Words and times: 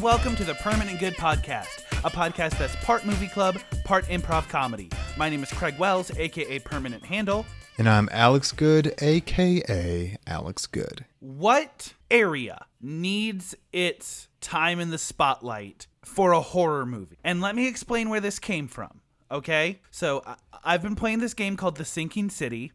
And 0.00 0.06
welcome 0.06 0.34
to 0.36 0.44
the 0.44 0.54
Permanent 0.54 0.98
Good 0.98 1.12
Podcast, 1.16 1.82
a 2.06 2.10
podcast 2.10 2.56
that's 2.56 2.74
part 2.76 3.04
movie 3.04 3.28
club, 3.28 3.58
part 3.84 4.06
improv 4.06 4.48
comedy. 4.48 4.88
My 5.18 5.28
name 5.28 5.42
is 5.42 5.50
Craig 5.52 5.78
Wells, 5.78 6.10
aka 6.16 6.58
Permanent 6.60 7.04
Handle. 7.04 7.44
And 7.76 7.86
I'm 7.86 8.08
Alex 8.10 8.50
Good, 8.50 8.94
aka 9.02 10.16
Alex 10.26 10.66
Good. 10.66 11.04
What 11.18 11.92
area 12.10 12.64
needs 12.80 13.54
its 13.74 14.28
time 14.40 14.80
in 14.80 14.88
the 14.88 14.96
spotlight 14.96 15.86
for 16.02 16.32
a 16.32 16.40
horror 16.40 16.86
movie? 16.86 17.18
And 17.22 17.42
let 17.42 17.54
me 17.54 17.68
explain 17.68 18.08
where 18.08 18.20
this 18.20 18.38
came 18.38 18.68
from. 18.68 19.02
Okay? 19.30 19.80
So 19.90 20.22
I- 20.26 20.36
I've 20.64 20.82
been 20.82 20.96
playing 20.96 21.18
this 21.18 21.34
game 21.34 21.58
called 21.58 21.76
The 21.76 21.84
Sinking 21.84 22.30
City, 22.30 22.72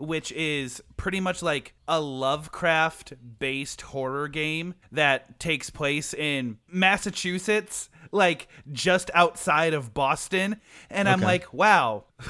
which 0.00 0.32
is 0.32 0.82
pretty 0.96 1.20
much 1.20 1.42
like 1.42 1.74
a 1.86 2.00
Lovecraft 2.00 3.12
based 3.38 3.82
horror 3.82 4.28
game 4.28 4.74
that 4.90 5.38
takes 5.38 5.70
place 5.70 6.14
in 6.14 6.58
Massachusetts, 6.68 7.90
like 8.10 8.48
just 8.72 9.10
outside 9.14 9.74
of 9.74 9.94
Boston. 9.94 10.60
And 10.88 11.08
I'm 11.08 11.20
like, 11.20 11.52
wow. 11.52 12.04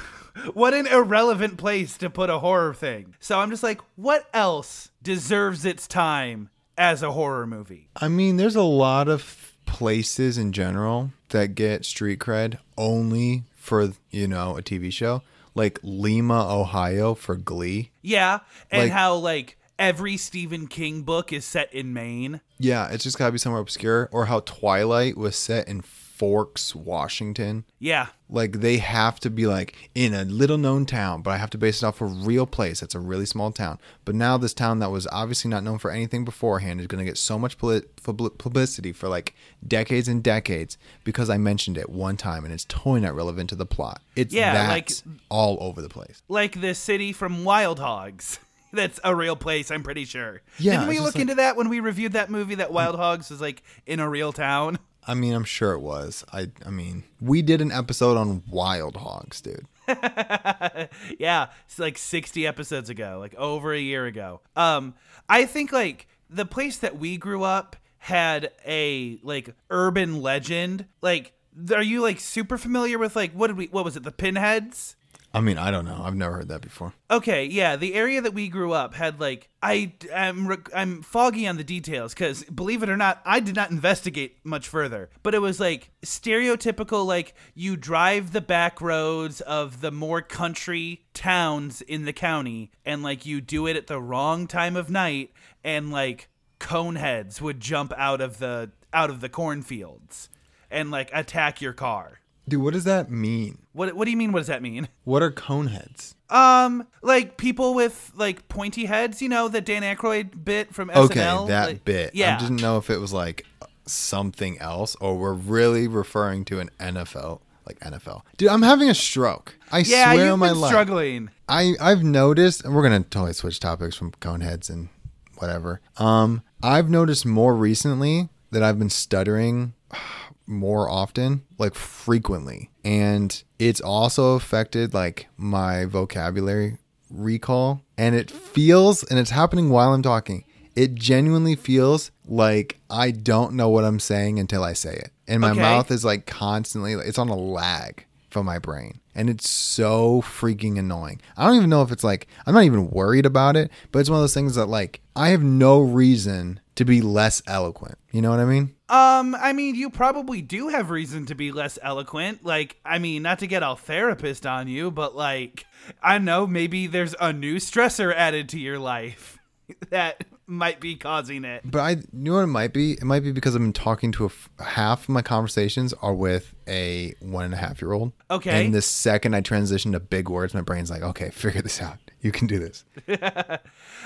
What 0.53 0.73
an 0.73 0.87
irrelevant 0.87 1.57
place 1.57 1.97
to 1.97 2.09
put 2.09 2.29
a 2.29 2.39
horror 2.39 2.73
thing. 2.73 3.15
So 3.19 3.41
I'm 3.41 3.49
just 3.49 3.63
like, 3.63 3.81
what 3.97 4.29
else 4.33 4.89
deserves 5.03 5.65
its 5.65 5.89
time 5.89 6.49
as 6.77 7.03
a 7.03 7.11
horror 7.11 7.45
movie? 7.45 7.89
I 7.97 8.07
mean, 8.07 8.37
there's 8.37 8.55
a 8.55 8.61
lot 8.61 9.09
of 9.09 9.57
places 9.65 10.37
in 10.37 10.53
general 10.53 11.11
that 11.29 11.55
get 11.55 11.83
street 11.83 12.19
cred 12.19 12.59
only 12.77 13.43
for, 13.57 13.91
you 14.09 14.25
know, 14.25 14.57
a 14.57 14.61
TV 14.61 14.89
show. 14.89 15.21
Like 15.55 15.79
Lima, 15.83 16.47
Ohio 16.53 17.13
for 17.13 17.35
Glee. 17.35 17.91
Yeah, 18.01 18.39
and 18.69 18.83
Like- 18.83 18.91
how 18.91 19.15
like 19.15 19.57
every 19.77 20.15
Stephen 20.17 20.67
King 20.67 21.01
book 21.01 21.33
is 21.33 21.43
set 21.43 21.73
in 21.73 21.91
Maine. 21.93 22.41
Yeah, 22.59 22.87
it's 22.89 23.03
just 23.03 23.17
gotta 23.17 23.31
be 23.31 23.37
somewhere 23.37 23.61
obscure. 23.61 24.09
Or 24.11 24.25
how 24.27 24.41
Twilight 24.41 25.17
was 25.17 25.35
set 25.35 25.67
in 25.67 25.81
Forks, 26.21 26.75
Washington. 26.75 27.65
Yeah. 27.79 28.09
Like 28.29 28.59
they 28.59 28.77
have 28.77 29.19
to 29.21 29.31
be 29.31 29.47
like 29.47 29.89
in 29.95 30.13
a 30.13 30.23
little 30.23 30.59
known 30.59 30.85
town, 30.85 31.23
but 31.23 31.31
I 31.31 31.37
have 31.37 31.49
to 31.49 31.57
base 31.57 31.81
it 31.81 31.85
off 31.87 31.99
a 31.99 32.05
real 32.05 32.45
place. 32.45 32.79
That's 32.81 32.93
a 32.93 32.99
really 32.99 33.25
small 33.25 33.51
town. 33.51 33.79
But 34.05 34.13
now 34.13 34.37
this 34.37 34.53
town 34.53 34.77
that 34.79 34.91
was 34.91 35.07
obviously 35.11 35.49
not 35.49 35.63
known 35.63 35.79
for 35.79 35.89
anything 35.89 36.23
beforehand 36.23 36.79
is 36.79 36.85
going 36.85 37.03
to 37.03 37.09
get 37.09 37.17
so 37.17 37.39
much 37.39 37.57
publicity 37.57 38.91
for 38.91 39.09
like 39.09 39.33
decades 39.67 40.07
and 40.07 40.21
decades 40.23 40.77
because 41.03 41.27
I 41.27 41.37
mentioned 41.39 41.75
it 41.79 41.89
one 41.89 42.17
time 42.17 42.45
and 42.45 42.53
it's 42.53 42.65
totally 42.65 43.01
not 43.01 43.15
relevant 43.15 43.49
to 43.49 43.55
the 43.55 43.65
plot. 43.65 43.99
It's 44.15 44.31
Yeah, 44.31 44.67
like- 44.69 44.91
all 45.29 45.57
over 45.59 45.81
the 45.81 45.89
place. 45.89 46.21
Like 46.29 46.61
the 46.61 46.75
city 46.75 47.13
from 47.13 47.43
Wild 47.43 47.79
Hogs. 47.79 48.37
That's 48.73 48.99
a 49.03 49.15
real 49.15 49.35
place, 49.35 49.71
I'm 49.71 49.81
pretty 49.81 50.05
sure. 50.05 50.43
Yeah, 50.59 50.73
Didn't 50.73 50.87
we 50.89 50.99
look 50.99 51.15
like- 51.15 51.21
into 51.23 51.35
that 51.35 51.57
when 51.57 51.67
we 51.67 51.79
reviewed 51.79 52.13
that 52.13 52.29
movie 52.29 52.55
that 52.55 52.71
Wild 52.71 52.95
Hogs 52.95 53.31
was 53.31 53.41
like 53.41 53.63
in 53.87 53.99
a 53.99 54.07
real 54.07 54.31
town? 54.31 54.77
I 55.07 55.13
mean, 55.13 55.33
I'm 55.33 55.43
sure 55.43 55.73
it 55.73 55.79
was. 55.79 56.23
I 56.31 56.51
I 56.65 56.69
mean, 56.69 57.03
we 57.19 57.41
did 57.41 57.61
an 57.61 57.71
episode 57.71 58.17
on 58.17 58.43
wild 58.49 58.97
hogs, 58.97 59.41
dude. 59.41 59.65
yeah, 61.19 61.47
it's 61.65 61.79
like 61.79 61.97
60 61.97 62.45
episodes 62.45 62.89
ago, 62.89 63.17
like 63.19 63.35
over 63.35 63.73
a 63.73 63.79
year 63.79 64.05
ago. 64.05 64.41
Um, 64.55 64.93
I 65.27 65.45
think 65.45 65.71
like 65.71 66.07
the 66.29 66.45
place 66.45 66.77
that 66.77 66.97
we 66.97 67.17
grew 67.17 67.43
up 67.43 67.75
had 67.97 68.51
a 68.65 69.19
like 69.23 69.55
urban 69.69 70.21
legend. 70.21 70.85
Like, 71.01 71.33
are 71.73 71.83
you 71.83 72.01
like 72.01 72.19
super 72.19 72.57
familiar 72.57 72.97
with 72.97 73.15
like 73.15 73.31
what 73.33 73.47
did 73.47 73.57
we 73.57 73.67
what 73.67 73.85
was 73.85 73.95
it 73.95 74.03
the 74.03 74.11
Pinheads? 74.11 74.95
I 75.33 75.39
mean, 75.39 75.57
I 75.57 75.71
don't 75.71 75.85
know. 75.85 76.01
I've 76.03 76.15
never 76.15 76.35
heard 76.35 76.49
that 76.49 76.61
before. 76.61 76.93
Okay, 77.09 77.45
yeah, 77.45 77.77
the 77.77 77.93
area 77.93 78.19
that 78.21 78.33
we 78.33 78.49
grew 78.49 78.73
up 78.73 78.93
had 78.93 79.19
like 79.19 79.49
I 79.63 79.93
I'm 80.13 80.47
rec- 80.47 80.69
I'm 80.75 81.01
foggy 81.01 81.47
on 81.47 81.55
the 81.55 81.63
details 81.63 82.13
cuz 82.13 82.43
believe 82.43 82.83
it 82.83 82.89
or 82.89 82.97
not, 82.97 83.21
I 83.25 83.39
did 83.39 83.55
not 83.55 83.71
investigate 83.71 84.37
much 84.43 84.67
further. 84.67 85.09
But 85.23 85.33
it 85.33 85.39
was 85.39 85.59
like 85.59 85.91
stereotypical 86.05 87.05
like 87.05 87.33
you 87.53 87.77
drive 87.77 88.33
the 88.33 88.41
back 88.41 88.81
roads 88.81 89.39
of 89.41 89.79
the 89.79 89.91
more 89.91 90.21
country 90.21 91.05
towns 91.13 91.81
in 91.81 92.03
the 92.03 92.13
county 92.13 92.71
and 92.85 93.01
like 93.01 93.25
you 93.25 93.39
do 93.39 93.67
it 93.67 93.77
at 93.77 93.87
the 93.87 94.01
wrong 94.01 94.47
time 94.47 94.75
of 94.75 94.89
night 94.89 95.31
and 95.63 95.91
like 95.91 96.27
coneheads 96.59 97.39
would 97.39 97.59
jump 97.59 97.93
out 97.97 98.19
of 98.21 98.39
the 98.39 98.71
out 98.93 99.09
of 99.09 99.21
the 99.21 99.29
cornfields 99.29 100.29
and 100.69 100.91
like 100.91 101.09
attack 101.13 101.61
your 101.61 101.73
car. 101.73 102.20
Dude, 102.51 102.61
what 102.61 102.73
does 102.73 102.83
that 102.83 103.09
mean? 103.09 103.59
What 103.71 103.95
what 103.95 104.03
do 104.03 104.11
you 104.11 104.17
mean 104.17 104.33
what 104.33 104.39
does 104.39 104.47
that 104.47 104.61
mean? 104.61 104.89
What 105.05 105.23
are 105.23 105.31
coneheads? 105.31 106.15
Um, 106.29 106.85
like 107.01 107.37
people 107.37 107.73
with 107.73 108.11
like 108.13 108.47
pointy 108.49 108.85
heads, 108.85 109.21
you 109.21 109.29
know, 109.29 109.47
the 109.47 109.61
Dan 109.61 109.83
Aykroyd 109.83 110.43
bit 110.43 110.73
from 110.75 110.89
SNL. 110.89 111.05
Okay, 111.05 111.47
that 111.47 111.65
like- 111.67 111.85
bit. 111.85 112.13
Yeah. 112.13 112.35
I 112.35 112.39
didn't 112.39 112.61
know 112.61 112.77
if 112.77 112.89
it 112.89 112.97
was 112.97 113.13
like 113.13 113.45
something 113.87 114.59
else 114.59 114.95
or 114.99 115.17
we're 115.17 115.33
really 115.33 115.87
referring 115.87 116.43
to 116.45 116.59
an 116.59 116.69
NFL, 116.79 117.39
like 117.65 117.79
NFL. 117.79 118.23
Dude, 118.35 118.49
I'm 118.49 118.61
having 118.63 118.89
a 118.89 118.93
stroke. 118.93 119.55
I 119.71 119.79
yeah, 119.79 120.11
swear 120.11 120.33
on 120.33 120.39
my 120.39 120.49
been 120.49 120.59
life. 120.59 120.71
struggling. 120.71 121.29
I 121.47 121.75
I've 121.79 122.03
noticed, 122.03 122.65
and 122.65 122.75
we're 122.75 122.83
gonna 122.83 122.99
totally 123.03 123.31
switch 123.33 123.61
topics 123.61 123.95
from 123.95 124.11
coneheads 124.11 124.69
and 124.69 124.89
whatever. 125.37 125.79
Um, 125.97 126.41
I've 126.61 126.89
noticed 126.89 127.25
more 127.25 127.55
recently 127.55 128.27
that 128.51 128.61
I've 128.61 128.77
been 128.77 128.89
stuttering 128.89 129.73
more 130.51 130.87
often, 130.89 131.43
like 131.57 131.73
frequently, 131.73 132.69
and 132.83 133.43
it's 133.57 133.81
also 133.81 134.33
affected 134.35 134.93
like 134.93 135.27
my 135.37 135.85
vocabulary 135.85 136.77
recall, 137.09 137.81
and 137.97 138.13
it 138.15 138.29
feels, 138.29 139.03
and 139.03 139.17
it's 139.17 139.31
happening 139.31 139.69
while 139.69 139.93
I'm 139.93 140.01
talking. 140.03 140.43
It 140.75 140.95
genuinely 140.95 141.55
feels 141.55 142.11
like 142.25 142.79
I 142.89 143.11
don't 143.11 143.53
know 143.55 143.69
what 143.69 143.83
I'm 143.83 143.99
saying 143.99 144.39
until 144.39 144.63
I 144.63 144.73
say 144.73 144.93
it, 144.93 145.11
and 145.27 145.41
my 145.41 145.51
Okay. 145.51 145.61
mouth 145.61 145.89
is 145.91 146.05
like 146.05 146.25
constantly, 146.25 146.93
it's 146.93 147.17
on 147.19 147.29
a 147.29 147.35
lag 147.35 148.05
from 148.29 148.45
my 148.45 148.59
brain. 148.59 148.99
And 149.13 149.29
it's 149.29 149.49
so 149.49 150.21
freaking 150.21 150.79
annoying. 150.79 151.19
I 151.35 151.45
don't 151.45 151.57
even 151.57 151.69
know 151.69 151.81
if 151.81 151.91
it's 151.91 152.03
like, 152.05 152.27
I'm 152.47 152.53
not 152.53 152.63
even 152.63 152.89
worried 152.89 153.25
about 153.25 153.57
it, 153.57 153.69
but 153.91 153.99
it's 153.99 154.09
one 154.09 154.19
of 154.19 154.23
those 154.23 154.33
things 154.33 154.55
that, 154.55 154.67
like, 154.67 155.01
I 155.17 155.29
have 155.31 155.43
no 155.43 155.81
reason 155.81 156.61
to 156.81 156.85
be 156.85 157.01
less 157.01 157.41
eloquent. 157.45 157.97
You 158.11 158.21
know 158.21 158.31
what 158.31 158.39
I 158.39 158.45
mean? 158.45 158.75
Um, 158.89 159.35
I 159.35 159.53
mean, 159.53 159.75
you 159.75 159.89
probably 159.89 160.41
do 160.41 160.69
have 160.69 160.89
reason 160.89 161.27
to 161.27 161.35
be 161.35 161.51
less 161.51 161.77
eloquent. 161.81 162.43
Like, 162.43 162.77
I 162.83 162.97
mean, 162.97 163.21
not 163.21 163.39
to 163.39 163.47
get 163.47 163.61
all 163.63 163.75
therapist 163.75 164.45
on 164.45 164.67
you, 164.67 164.89
but 164.89 165.15
like, 165.15 165.65
I 166.01 166.17
know, 166.17 166.47
maybe 166.47 166.87
there's 166.87 167.15
a 167.19 167.31
new 167.31 167.57
stressor 167.57 168.13
added 168.13 168.49
to 168.49 168.59
your 168.59 168.79
life 168.79 169.37
that 169.91 170.25
might 170.47 170.79
be 170.81 170.95
causing 170.95 171.45
it. 171.45 171.61
But 171.63 171.79
I 171.79 171.89
you 171.91 172.03
know 172.11 172.33
what 172.33 172.43
it 172.43 172.47
might 172.47 172.73
be? 172.73 172.93
It 172.93 173.03
might 173.03 173.23
be 173.23 173.31
because 173.31 173.55
I've 173.55 173.61
been 173.61 173.73
talking 173.73 174.11
to 174.13 174.23
a 174.23 174.27
f- 174.27 174.49
half 174.59 175.03
of 175.03 175.09
my 175.09 175.21
conversations 175.21 175.93
are 176.01 176.13
with 176.13 176.53
a 176.67 177.13
one 177.21 177.45
and 177.45 177.53
a 177.53 177.57
half 177.57 177.81
year 177.81 177.93
old. 177.93 178.11
Okay. 178.29 178.65
And 178.65 178.73
the 178.73 178.81
second 178.81 179.33
I 179.33 179.41
transition 179.41 179.93
to 179.93 179.99
big 179.99 180.29
words, 180.29 180.53
my 180.53 180.61
brain's 180.61 180.91
like, 180.91 181.03
okay, 181.03 181.29
figure 181.33 181.61
this 181.61 181.81
out. 181.81 181.97
You 182.19 182.31
can 182.31 182.47
do 182.47 182.59
this. 182.59 182.83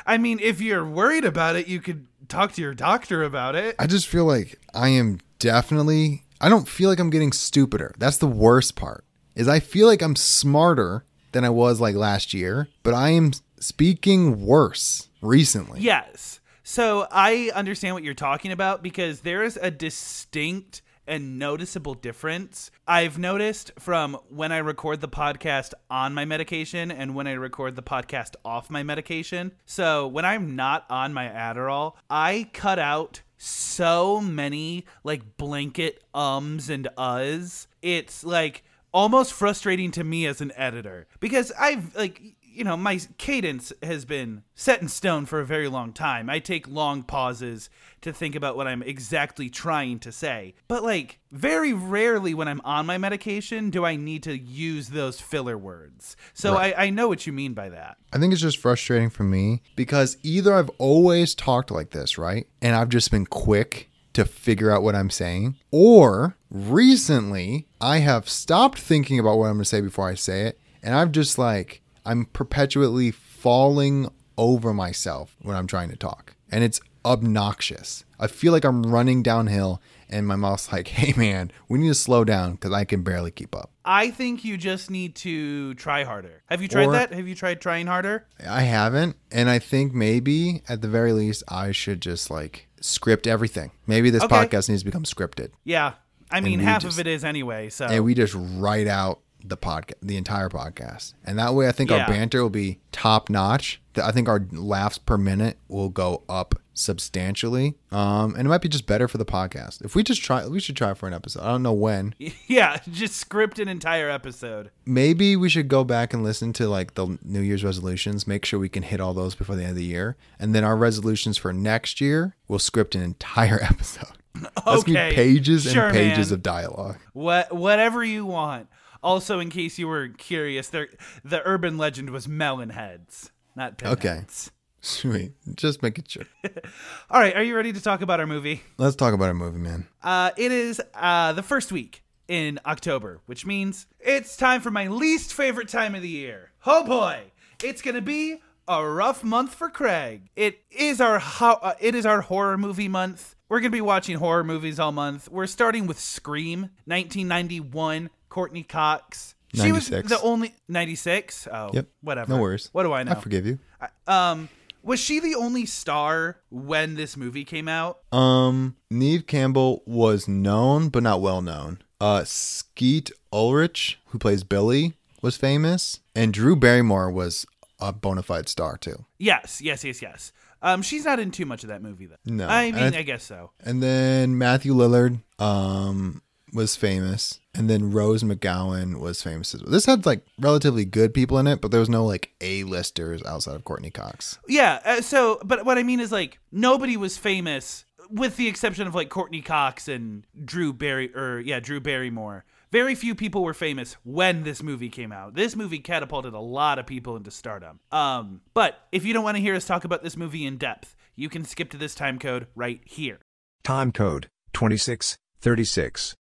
I 0.05 0.17
mean, 0.17 0.39
if 0.41 0.61
you're 0.61 0.85
worried 0.85 1.25
about 1.25 1.55
it, 1.55 1.67
you 1.67 1.81
could 1.81 2.07
talk 2.27 2.53
to 2.53 2.61
your 2.61 2.73
doctor 2.73 3.23
about 3.23 3.55
it. 3.55 3.75
I 3.79 3.87
just 3.87 4.07
feel 4.07 4.25
like 4.25 4.59
I 4.73 4.89
am 4.89 5.19
definitely 5.39 6.23
I 6.41 6.49
don't 6.49 6.67
feel 6.67 6.89
like 6.89 6.99
I'm 6.99 7.09
getting 7.09 7.31
stupider. 7.31 7.93
That's 7.97 8.17
the 8.17 8.27
worst 8.27 8.75
part. 8.75 9.05
Is 9.35 9.47
I 9.47 9.59
feel 9.59 9.87
like 9.87 10.01
I'm 10.01 10.15
smarter 10.15 11.05
than 11.31 11.43
I 11.43 11.49
was 11.49 11.81
like 11.81 11.95
last 11.95 12.33
year, 12.33 12.69
but 12.83 12.93
I 12.93 13.09
am 13.09 13.31
speaking 13.59 14.45
worse 14.45 15.09
recently. 15.21 15.81
Yes. 15.81 16.39
So 16.63 17.07
I 17.11 17.51
understand 17.53 17.95
what 17.95 18.03
you're 18.03 18.13
talking 18.13 18.51
about 18.51 18.81
because 18.81 19.21
there 19.21 19.43
is 19.43 19.57
a 19.61 19.69
distinct 19.69 20.81
and 21.07 21.39
noticeable 21.39 21.93
difference 21.93 22.71
I've 22.87 23.17
noticed 23.17 23.71
from 23.79 24.17
when 24.29 24.51
I 24.51 24.57
record 24.57 25.01
the 25.01 25.07
podcast 25.07 25.73
on 25.89 26.13
my 26.13 26.25
medication 26.25 26.91
and 26.91 27.15
when 27.15 27.27
I 27.27 27.33
record 27.33 27.75
the 27.75 27.83
podcast 27.83 28.35
off 28.43 28.69
my 28.69 28.83
medication. 28.83 29.53
So 29.65 30.07
when 30.07 30.25
I'm 30.25 30.55
not 30.55 30.85
on 30.89 31.13
my 31.13 31.27
Adderall, 31.27 31.93
I 32.09 32.49
cut 32.53 32.79
out 32.79 33.21
so 33.37 34.21
many 34.21 34.85
like 35.03 35.37
blanket 35.37 36.03
ums 36.13 36.69
and 36.69 36.87
uhs. 36.97 37.67
It's 37.81 38.23
like 38.23 38.63
almost 38.93 39.33
frustrating 39.33 39.91
to 39.91 40.03
me 40.05 40.25
as 40.25 40.39
an 40.39 40.53
editor 40.55 41.05
because 41.19 41.51
I've 41.59 41.93
like 41.95 42.34
you 42.55 42.63
know 42.63 42.77
my 42.77 42.99
cadence 43.17 43.73
has 43.83 44.05
been 44.05 44.43
set 44.55 44.81
in 44.81 44.87
stone 44.87 45.25
for 45.25 45.39
a 45.39 45.45
very 45.45 45.67
long 45.67 45.93
time. 45.93 46.29
I 46.29 46.39
take 46.39 46.67
long 46.67 47.03
pauses 47.03 47.69
to 48.01 48.13
think 48.13 48.35
about 48.35 48.55
what 48.55 48.67
I'm 48.67 48.81
exactly 48.81 49.49
trying 49.49 49.99
to 49.99 50.11
say. 50.11 50.55
But 50.67 50.83
like 50.83 51.19
very 51.31 51.73
rarely 51.73 52.33
when 52.33 52.47
I'm 52.47 52.61
on 52.63 52.85
my 52.85 52.97
medication 52.97 53.69
do 53.69 53.85
I 53.85 53.95
need 53.95 54.23
to 54.23 54.37
use 54.37 54.89
those 54.89 55.19
filler 55.19 55.57
words. 55.57 56.15
So 56.33 56.55
I, 56.55 56.85
I 56.85 56.89
know 56.89 57.07
what 57.07 57.27
you 57.27 57.33
mean 57.33 57.53
by 57.53 57.69
that. 57.69 57.97
I 58.13 58.19
think 58.19 58.31
it's 58.31 58.41
just 58.41 58.57
frustrating 58.57 59.09
for 59.09 59.23
me 59.23 59.61
because 59.75 60.17
either 60.23 60.53
I've 60.53 60.69
always 60.77 61.35
talked 61.35 61.71
like 61.71 61.89
this, 61.89 62.17
right? 62.17 62.47
And 62.61 62.75
I've 62.75 62.89
just 62.89 63.11
been 63.11 63.25
quick 63.25 63.89
to 64.13 64.23
figure 64.23 64.71
out 64.71 64.81
what 64.81 64.95
I'm 64.95 65.09
saying, 65.09 65.55
or 65.71 66.37
recently 66.49 67.67
I 67.81 67.97
have 67.97 68.29
stopped 68.29 68.79
thinking 68.79 69.19
about 69.19 69.37
what 69.37 69.47
I'm 69.47 69.55
going 69.55 69.63
to 69.63 69.65
say 69.65 69.81
before 69.81 70.07
I 70.07 70.15
say 70.15 70.43
it, 70.43 70.59
and 70.81 70.95
I've 70.95 71.11
just 71.11 71.37
like, 71.37 71.81
I'm 72.05 72.25
perpetually 72.25 73.11
falling 73.11 74.09
over 74.37 74.73
myself 74.73 75.35
when 75.41 75.55
I'm 75.55 75.67
trying 75.67 75.89
to 75.89 75.95
talk. 75.95 76.35
And 76.51 76.63
it's 76.63 76.79
obnoxious. 77.03 78.03
I 78.19 78.27
feel 78.27 78.51
like 78.51 78.63
I'm 78.63 78.83
running 78.83 79.23
downhill 79.23 79.81
and 80.09 80.27
my 80.27 80.35
mouth's 80.35 80.71
like, 80.71 80.87
"Hey 80.89 81.13
man, 81.17 81.51
we 81.67 81.79
need 81.79 81.87
to 81.87 81.95
slow 81.95 82.23
down 82.23 82.57
cuz 82.57 82.71
I 82.71 82.83
can 82.85 83.01
barely 83.01 83.31
keep 83.31 83.55
up." 83.55 83.71
I 83.83 84.11
think 84.11 84.43
you 84.45 84.57
just 84.57 84.89
need 84.91 85.15
to 85.17 85.73
try 85.75 86.03
harder. 86.03 86.43
Have 86.47 86.61
you 86.61 86.67
tried 86.67 86.87
Or- 86.87 86.91
that? 86.93 87.13
Have 87.13 87.27
you 87.27 87.35
tried 87.35 87.59
trying 87.61 87.87
harder? 87.87 88.25
I 88.47 88.61
haven't, 88.61 89.15
and 89.31 89.49
I 89.49 89.59
think 89.59 89.93
maybe 89.93 90.61
at 90.69 90.81
the 90.81 90.87
very 90.87 91.11
least 91.13 91.43
I 91.47 91.71
should 91.71 92.01
just 92.01 92.29
like 92.29 92.67
script 92.81 93.25
everything. 93.25 93.71
Maybe 93.87 94.09
this 94.11 94.23
Okay. 94.23 94.35
podcast 94.35 94.69
needs 94.69 94.81
to 94.81 94.85
become 94.85 95.03
scripted. 95.03 95.49
Yeah. 95.63 95.93
I 96.31 96.41
mean, 96.41 96.59
half 96.59 96.81
just- 96.83 96.97
of 96.99 97.05
it 97.05 97.09
is 97.09 97.23
anyway. 97.23 97.69
So 97.69 97.85
and 97.85 98.03
we 98.03 98.13
just 98.13 98.35
write 98.35 98.87
out 98.87 99.19
the 99.43 99.57
podcast, 99.57 99.93
the 100.01 100.17
entire 100.17 100.49
podcast, 100.49 101.13
and 101.23 101.37
that 101.39 101.53
way 101.53 101.67
I 101.67 101.71
think 101.71 101.89
Yeah. 101.91 102.01
our 102.03 102.07
banter 102.07 102.41
will 102.41 102.49
be 102.49 102.79
top 102.91 103.29
notch. 103.29 103.81
I 104.01 104.11
think 104.11 104.27
our 104.27 104.45
laughs 104.51 104.97
per 104.97 105.17
minute 105.17 105.57
will 105.67 105.89
go 105.89 106.23
up 106.27 106.55
substantially, 106.73 107.75
um, 107.91 108.35
and 108.35 108.47
it 108.47 108.49
might 108.49 108.61
be 108.61 108.67
just 108.69 108.85
better 108.87 109.07
for 109.07 109.17
the 109.17 109.25
podcast 109.25 109.83
if 109.85 109.95
we 109.95 110.03
just 110.03 110.21
try. 110.21 110.47
We 110.47 110.59
should 110.59 110.75
try 110.75 110.93
for 110.93 111.07
an 111.07 111.13
episode. 111.13 111.43
I 111.43 111.47
don't 111.51 111.63
know 111.63 111.73
when. 111.73 112.15
yeah, 112.47 112.79
just 112.91 113.15
script 113.17 113.59
an 113.59 113.67
entire 113.67 114.09
episode. 114.09 114.71
Maybe 114.85 115.35
we 115.35 115.47
should 115.49 115.67
go 115.67 115.83
back 115.83 116.13
and 116.13 116.23
listen 116.23 116.51
to 116.53 116.67
like 116.67 116.95
the 116.95 117.17
New 117.23 117.41
Year's 117.41 117.63
resolutions. 117.63 118.27
Make 118.27 118.45
sure 118.45 118.59
we 118.59 118.69
can 118.69 118.83
hit 118.83 118.99
all 118.99 119.13
those 119.13 119.35
before 119.35 119.55
the 119.55 119.61
end 119.61 119.71
of 119.71 119.77
the 119.77 119.83
year, 119.85 120.17
and 120.39 120.53
then 120.55 120.63
our 120.63 120.75
resolutions 120.75 121.37
for 121.37 121.53
next 121.53 122.01
year. 122.01 122.35
We'll 122.47 122.59
script 122.59 122.95
an 122.95 123.01
entire 123.03 123.59
episode. 123.69 124.09
That's 124.33 124.81
Okay. 124.81 125.09
be 125.11 125.15
pages 125.15 125.63
Sure, 125.71 125.85
and 125.85 125.93
pages 125.93 126.29
man. 126.29 126.33
of 126.39 126.43
dialogue. 126.43 126.97
What 127.13 127.53
whatever 127.55 128.03
you 128.03 128.25
want. 128.25 128.67
Also, 129.05 129.39
in 129.39 129.49
case 129.49 129.77
you 129.79 129.87
were 129.87 130.09
curious, 130.09 130.67
there 130.69 130.87
the 131.23 131.41
urban 131.47 131.77
legend 131.77 132.09
was 132.09 132.27
melon 132.27 132.71
heads, 132.71 133.31
not 133.55 133.81
Okay. 133.83 134.09
pinheads. 134.09 134.51
Sweet. 134.81 135.31
Just 135.55 135.81
making 135.81 136.05
sure. 136.07 136.25
All 137.09 137.19
right, 137.19 137.35
are 137.35 137.43
you 137.43 137.55
ready 137.55 137.71
to 137.73 137.81
talk 137.81 138.01
about 138.01 138.19
our 138.19 138.27
movie? 138.27 138.61
Let's 138.77 138.95
talk 138.95 139.13
about 139.13 139.25
our 139.29 139.33
movie, 139.33 139.59
man. 139.59 139.87
Uh, 140.03 140.31
it 140.37 140.51
is 140.51 140.81
uh, 140.93 141.33
the 141.33 141.41
first 141.43 141.71
week 141.71 142.03
in 142.27 142.59
October, 142.65 143.19
which 143.27 143.45
means 143.45 143.87
it's 143.99 144.35
time 144.37 144.59
for 144.61 144.71
my 144.71 144.87
least 144.87 145.33
favorite 145.33 145.69
time 145.69 145.93
of 145.95 146.01
the 146.01 146.09
year. 146.09 146.51
Oh 146.65 146.83
boy, 146.83 147.31
it's 147.63 147.81
gonna 147.83 148.01
be 148.01 148.41
a 148.67 148.83
rough 148.87 149.23
month 149.23 149.53
for 149.53 149.69
Craig. 149.69 150.29
It 150.35 150.59
is 150.71 150.99
our 150.99 151.19
ho- 151.19 151.59
uh, 151.61 151.73
it 151.79 151.93
is 151.95 152.05
our 152.07 152.21
horror 152.21 152.57
movie 152.57 152.87
month. 152.87 153.35
We're 153.49 153.59
gonna 153.59 153.69
be 153.69 153.81
watching 153.81 154.17
horror 154.17 154.43
movies 154.43 154.79
all 154.79 154.91
month. 154.91 155.29
We're 155.29 155.45
starting 155.47 155.85
with 155.85 155.99
Scream, 155.99 156.69
1991. 156.85 158.09
Courteney 158.35 158.63
Cox. 158.63 159.33
She 159.53 159.71
was 159.71 159.87
the 159.87 160.19
only 160.21 160.53
96. 160.67 161.47
Oh, 161.49 161.69
Yep. 161.73 161.87
Whatever. 162.01 162.33
No 162.33 162.41
worries. 162.41 162.67
What 162.73 162.83
do 162.83 162.91
I 162.91 163.03
know? 163.03 163.13
I 163.13 163.15
forgive 163.15 163.45
you. 163.45 163.59
Um, 164.07 164.49
was 164.83 164.99
she 164.99 165.21
the 165.21 165.35
only 165.35 165.65
star 165.65 166.41
when 166.49 166.95
this 166.95 167.15
movie 167.15 167.45
came 167.45 167.69
out? 167.69 167.99
Um, 168.11 168.75
Neve 168.91 169.25
Campbell 169.25 169.83
was 169.85 170.27
known 170.27 170.89
but 170.89 171.01
not 171.01 171.21
well 171.21 171.41
known. 171.41 171.79
Uh, 172.01 172.25
Skeet 172.25 173.09
Ulrich, 173.31 173.99
who 174.07 174.19
plays 174.19 174.43
Billy, 174.43 174.95
was 175.21 175.37
famous, 175.37 176.01
and 176.13 176.33
Drew 176.33 176.57
Barrymore 176.57 177.09
was 177.09 177.45
a 177.79 177.93
bona 177.93 178.21
fide 178.21 178.49
star 178.49 178.75
too. 178.75 179.05
Yes, 179.17 179.61
yes, 179.61 179.85
yes, 179.85 180.01
yes. 180.01 180.33
Um, 180.61 180.81
she's 180.81 181.05
not 181.05 181.21
in 181.21 181.31
too 181.31 181.45
much 181.45 181.63
of 181.63 181.69
that 181.69 181.81
movie 181.81 182.07
though. 182.07 182.17
No, 182.25 182.49
I 182.49 182.71
mean, 182.73 182.93
I 182.93 182.97
I, 182.97 183.01
guess 183.03 183.23
so. 183.23 183.51
And 183.63 183.81
then 183.81 184.37
Matthew 184.37 184.73
Lillard, 184.73 185.21
um, 185.39 186.21
was 186.53 186.75
famous, 186.75 187.39
and 187.53 187.69
then 187.69 187.91
Rose 187.91 188.23
McGowan 188.23 188.99
was 188.99 189.21
famous 189.21 189.53
as 189.53 189.61
well. 189.61 189.71
This 189.71 189.85
had 189.85 190.05
like 190.05 190.25
relatively 190.39 190.85
good 190.85 191.13
people 191.13 191.37
in 191.37 191.47
it, 191.47 191.61
but 191.61 191.71
there 191.71 191.79
was 191.79 191.89
no 191.89 192.05
like 192.05 192.31
A 192.41 192.63
listers 192.63 193.23
outside 193.23 193.55
of 193.55 193.63
Courteney 193.63 193.91
Cox. 193.91 194.39
Yeah. 194.47 194.81
Uh, 194.85 195.01
so, 195.01 195.39
but 195.43 195.65
what 195.65 195.77
I 195.77 195.83
mean 195.83 195.99
is 195.99 196.11
like 196.11 196.39
nobody 196.51 196.97
was 196.97 197.17
famous, 197.17 197.85
with 198.09 198.37
the 198.37 198.47
exception 198.47 198.87
of 198.87 198.95
like 198.95 199.09
Courteney 199.09 199.41
Cox 199.41 199.87
and 199.87 200.25
Drew 200.43 200.73
Barry, 200.73 201.13
or 201.15 201.39
yeah, 201.39 201.59
Drew 201.59 201.79
Barrymore. 201.79 202.45
Very 202.71 202.95
few 202.95 203.15
people 203.15 203.43
were 203.43 203.53
famous 203.53 203.93
when 204.03 204.43
this 204.43 204.61
movie 204.61 204.89
came 204.89 205.11
out. 205.11 205.35
This 205.35 205.55
movie 205.55 205.79
catapulted 205.79 206.33
a 206.33 206.39
lot 206.39 206.77
of 206.77 206.85
people 206.85 207.15
into 207.15 207.31
stardom. 207.31 207.79
Um, 207.91 208.41
but 208.53 208.87
if 208.91 209.05
you 209.05 209.13
don't 209.13 209.23
want 209.23 209.37
to 209.37 209.41
hear 209.41 209.55
us 209.55 209.65
talk 209.65 209.85
about 209.85 210.03
this 210.03 210.17
movie 210.17 210.45
in 210.45 210.57
depth, 210.57 210.95
you 211.15 211.29
can 211.29 211.45
skip 211.45 211.69
to 211.71 211.77
this 211.77 211.95
time 211.95 212.19
code 212.19 212.47
right 212.53 212.81
here. 212.83 213.19
Time 213.63 213.91
code 213.91 214.27
2636. 214.53 216.15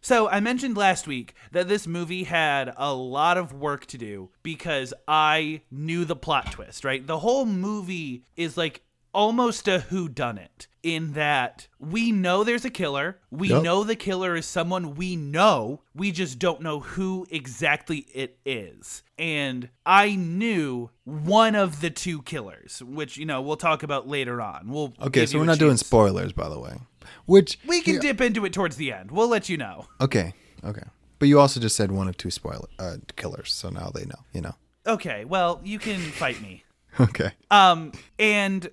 So 0.00 0.28
I 0.28 0.40
mentioned 0.40 0.76
last 0.76 1.06
week 1.06 1.34
that 1.52 1.68
this 1.68 1.86
movie 1.86 2.24
had 2.24 2.72
a 2.76 2.94
lot 2.94 3.36
of 3.36 3.52
work 3.52 3.86
to 3.86 3.98
do 3.98 4.30
because 4.42 4.94
I 5.06 5.62
knew 5.70 6.04
the 6.04 6.16
plot 6.16 6.52
twist, 6.52 6.84
right? 6.84 7.06
The 7.06 7.18
whole 7.18 7.44
movie 7.44 8.24
is 8.36 8.56
like 8.56 8.82
almost 9.12 9.66
a 9.68 9.80
who 9.80 10.08
done 10.08 10.38
it 10.38 10.68
in 10.82 11.12
that 11.14 11.66
we 11.78 12.12
know 12.12 12.44
there's 12.44 12.64
a 12.64 12.70
killer. 12.70 13.18
We 13.30 13.48
Yep. 13.48 13.62
know 13.62 13.84
the 13.84 13.96
killer 13.96 14.36
is 14.36 14.46
someone 14.46 14.94
we 14.94 15.16
know. 15.16 15.82
We 15.94 16.12
just 16.12 16.38
don't 16.38 16.62
know 16.62 16.80
who 16.80 17.26
exactly 17.30 18.06
it 18.14 18.38
is. 18.46 19.02
And 19.18 19.68
I 19.84 20.14
knew 20.14 20.90
one 21.04 21.54
of 21.56 21.80
the 21.80 21.90
two 21.90 22.22
killers, 22.22 22.82
which 22.86 23.16
you 23.16 23.26
know, 23.26 23.42
we'll 23.42 23.56
talk 23.56 23.82
about 23.82 24.08
later 24.08 24.40
on. 24.40 24.68
We'll 24.70 24.94
Okay, 25.02 25.26
so 25.26 25.38
we're 25.38 25.44
not 25.44 25.58
doing 25.58 25.76
spoilers, 25.76 26.32
by 26.32 26.48
the 26.48 26.58
way. 26.58 26.78
Which 27.26 27.58
We 27.66 27.80
can 27.80 28.00
dip 28.00 28.20
into 28.20 28.44
it 28.44 28.52
towards 28.52 28.76
the 28.76 28.92
end. 28.92 29.10
We'll 29.10 29.28
let 29.28 29.48
you 29.48 29.56
know. 29.56 29.86
Okay, 30.00 30.34
okay. 30.64 30.82
But 31.18 31.28
you 31.28 31.38
also 31.38 31.60
just 31.60 31.76
said 31.76 31.92
one 31.92 32.08
of 32.08 32.16
two 32.16 32.30
spoiler 32.30 32.68
uh, 32.78 32.96
killers, 33.16 33.52
so 33.52 33.68
now 33.68 33.90
they 33.94 34.04
know. 34.04 34.20
You 34.32 34.40
know. 34.42 34.54
Okay, 34.86 35.24
well, 35.24 35.60
you 35.64 35.78
can 35.78 35.98
fight 36.00 36.40
me. 36.40 36.64
Okay. 36.98 37.30
Um, 37.52 37.92
and 38.18 38.68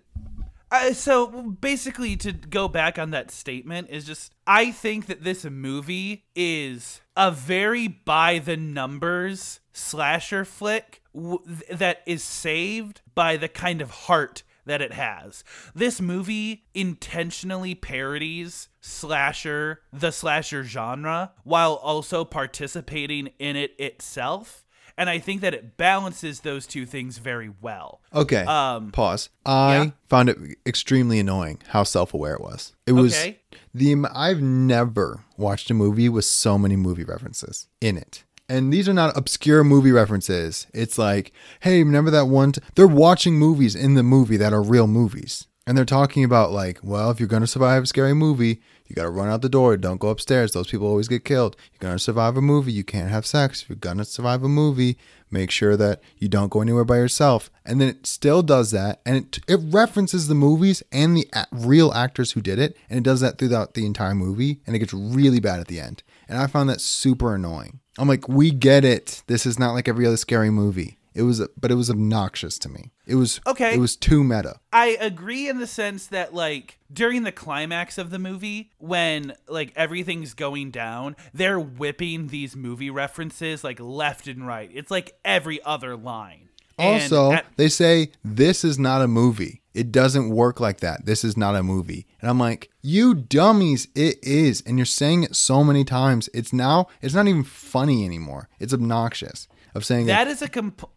uh, 0.72 0.92
so 0.94 1.28
basically, 1.28 2.18
to 2.18 2.34
go 2.34 2.68
back 2.68 2.98
on 2.98 3.12
that 3.12 3.30
statement 3.32 3.90
is 3.90 4.06
just 4.06 4.34
I 4.46 4.72
think 4.72 5.06
that 5.06 5.24
this 5.24 5.46
movie 5.46 6.26
is 6.36 7.00
a 7.16 7.32
very 7.32 7.88
by 7.88 8.40
the 8.40 8.58
numbers 8.58 9.60
slasher 9.72 10.44
flick 10.44 11.02
w- 11.14 11.40
that 11.72 12.02
is 12.06 12.24
saved 12.24 13.02
by 13.16 13.38
the 13.38 13.48
kind 13.48 13.82
of 13.82 13.92
heart 13.92 14.42
that 14.68 14.82
it 14.82 14.94
has. 14.94 15.44
This 15.74 16.00
movie 16.00 16.66
intentionally 16.74 17.76
parodies 17.76 18.70
slasher, 18.82 19.82
the 19.92 20.12
slasher 20.12 20.64
genre, 20.64 21.34
while 21.44 21.74
also 21.74 22.24
participating 22.24 23.32
in 23.40 23.56
it 23.56 23.72
itself. 23.80 24.64
And 25.00 25.10
I 25.12 25.20
think 25.20 25.42
that 25.42 25.54
it 25.54 25.78
balances 25.78 26.40
those 26.40 26.66
two 26.66 26.88
things 26.88 27.20
very 27.20 27.52
well. 27.62 28.02
Okay. 28.16 28.44
Um, 28.46 28.92
Pause. 28.92 29.30
I 29.46 29.76
yeah. 29.76 29.90
found 30.10 30.30
it 30.30 30.38
extremely 30.66 31.20
annoying 31.20 31.62
how 31.68 31.84
self-aware 31.84 32.34
it 32.34 32.42
was. 32.42 32.74
It 32.88 32.94
was 32.94 33.14
Okay. 33.16 33.40
the 33.76 33.96
I've 34.12 34.42
never 34.42 35.24
watched 35.38 35.70
a 35.70 35.76
movie 35.76 36.10
with 36.10 36.26
so 36.26 36.58
many 36.58 36.76
movie 36.76 37.04
references 37.04 37.68
in 37.80 37.96
it. 37.98 38.24
And 38.50 38.72
these 38.72 38.88
are 38.88 38.94
not 38.94 39.18
obscure 39.18 39.64
movie 39.64 39.92
references. 39.92 40.68
It's 40.74 40.98
like, 40.98 41.34
hey, 41.62 41.84
remember 41.84 42.12
that 42.12 42.28
one? 42.28 42.54
T-? 42.54 42.62
They're 42.76 42.88
watching 42.88 43.38
movies 43.38 43.76
in 43.76 43.96
the 43.96 44.04
movie 44.04 44.38
that 44.38 44.54
are 44.54 44.62
real 44.62 44.88
movies. 44.88 45.48
And 45.66 45.78
they're 45.78 45.84
talking 45.84 46.24
about, 46.24 46.52
like, 46.54 46.80
well, 46.82 47.12
if 47.12 47.20
you're 47.20 47.28
going 47.28 47.42
to 47.42 47.48
survive 47.48 47.84
a 47.84 47.86
scary 47.88 48.14
movie, 48.14 48.62
you 48.88 48.96
got 48.96 49.04
to 49.04 49.10
run 49.10 49.28
out 49.28 49.42
the 49.42 49.50
door. 49.50 49.76
Don't 49.76 50.00
go 50.00 50.08
upstairs. 50.08 50.54
Those 50.54 50.68
people 50.68 50.88
always 50.88 51.10
get 51.10 51.26
killed. 51.26 51.58
You're 51.74 51.90
going 51.90 51.98
to 51.98 52.00
survive 52.04 52.38
a 52.38 52.42
movie. 52.42 52.72
You 52.72 52.86
can't 52.86 53.12
have 53.12 53.26
sex. 53.26 53.64
If 53.64 53.70
you're 53.70 53.76
going 53.76 53.98
to 53.98 54.06
survive 54.06 54.44
a 54.44 54.48
movie, 54.48 54.98
make 55.30 55.52
sure 55.52 55.76
that 55.76 56.02
you 56.18 56.30
don't 56.30 56.48
go 56.48 56.62
anywhere 56.62 56.86
by 56.86 56.96
yourself. 56.96 57.52
And 57.66 57.82
then 57.82 57.90
it 57.90 58.08
still 58.08 58.42
does 58.44 58.72
that. 58.72 59.02
And 59.06 59.18
it, 59.18 59.40
it 59.46 59.60
references 59.62 60.30
the 60.30 60.36
movies 60.36 60.84
and 60.90 61.18
the 61.18 61.28
a- 61.34 61.48
real 61.52 61.92
actors 61.92 62.32
who 62.32 62.42
did 62.42 62.60
it. 62.60 62.78
And 62.90 62.98
it 62.98 63.04
does 63.04 63.20
that 63.20 63.38
throughout 63.38 63.74
the 63.74 63.86
entire 63.86 64.16
movie. 64.16 64.62
And 64.66 64.74
it 64.74 64.80
gets 64.80 64.94
really 64.94 65.42
bad 65.42 65.60
at 65.60 65.68
the 65.68 65.82
end. 65.82 66.02
And 66.30 66.38
I 66.40 66.48
found 66.48 66.70
that 66.70 66.80
super 66.80 67.36
annoying. 67.36 67.82
I'm 67.98 68.08
like, 68.08 68.28
we 68.28 68.52
get 68.52 68.86
it. 68.86 69.24
This 69.28 69.46
is 69.46 69.58
not 69.58 69.74
like 69.74 69.88
every 69.88 70.06
other 70.06 70.18
scary 70.18 70.50
movie. 70.50 70.98
It 71.16 71.24
was, 71.24 71.42
but 71.60 71.72
it 71.72 71.76
was 71.76 71.90
obnoxious 71.90 72.60
to 72.60 72.70
me. 72.70 72.92
It 73.08 73.16
was 73.16 73.42
Okay. 73.48 73.74
It 73.74 73.80
was 73.80 73.96
too 73.96 74.24
meta. 74.24 74.60
I 74.72 74.98
agree 75.00 75.50
in 75.50 75.58
the 75.58 75.66
sense 75.66 76.06
that 76.08 76.32
like 76.36 76.78
during 76.94 77.24
the 77.24 77.32
climax 77.32 77.98
of 77.98 78.12
the 78.12 78.20
movie 78.20 78.70
when 78.78 79.34
like 79.48 79.74
everything's 79.76 80.36
going 80.36 80.70
down, 80.70 81.16
they're 81.34 81.60
whipping 81.60 82.28
these 82.28 82.56
movie 82.56 82.92
references 82.92 83.64
like 83.64 83.80
left 83.80 84.28
and 84.28 84.46
right. 84.46 84.70
It's 84.72 84.92
like 84.92 85.18
every 85.26 85.60
other 85.64 85.98
line. 85.98 86.50
Also, 86.78 87.32
at- 87.32 87.46
they 87.56 87.70
say 87.70 88.12
this 88.24 88.64
is 88.64 88.78
not 88.78 89.02
a 89.02 89.08
movie. 89.08 89.64
It 89.78 89.92
doesn't 89.92 90.32
work 90.32 90.60
like 90.60 90.80
that. 90.80 91.06
This 91.06 91.24
is 91.24 91.38
not 91.38 91.56
a 91.56 91.62
movie. 91.62 92.08
And 92.20 92.32
I'm 92.32 92.40
like, 92.40 92.72
you 92.82 93.14
dummies, 93.14 93.88
it 93.94 94.18
is. 94.24 94.64
And 94.66 94.80
you're 94.80 94.86
saying 94.86 95.22
it 95.22 95.36
so 95.36 95.64
many 95.64 95.84
times. 95.84 96.30
It's 96.34 96.52
now 96.52 96.88
it's 97.00 97.14
not 97.14 97.28
even 97.28 97.44
funny 97.44 98.04
anymore. 98.04 98.50
It's 98.60 98.74
obnoxious 98.74 99.48
of 99.76 99.86
saying 99.86 100.08
that. 100.08 100.26
that 100.26 100.32
is 100.32 100.42
a 100.42 100.48
compl- 100.48 100.90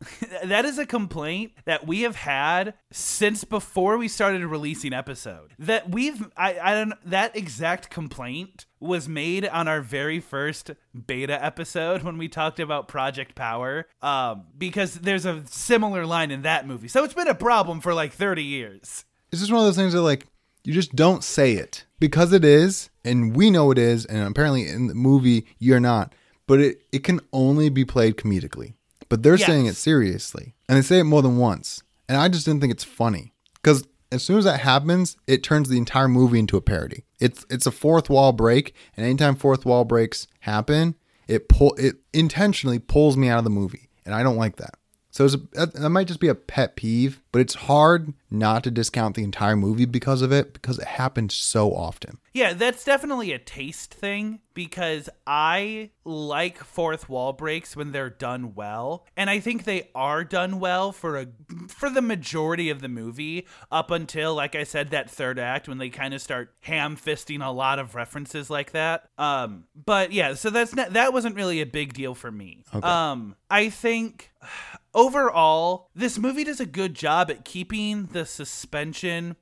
that 0.44 0.64
is 0.64 0.78
a 0.78 0.86
complaint 0.86 1.52
that 1.66 1.86
we 1.86 2.02
have 2.02 2.16
had 2.16 2.72
since 2.90 3.44
before 3.44 3.98
we 3.98 4.08
started 4.08 4.42
releasing 4.46 4.94
episode. 4.94 5.52
That 5.58 5.90
we've 5.90 6.26
I 6.34 6.58
I 6.58 6.74
don't 6.74 6.94
that 7.04 7.36
exact 7.36 7.90
complaint 7.90 8.64
was 8.80 9.08
made 9.08 9.46
on 9.46 9.68
our 9.68 9.80
very 9.82 10.18
first 10.20 10.70
beta 11.06 11.42
episode 11.44 12.02
when 12.02 12.16
we 12.18 12.28
talked 12.28 12.58
about 12.58 12.88
Project 12.88 13.34
Power. 13.34 13.86
Um 14.02 14.44
because 14.56 14.94
there's 14.94 15.26
a 15.26 15.42
similar 15.46 16.06
line 16.06 16.30
in 16.30 16.42
that 16.42 16.66
movie. 16.66 16.88
So 16.88 17.04
it's 17.04 17.14
been 17.14 17.28
a 17.28 17.34
problem 17.34 17.80
for 17.80 17.92
like 17.94 18.12
30 18.12 18.42
years. 18.42 19.04
it's 19.30 19.40
just 19.40 19.52
one 19.52 19.60
of 19.60 19.66
those 19.66 19.76
things 19.76 19.92
that 19.92 20.02
like 20.02 20.26
you 20.64 20.72
just 20.74 20.94
don't 20.94 21.24
say 21.24 21.52
it 21.54 21.84
because 22.00 22.32
it 22.34 22.44
is, 22.44 22.90
and 23.04 23.34
we 23.34 23.50
know 23.50 23.70
it 23.70 23.78
is, 23.78 24.04
and 24.06 24.18
apparently 24.26 24.68
in 24.68 24.88
the 24.88 24.94
movie 24.94 25.46
you're 25.58 25.80
not. 25.80 26.14
But 26.46 26.60
it 26.60 26.82
it 26.92 27.04
can 27.04 27.20
only 27.32 27.68
be 27.68 27.84
played 27.84 28.16
comedically. 28.16 28.74
But 29.08 29.22
they're 29.22 29.38
saying 29.38 29.66
it 29.66 29.76
seriously, 29.76 30.54
and 30.68 30.76
they 30.78 30.82
say 30.82 30.98
it 31.00 31.04
more 31.04 31.22
than 31.22 31.36
once, 31.36 31.82
and 32.08 32.16
I 32.18 32.28
just 32.28 32.44
didn't 32.46 32.60
think 32.60 32.72
it's 32.72 32.84
funny 32.84 33.32
because 33.54 33.86
as 34.12 34.22
soon 34.22 34.38
as 34.38 34.44
that 34.44 34.60
happens, 34.60 35.16
it 35.26 35.42
turns 35.42 35.68
the 35.68 35.78
entire 35.78 36.08
movie 36.08 36.38
into 36.38 36.56
a 36.56 36.60
parody. 36.60 37.04
It's 37.18 37.46
it's 37.48 37.66
a 37.66 37.70
fourth 37.70 38.10
wall 38.10 38.32
break, 38.32 38.74
and 38.96 39.04
anytime 39.06 39.36
fourth 39.36 39.64
wall 39.64 39.84
breaks 39.84 40.26
happen, 40.40 40.96
it 41.28 41.48
pull 41.48 41.74
it 41.74 41.96
intentionally 42.12 42.78
pulls 42.78 43.16
me 43.16 43.28
out 43.28 43.38
of 43.38 43.44
the 43.44 43.50
movie, 43.50 43.88
and 44.04 44.14
I 44.14 44.22
don't 44.22 44.36
like 44.36 44.56
that. 44.56 44.74
So 45.10 45.26
a, 45.26 45.66
that 45.66 45.90
might 45.90 46.06
just 46.06 46.20
be 46.20 46.28
a 46.28 46.34
pet 46.34 46.76
peeve, 46.76 47.20
but 47.32 47.40
it's 47.40 47.54
hard 47.54 48.12
not 48.30 48.64
to 48.64 48.70
discount 48.70 49.16
the 49.16 49.24
entire 49.24 49.56
movie 49.56 49.84
because 49.84 50.22
of 50.22 50.32
it 50.32 50.52
because 50.52 50.78
it 50.78 50.86
happens 50.86 51.34
so 51.34 51.74
often. 51.74 52.18
Yeah, 52.32 52.52
that's 52.52 52.84
definitely 52.84 53.32
a 53.32 53.38
taste 53.38 53.92
thing 53.92 54.38
because 54.54 55.08
I 55.26 55.90
like 56.04 56.62
fourth 56.62 57.08
wall 57.08 57.32
breaks 57.32 57.74
when 57.74 57.90
they're 57.90 58.10
done 58.10 58.54
well, 58.54 59.06
and 59.16 59.28
I 59.28 59.40
think 59.40 59.64
they 59.64 59.88
are 59.94 60.22
done 60.22 60.60
well 60.60 60.92
for 60.92 61.16
a 61.18 61.26
for 61.68 61.90
the 61.90 62.02
majority 62.02 62.70
of 62.70 62.80
the 62.80 62.88
movie 62.88 63.46
up 63.72 63.90
until 63.90 64.34
like 64.34 64.54
I 64.54 64.62
said 64.62 64.90
that 64.90 65.10
third 65.10 65.38
act 65.40 65.68
when 65.68 65.78
they 65.78 65.90
kind 65.90 66.14
of 66.14 66.22
start 66.22 66.54
ham 66.60 66.96
fisting 66.96 67.44
a 67.44 67.50
lot 67.50 67.78
of 67.80 67.96
references 67.96 68.48
like 68.48 68.72
that. 68.72 69.08
Um 69.18 69.64
but 69.74 70.12
yeah, 70.12 70.34
so 70.34 70.50
that's 70.50 70.74
not 70.74 70.92
that 70.92 71.12
wasn't 71.12 71.34
really 71.36 71.60
a 71.60 71.66
big 71.66 71.94
deal 71.94 72.14
for 72.14 72.30
me. 72.30 72.64
Um 72.72 73.34
I 73.50 73.70
think 73.70 74.30
overall 74.94 75.88
this 75.94 76.18
movie 76.18 76.44
does 76.44 76.60
a 76.60 76.66
good 76.66 76.94
job 76.94 77.19
at 77.28 77.44
keeping 77.44 78.06
the 78.06 78.24
suspension 78.24 79.36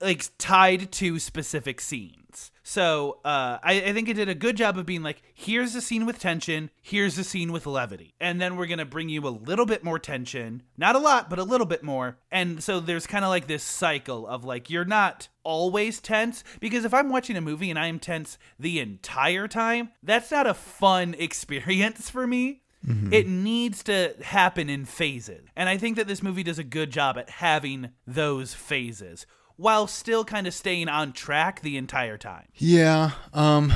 like 0.00 0.24
tied 0.38 0.92
to 0.92 1.18
specific 1.18 1.80
scenes. 1.80 2.52
So 2.62 3.18
uh, 3.24 3.58
I, 3.62 3.82
I 3.82 3.92
think 3.92 4.08
it 4.08 4.14
did 4.14 4.28
a 4.28 4.34
good 4.34 4.56
job 4.56 4.78
of 4.78 4.86
being 4.86 5.02
like 5.02 5.22
here's 5.34 5.74
a 5.74 5.80
scene 5.80 6.06
with 6.06 6.18
tension 6.18 6.70
here's 6.80 7.18
a 7.18 7.24
scene 7.24 7.52
with 7.52 7.66
levity. 7.66 8.14
And 8.20 8.40
then 8.40 8.56
we're 8.56 8.66
gonna 8.66 8.84
bring 8.84 9.08
you 9.08 9.26
a 9.26 9.28
little 9.28 9.66
bit 9.66 9.82
more 9.82 9.98
tension 9.98 10.62
not 10.76 10.94
a 10.94 11.00
lot 11.00 11.28
but 11.28 11.38
a 11.38 11.44
little 11.44 11.66
bit 11.66 11.82
more. 11.82 12.18
And 12.30 12.62
so 12.62 12.80
there's 12.80 13.06
kind 13.06 13.24
of 13.24 13.30
like 13.30 13.48
this 13.48 13.64
cycle 13.64 14.26
of 14.26 14.44
like 14.44 14.70
you're 14.70 14.84
not 14.84 15.28
always 15.48 15.98
tense 15.98 16.44
because 16.60 16.84
if 16.84 16.92
i'm 16.92 17.08
watching 17.08 17.34
a 17.34 17.40
movie 17.40 17.70
and 17.70 17.78
i 17.78 17.86
am 17.86 17.98
tense 17.98 18.36
the 18.60 18.78
entire 18.78 19.48
time 19.48 19.88
that's 20.02 20.30
not 20.30 20.46
a 20.46 20.52
fun 20.52 21.14
experience 21.18 22.10
for 22.10 22.26
me 22.26 22.60
it 22.82 23.26
needs 23.26 23.82
to 23.84 24.14
happen 24.22 24.70
in 24.70 24.84
phases. 24.84 25.46
And 25.56 25.68
I 25.68 25.76
think 25.76 25.96
that 25.96 26.06
this 26.06 26.22
movie 26.22 26.42
does 26.42 26.58
a 26.58 26.64
good 26.64 26.90
job 26.90 27.18
at 27.18 27.28
having 27.28 27.90
those 28.06 28.54
phases 28.54 29.26
while 29.56 29.86
still 29.86 30.24
kind 30.24 30.46
of 30.46 30.54
staying 30.54 30.88
on 30.88 31.12
track 31.12 31.60
the 31.60 31.76
entire 31.76 32.16
time. 32.16 32.46
Yeah. 32.54 33.10
Um. 33.34 33.72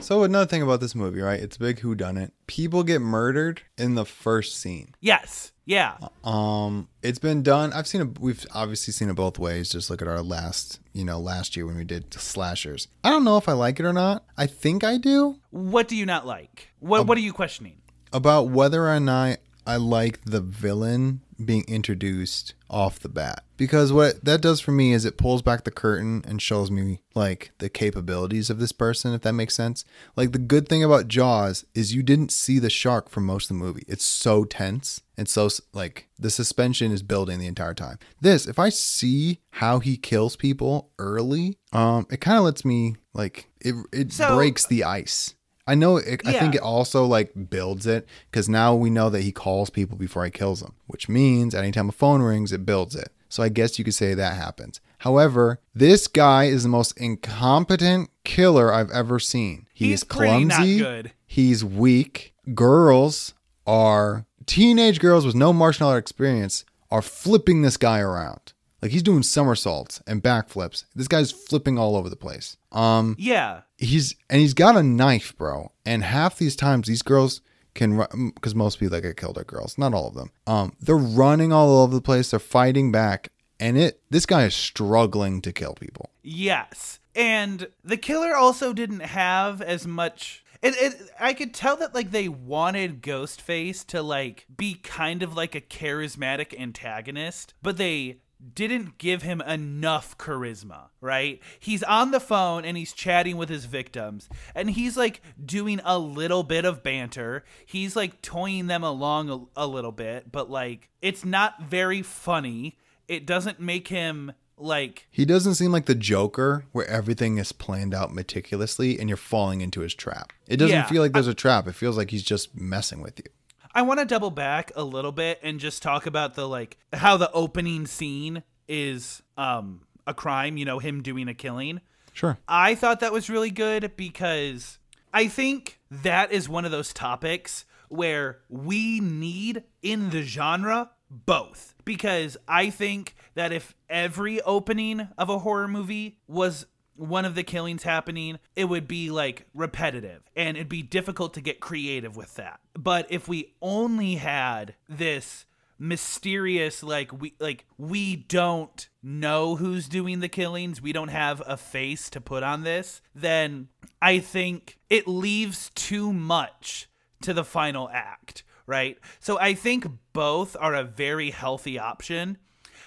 So 0.00 0.22
another 0.22 0.46
thing 0.46 0.62
about 0.62 0.80
this 0.80 0.94
movie, 0.94 1.20
right? 1.20 1.40
It's 1.40 1.56
big 1.56 1.80
who 1.80 1.94
done 1.94 2.16
it. 2.18 2.32
People 2.46 2.84
get 2.84 3.00
murdered 3.00 3.62
in 3.76 3.94
the 3.94 4.04
first 4.04 4.60
scene. 4.60 4.94
Yes. 5.00 5.52
Yeah. 5.64 5.96
Um, 6.24 6.88
it's 7.02 7.18
been 7.18 7.42
done. 7.42 7.72
I've 7.72 7.86
seen 7.86 8.00
it. 8.02 8.18
We've 8.18 8.44
obviously 8.54 8.92
seen 8.92 9.10
it 9.10 9.14
both 9.14 9.38
ways. 9.38 9.70
Just 9.70 9.90
look 9.90 10.00
at 10.00 10.08
our 10.08 10.22
last, 10.22 10.80
you 10.92 11.04
know, 11.04 11.18
last 11.18 11.56
year 11.56 11.66
when 11.66 11.76
we 11.76 11.84
did 11.84 12.12
slashers. 12.14 12.88
I 13.02 13.10
don't 13.10 13.24
know 13.24 13.36
if 13.38 13.48
I 13.48 13.52
like 13.52 13.80
it 13.80 13.86
or 13.86 13.92
not. 13.92 14.24
I 14.36 14.46
think 14.46 14.84
I 14.84 14.98
do. 14.98 15.36
What 15.50 15.88
do 15.88 15.96
you 15.96 16.06
not 16.06 16.26
like? 16.26 16.68
What 16.80 17.06
What 17.06 17.18
are 17.18 17.22
you 17.22 17.32
questioning? 17.32 17.78
About 18.12 18.48
whether 18.48 18.88
or 18.88 19.00
not 19.00 19.38
I 19.66 19.76
like 19.76 20.20
the 20.24 20.40
villain 20.40 21.20
being 21.44 21.64
introduced 21.68 22.54
off 22.70 22.98
the 22.98 23.08
bat. 23.08 23.44
Because 23.56 23.92
what 23.92 24.24
that 24.24 24.40
does 24.40 24.60
for 24.60 24.72
me 24.72 24.92
is 24.92 25.04
it 25.04 25.16
pulls 25.18 25.42
back 25.42 25.64
the 25.64 25.70
curtain 25.70 26.24
and 26.26 26.40
shows 26.42 26.70
me 26.70 27.00
like 27.14 27.52
the 27.58 27.68
capabilities 27.68 28.50
of 28.50 28.58
this 28.58 28.72
person, 28.72 29.12
if 29.14 29.22
that 29.22 29.32
makes 29.34 29.54
sense. 29.54 29.84
Like 30.16 30.32
the 30.32 30.38
good 30.38 30.68
thing 30.68 30.82
about 30.82 31.06
Jaws 31.08 31.64
is 31.74 31.94
you 31.94 32.02
didn't 32.02 32.32
see 32.32 32.58
the 32.58 32.70
shark 32.70 33.08
for 33.08 33.20
most 33.20 33.44
of 33.50 33.56
the 33.56 33.62
movie. 33.64 33.84
It's 33.86 34.04
so 34.04 34.44
tense 34.44 35.00
and 35.16 35.28
so 35.28 35.48
like 35.72 36.08
the 36.18 36.30
suspension 36.30 36.92
is 36.92 37.02
building 37.02 37.38
the 37.38 37.46
entire 37.46 37.74
time. 37.74 37.98
This, 38.20 38.46
if 38.46 38.58
I 38.58 38.68
see 38.70 39.40
how 39.50 39.78
he 39.80 39.96
kills 39.96 40.34
people 40.36 40.90
early, 40.98 41.58
um, 41.72 42.06
it 42.10 42.20
kind 42.20 42.38
of 42.38 42.44
lets 42.44 42.64
me 42.64 42.96
like 43.12 43.48
it 43.60 43.74
it 43.92 44.12
So- 44.12 44.34
breaks 44.34 44.66
the 44.66 44.82
ice. 44.84 45.34
I 45.68 45.74
know. 45.74 45.98
It, 45.98 46.26
I 46.26 46.32
think 46.32 46.54
it 46.54 46.62
also 46.62 47.04
like 47.04 47.30
builds 47.50 47.86
it 47.86 48.08
because 48.30 48.48
now 48.48 48.74
we 48.74 48.88
know 48.90 49.10
that 49.10 49.20
he 49.20 49.30
calls 49.32 49.68
people 49.70 49.98
before 49.98 50.24
he 50.24 50.30
kills 50.30 50.60
them, 50.60 50.74
which 50.86 51.08
means 51.08 51.54
anytime 51.54 51.88
a 51.90 51.92
phone 51.92 52.22
rings, 52.22 52.52
it 52.52 52.64
builds 52.64 52.96
it. 52.96 53.12
So 53.28 53.42
I 53.42 53.50
guess 53.50 53.78
you 53.78 53.84
could 53.84 53.94
say 53.94 54.14
that 54.14 54.36
happens. 54.36 54.80
However, 54.98 55.60
this 55.74 56.06
guy 56.08 56.44
is 56.44 56.62
the 56.62 56.68
most 56.70 56.98
incompetent 56.98 58.10
killer 58.24 58.72
I've 58.72 58.90
ever 58.90 59.18
seen. 59.18 59.66
He 59.74 59.90
He's 59.90 60.00
is 60.00 60.04
pretty 60.04 60.46
not 60.46 60.56
clumsy. 60.56 61.12
He's 61.26 61.64
weak. 61.64 62.34
Girls 62.54 63.34
are 63.66 64.24
teenage 64.46 64.98
girls 64.98 65.26
with 65.26 65.34
no 65.34 65.52
martial 65.52 65.88
art 65.88 65.98
experience 65.98 66.64
are 66.90 67.02
flipping 67.02 67.60
this 67.60 67.76
guy 67.76 68.00
around. 68.00 68.54
Like 68.80 68.92
he's 68.92 69.02
doing 69.02 69.22
somersaults 69.22 70.00
and 70.06 70.22
backflips. 70.22 70.84
This 70.94 71.08
guy's 71.08 71.32
flipping 71.32 71.78
all 71.78 71.96
over 71.96 72.08
the 72.08 72.16
place. 72.16 72.56
Um, 72.72 73.16
Yeah. 73.18 73.62
he's 73.76 74.14
and 74.30 74.40
he's 74.40 74.54
got 74.54 74.76
a 74.76 74.82
knife, 74.82 75.36
bro. 75.36 75.72
And 75.84 76.04
half 76.04 76.36
these 76.38 76.54
times, 76.56 76.86
these 76.86 77.02
girls 77.02 77.40
can 77.74 77.94
run 77.94 78.32
because 78.34 78.54
most 78.54 78.78
people 78.78 78.90
that 78.96 79.02
get 79.02 79.16
killed 79.16 79.38
are 79.38 79.44
girls, 79.44 79.78
not 79.78 79.94
all 79.94 80.08
of 80.08 80.14
them. 80.14 80.30
Um, 80.46 80.72
they're 80.80 80.96
running 80.96 81.52
all 81.52 81.82
over 81.82 81.94
the 81.94 82.00
place. 82.00 82.30
They're 82.30 82.40
fighting 82.40 82.92
back, 82.92 83.28
and 83.58 83.76
it 83.76 84.00
this 84.10 84.26
guy 84.26 84.44
is 84.44 84.54
struggling 84.54 85.40
to 85.42 85.52
kill 85.52 85.74
people. 85.74 86.10
Yes. 86.22 86.98
And 87.14 87.68
the 87.82 87.96
killer 87.96 88.34
also 88.36 88.72
didn't 88.72 89.00
have 89.00 89.60
as 89.60 89.86
much 89.88 90.44
it, 90.62 90.74
it 90.76 91.10
I 91.18 91.34
could 91.34 91.54
tell 91.54 91.76
that 91.76 91.94
like 91.94 92.10
they 92.10 92.28
wanted 92.28 93.02
Ghostface 93.02 93.84
to 93.88 94.02
like 94.02 94.46
be 94.56 94.74
kind 94.74 95.22
of 95.22 95.36
like 95.36 95.54
a 95.54 95.60
charismatic 95.60 96.58
antagonist, 96.58 97.54
but 97.62 97.76
they 97.76 98.18
didn't 98.54 98.98
give 98.98 99.22
him 99.22 99.40
enough 99.40 100.16
charisma, 100.16 100.88
right? 101.00 101.40
He's 101.58 101.82
on 101.82 102.12
the 102.12 102.20
phone 102.20 102.64
and 102.64 102.76
he's 102.76 102.92
chatting 102.92 103.36
with 103.36 103.48
his 103.48 103.64
victims 103.64 104.28
and 104.54 104.70
he's 104.70 104.96
like 104.96 105.20
doing 105.44 105.80
a 105.84 105.98
little 105.98 106.42
bit 106.44 106.64
of 106.64 106.82
banter. 106.82 107.44
He's 107.66 107.96
like 107.96 108.22
toying 108.22 108.68
them 108.68 108.84
along 108.84 109.30
a, 109.56 109.64
a 109.64 109.66
little 109.66 109.92
bit, 109.92 110.30
but 110.30 110.50
like 110.50 110.88
it's 111.02 111.24
not 111.24 111.62
very 111.62 112.02
funny. 112.02 112.76
It 113.08 113.26
doesn't 113.26 113.58
make 113.58 113.88
him 113.88 114.32
like 114.56 115.06
He 115.10 115.24
doesn't 115.24 115.54
seem 115.54 115.72
like 115.72 115.86
the 115.86 115.94
Joker, 115.94 116.64
where 116.72 116.86
everything 116.86 117.38
is 117.38 117.52
planned 117.52 117.94
out 117.94 118.12
meticulously 118.12 118.98
and 118.98 119.08
you're 119.08 119.16
falling 119.16 119.60
into 119.60 119.80
his 119.80 119.94
trap. 119.94 120.32
It 120.46 120.56
doesn't 120.58 120.76
Yeah, 120.76 120.86
feel 120.86 121.02
like 121.02 121.12
there's 121.12 121.26
a 121.28 121.34
trap. 121.34 121.66
It 121.68 121.74
feels 121.74 121.96
like 121.96 122.10
he's 122.10 122.24
just 122.24 122.56
messing 122.56 123.00
with 123.00 123.18
you. 123.18 123.30
I 123.78 123.82
want 123.82 124.00
to 124.00 124.04
double 124.04 124.32
back 124.32 124.72
a 124.74 124.82
little 124.82 125.12
bit 125.12 125.38
and 125.40 125.60
just 125.60 125.84
talk 125.84 126.06
about 126.06 126.34
the 126.34 126.48
like 126.48 126.78
how 126.92 127.16
the 127.16 127.30
opening 127.30 127.86
scene 127.86 128.42
is 128.66 129.22
um 129.36 129.82
a 130.04 130.12
crime, 130.12 130.56
you 130.56 130.64
know, 130.64 130.80
him 130.80 131.00
doing 131.00 131.28
a 131.28 131.34
killing. 131.34 131.80
Sure. 132.12 132.40
I 132.48 132.74
thought 132.74 132.98
that 132.98 133.12
was 133.12 133.30
really 133.30 133.52
good 133.52 133.92
because 133.96 134.80
I 135.14 135.28
think 135.28 135.78
that 135.92 136.32
is 136.32 136.48
one 136.48 136.64
of 136.64 136.72
those 136.72 136.92
topics 136.92 137.66
where 137.88 138.40
we 138.48 138.98
need 138.98 139.62
in 139.80 140.10
the 140.10 140.22
genre 140.22 140.90
both. 141.08 141.76
Because 141.84 142.36
I 142.48 142.70
think 142.70 143.14
that 143.36 143.52
if 143.52 143.76
every 143.88 144.40
opening 144.40 145.06
of 145.16 145.30
a 145.30 145.38
horror 145.38 145.68
movie 145.68 146.18
was 146.26 146.66
one 146.98 147.24
of 147.24 147.34
the 147.34 147.42
killings 147.42 147.84
happening, 147.84 148.38
it 148.56 148.64
would 148.64 148.88
be 148.88 149.10
like 149.10 149.46
repetitive 149.54 150.22
and 150.34 150.56
it'd 150.56 150.68
be 150.68 150.82
difficult 150.82 151.34
to 151.34 151.40
get 151.40 151.60
creative 151.60 152.16
with 152.16 152.34
that. 152.36 152.60
But 152.74 153.06
if 153.10 153.28
we 153.28 153.54
only 153.62 154.16
had 154.16 154.74
this 154.88 155.46
mysterious 155.78 156.82
like 156.82 157.12
we 157.12 157.34
like 157.38 157.64
we 157.76 158.16
don't 158.16 158.88
know 159.00 159.54
who's 159.54 159.88
doing 159.88 160.18
the 160.18 160.28
killings 160.28 160.82
we 160.82 160.92
don't 160.92 161.08
have 161.08 161.40
a 161.46 161.56
face 161.56 162.10
to 162.10 162.20
put 162.20 162.42
on 162.42 162.64
this 162.64 163.00
then 163.14 163.68
i 164.02 164.18
think 164.18 164.80
it 164.90 165.06
leaves 165.06 165.70
too 165.76 166.12
much 166.12 166.88
to 167.22 167.32
the 167.32 167.44
final 167.44 167.88
act 167.92 168.42
right 168.66 168.98
so 169.20 169.38
i 169.38 169.54
think 169.54 169.86
both 170.12 170.56
are 170.58 170.74
a 170.74 170.82
very 170.82 171.30
healthy 171.30 171.78
option 171.78 172.36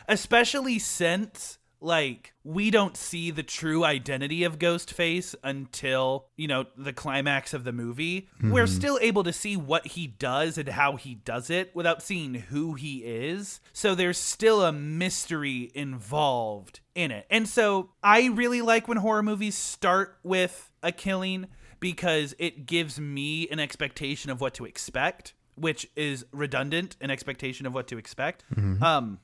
especially 0.09 0.77
since 0.77 1.59
like 1.81 2.33
we 2.43 2.69
don't 2.71 2.95
see 2.95 3.31
the 3.31 3.43
true 3.43 3.83
identity 3.83 4.43
of 4.43 4.59
Ghostface 4.59 5.33
until, 5.43 6.27
you 6.37 6.47
know, 6.47 6.65
the 6.77 6.93
climax 6.93 7.53
of 7.53 7.63
the 7.63 7.71
movie. 7.71 8.29
We're 8.51 8.67
still 8.67 8.99
able 9.01 9.23
to 9.23 9.33
see 9.33 9.57
what 9.57 9.87
he 9.87 10.07
does 10.07 10.57
and 10.57 10.69
how 10.69 10.95
he 10.95 11.15
does 11.15 11.49
it 11.49 11.75
without 11.75 12.01
seeing 12.03 12.35
who 12.35 12.73
he 12.75 12.99
is. 12.99 13.59
So 13.73 13.95
there's 13.95 14.17
still 14.17 14.63
a 14.63 14.71
mystery 14.71 15.71
involved 15.73 16.79
in 16.95 17.11
it. 17.11 17.25
And 17.29 17.47
so 17.47 17.89
I 18.03 18.27
really 18.27 18.61
like 18.61 18.87
when 18.87 18.97
horror 18.97 19.23
movies 19.23 19.55
start 19.55 20.17
with 20.23 20.71
a 20.83 20.91
killing 20.91 21.47
because 21.79 22.35
it 22.37 22.65
gives 22.65 22.99
me 22.99 23.47
an 23.49 23.59
expectation 23.59 24.29
of 24.29 24.39
what 24.39 24.53
to 24.55 24.65
expect, 24.65 25.33
which 25.55 25.87
is 25.95 26.25
redundant, 26.31 26.95
an 27.01 27.09
expectation 27.09 27.65
of 27.65 27.73
what 27.73 27.87
to 27.87 27.97
expect. 27.97 28.43
Um 28.83 29.19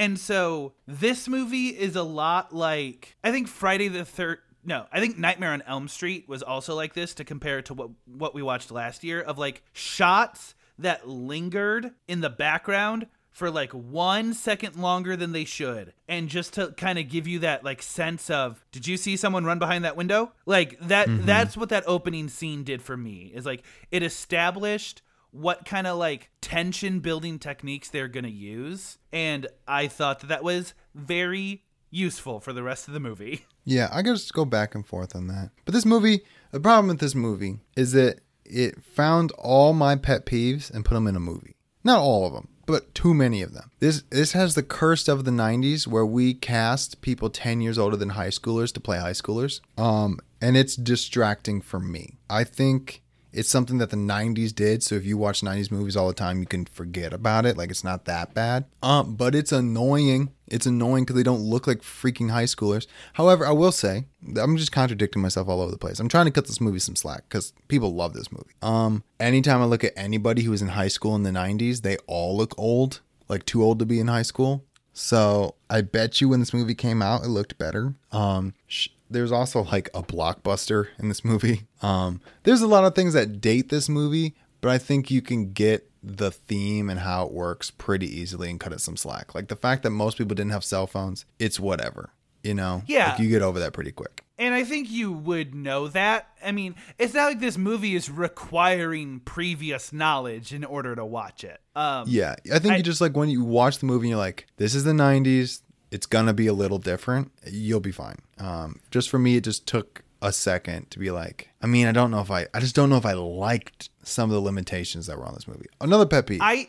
And 0.00 0.18
so 0.18 0.72
this 0.86 1.28
movie 1.28 1.68
is 1.68 1.94
a 1.94 2.02
lot 2.02 2.54
like 2.54 3.18
I 3.22 3.30
think 3.30 3.48
Friday 3.48 3.88
the 3.88 4.06
third 4.06 4.38
no, 4.64 4.86
I 4.90 4.98
think 4.98 5.18
Nightmare 5.18 5.52
on 5.52 5.62
Elm 5.66 5.88
Street 5.88 6.26
was 6.26 6.42
also 6.42 6.74
like 6.74 6.94
this 6.94 7.14
to 7.14 7.24
compare 7.24 7.58
it 7.58 7.66
to 7.66 7.74
what 7.74 7.90
what 8.06 8.34
we 8.34 8.42
watched 8.42 8.70
last 8.70 9.04
year 9.04 9.20
of 9.20 9.36
like 9.36 9.62
shots 9.74 10.54
that 10.78 11.06
lingered 11.06 11.92
in 12.08 12.22
the 12.22 12.30
background 12.30 13.08
for 13.30 13.50
like 13.50 13.72
one 13.72 14.32
second 14.32 14.76
longer 14.76 15.16
than 15.16 15.32
they 15.32 15.44
should. 15.44 15.92
And 16.08 16.30
just 16.30 16.54
to 16.54 16.72
kind 16.72 16.98
of 16.98 17.10
give 17.10 17.26
you 17.28 17.40
that 17.40 17.62
like 17.62 17.82
sense 17.82 18.30
of 18.30 18.64
did 18.72 18.86
you 18.86 18.96
see 18.96 19.18
someone 19.18 19.44
run 19.44 19.58
behind 19.58 19.84
that 19.84 19.98
window? 19.98 20.32
Like 20.46 20.80
that 20.80 21.08
mm-hmm. 21.08 21.26
that's 21.26 21.58
what 21.58 21.68
that 21.68 21.84
opening 21.86 22.28
scene 22.28 22.64
did 22.64 22.80
for 22.80 22.96
me 22.96 23.30
is 23.34 23.44
like 23.44 23.64
it 23.90 24.02
established 24.02 25.02
what 25.32 25.64
kind 25.64 25.86
of 25.86 25.96
like 25.98 26.30
tension 26.40 27.00
building 27.00 27.38
techniques 27.38 27.88
they're 27.88 28.08
going 28.08 28.24
to 28.24 28.30
use 28.30 28.98
and 29.12 29.46
i 29.68 29.86
thought 29.86 30.20
that 30.20 30.26
that 30.28 30.42
was 30.44 30.74
very 30.94 31.64
useful 31.90 32.40
for 32.40 32.52
the 32.52 32.62
rest 32.62 32.88
of 32.88 32.94
the 32.94 33.00
movie 33.00 33.44
Yeah, 33.64 33.88
I 33.92 34.02
just 34.02 34.32
go 34.32 34.44
back 34.44 34.74
and 34.74 34.86
forth 34.86 35.14
on 35.14 35.26
that. 35.28 35.50
But 35.64 35.74
this 35.74 35.84
movie, 35.84 36.22
the 36.50 36.60
problem 36.60 36.88
with 36.88 36.98
this 36.98 37.14
movie 37.14 37.58
is 37.76 37.92
that 37.92 38.20
it 38.44 38.82
found 38.82 39.32
all 39.32 39.72
my 39.72 39.96
pet 39.96 40.26
peeves 40.26 40.72
and 40.72 40.84
put 40.84 40.94
them 40.94 41.06
in 41.06 41.14
a 41.14 41.20
movie. 41.20 41.56
Not 41.84 42.00
all 42.00 42.26
of 42.26 42.32
them, 42.32 42.48
but 42.66 42.94
too 42.94 43.14
many 43.14 43.42
of 43.42 43.52
them. 43.54 43.70
This 43.78 44.02
this 44.10 44.32
has 44.32 44.54
the 44.54 44.62
curse 44.62 45.08
of 45.08 45.24
the 45.24 45.30
90s 45.30 45.86
where 45.86 46.04
we 46.04 46.34
cast 46.34 47.00
people 47.00 47.30
10 47.30 47.60
years 47.60 47.78
older 47.78 47.96
than 47.96 48.10
high 48.10 48.28
schoolers 48.28 48.72
to 48.72 48.80
play 48.80 48.98
high 48.98 49.12
schoolers. 49.12 49.60
Um 49.78 50.18
and 50.40 50.56
it's 50.56 50.74
distracting 50.74 51.60
for 51.60 51.78
me. 51.78 52.18
I 52.28 52.44
think 52.44 53.02
it's 53.32 53.48
something 53.48 53.78
that 53.78 53.90
the 53.90 53.96
90s 53.96 54.54
did 54.54 54.82
so 54.82 54.94
if 54.94 55.04
you 55.04 55.16
watch 55.16 55.40
90s 55.40 55.70
movies 55.70 55.96
all 55.96 56.08
the 56.08 56.14
time 56.14 56.40
you 56.40 56.46
can 56.46 56.64
forget 56.66 57.12
about 57.12 57.46
it 57.46 57.56
like 57.56 57.70
it's 57.70 57.84
not 57.84 58.04
that 58.04 58.34
bad. 58.34 58.64
Um 58.82 59.14
but 59.16 59.34
it's 59.34 59.52
annoying 59.52 60.30
it's 60.48 60.66
annoying 60.66 61.04
because 61.04 61.16
they 61.16 61.22
don't 61.22 61.42
look 61.42 61.66
like 61.66 61.80
freaking 61.80 62.30
high 62.30 62.44
schoolers. 62.44 62.86
However 63.14 63.46
i 63.46 63.52
will 63.52 63.72
say 63.72 64.04
i'm 64.36 64.56
just 64.56 64.72
contradicting 64.72 65.22
myself 65.22 65.48
all 65.48 65.60
over 65.60 65.70
the 65.70 65.78
place. 65.78 66.00
I'm 66.00 66.08
trying 66.08 66.26
to 66.26 66.32
cut 66.32 66.46
this 66.46 66.60
movie 66.60 66.78
some 66.78 66.96
slack 66.96 67.24
because 67.28 67.52
people 67.68 67.94
love 67.94 68.12
this 68.12 68.32
movie. 68.32 68.54
Um 68.62 69.04
anytime 69.18 69.62
i 69.62 69.64
look 69.64 69.84
at 69.84 69.92
anybody 69.96 70.42
who 70.42 70.50
was 70.50 70.62
in 70.62 70.68
high 70.68 70.88
school 70.88 71.14
in 71.14 71.22
the 71.22 71.30
90s 71.30 71.82
they 71.82 71.96
all 72.06 72.36
look 72.36 72.54
old 72.58 73.00
like 73.28 73.46
too 73.46 73.62
old 73.62 73.78
to 73.78 73.86
be 73.86 74.00
in 74.00 74.08
high 74.08 74.22
school. 74.22 74.64
So 74.92 75.54
I 75.70 75.82
bet 75.82 76.20
you 76.20 76.28
when 76.28 76.40
this 76.40 76.52
movie 76.52 76.74
came 76.74 77.00
out, 77.00 77.22
it 77.24 77.28
looked 77.28 77.56
better. 77.56 77.94
Um, 78.10 78.54
sh- 78.66 78.88
there's 79.10 79.32
also 79.32 79.64
like 79.64 79.90
a 79.94 80.02
blockbuster 80.02 80.88
in 80.98 81.08
this 81.08 81.24
movie. 81.24 81.66
Um, 81.82 82.20
there's 82.44 82.62
a 82.62 82.66
lot 82.68 82.84
of 82.84 82.94
things 82.94 83.14
that 83.14 83.40
date 83.40 83.68
this 83.68 83.88
movie, 83.88 84.34
but 84.60 84.70
I 84.70 84.78
think 84.78 85.10
you 85.10 85.20
can 85.22 85.52
get 85.52 85.90
the 86.02 86.30
theme 86.30 86.88
and 86.88 87.00
how 87.00 87.26
it 87.26 87.32
works 87.32 87.70
pretty 87.70 88.06
easily 88.06 88.48
and 88.50 88.58
cut 88.60 88.72
it 88.72 88.80
some 88.80 88.96
slack. 88.96 89.34
Like 89.34 89.48
the 89.48 89.56
fact 89.56 89.82
that 89.82 89.90
most 89.90 90.16
people 90.18 90.34
didn't 90.34 90.52
have 90.52 90.64
cell 90.64 90.86
phones, 90.86 91.24
it's 91.38 91.58
whatever. 91.60 92.10
You 92.42 92.54
know, 92.54 92.82
Yeah. 92.86 93.10
like 93.10 93.18
you 93.20 93.28
get 93.28 93.42
over 93.42 93.58
that 93.58 93.74
pretty 93.74 93.92
quick. 93.92 94.24
And 94.38 94.54
I 94.54 94.64
think 94.64 94.90
you 94.90 95.12
would 95.12 95.54
know 95.54 95.88
that. 95.88 96.28
I 96.42 96.52
mean, 96.52 96.74
it's 96.98 97.12
not 97.12 97.26
like 97.26 97.40
this 97.40 97.58
movie 97.58 97.94
is 97.94 98.08
requiring 98.10 99.20
previous 99.20 99.92
knowledge 99.92 100.54
in 100.54 100.64
order 100.64 100.94
to 100.96 101.04
watch 101.04 101.44
it. 101.44 101.60
Um, 101.76 102.04
Yeah, 102.08 102.36
I 102.52 102.58
think 102.58 102.74
I- 102.74 102.76
you 102.78 102.82
just 102.82 103.02
like 103.02 103.14
when 103.16 103.28
you 103.28 103.44
watch 103.44 103.78
the 103.78 103.86
movie, 103.86 104.06
and 104.06 104.10
you're 104.10 104.18
like, 104.18 104.46
this 104.56 104.74
is 104.74 104.84
the 104.84 104.92
'90s. 104.92 105.60
It's 105.90 106.06
gonna 106.06 106.32
be 106.32 106.46
a 106.46 106.52
little 106.52 106.78
different. 106.78 107.32
You'll 107.46 107.80
be 107.80 107.92
fine. 107.92 108.18
Um, 108.38 108.80
just 108.90 109.10
for 109.10 109.18
me, 109.18 109.36
it 109.36 109.44
just 109.44 109.66
took 109.66 110.02
a 110.22 110.32
second 110.32 110.90
to 110.90 110.98
be 110.98 111.10
like. 111.10 111.50
I 111.62 111.66
mean, 111.66 111.86
I 111.86 111.92
don't 111.92 112.10
know 112.10 112.20
if 112.20 112.30
I. 112.30 112.46
I 112.54 112.60
just 112.60 112.74
don't 112.74 112.90
know 112.90 112.96
if 112.96 113.06
I 113.06 113.12
liked 113.12 113.90
some 114.02 114.30
of 114.30 114.34
the 114.34 114.40
limitations 114.40 115.06
that 115.06 115.18
were 115.18 115.26
on 115.26 115.34
this 115.34 115.48
movie. 115.48 115.66
Another 115.80 116.06
pet 116.06 116.26
peeve. 116.26 116.40
I 116.42 116.68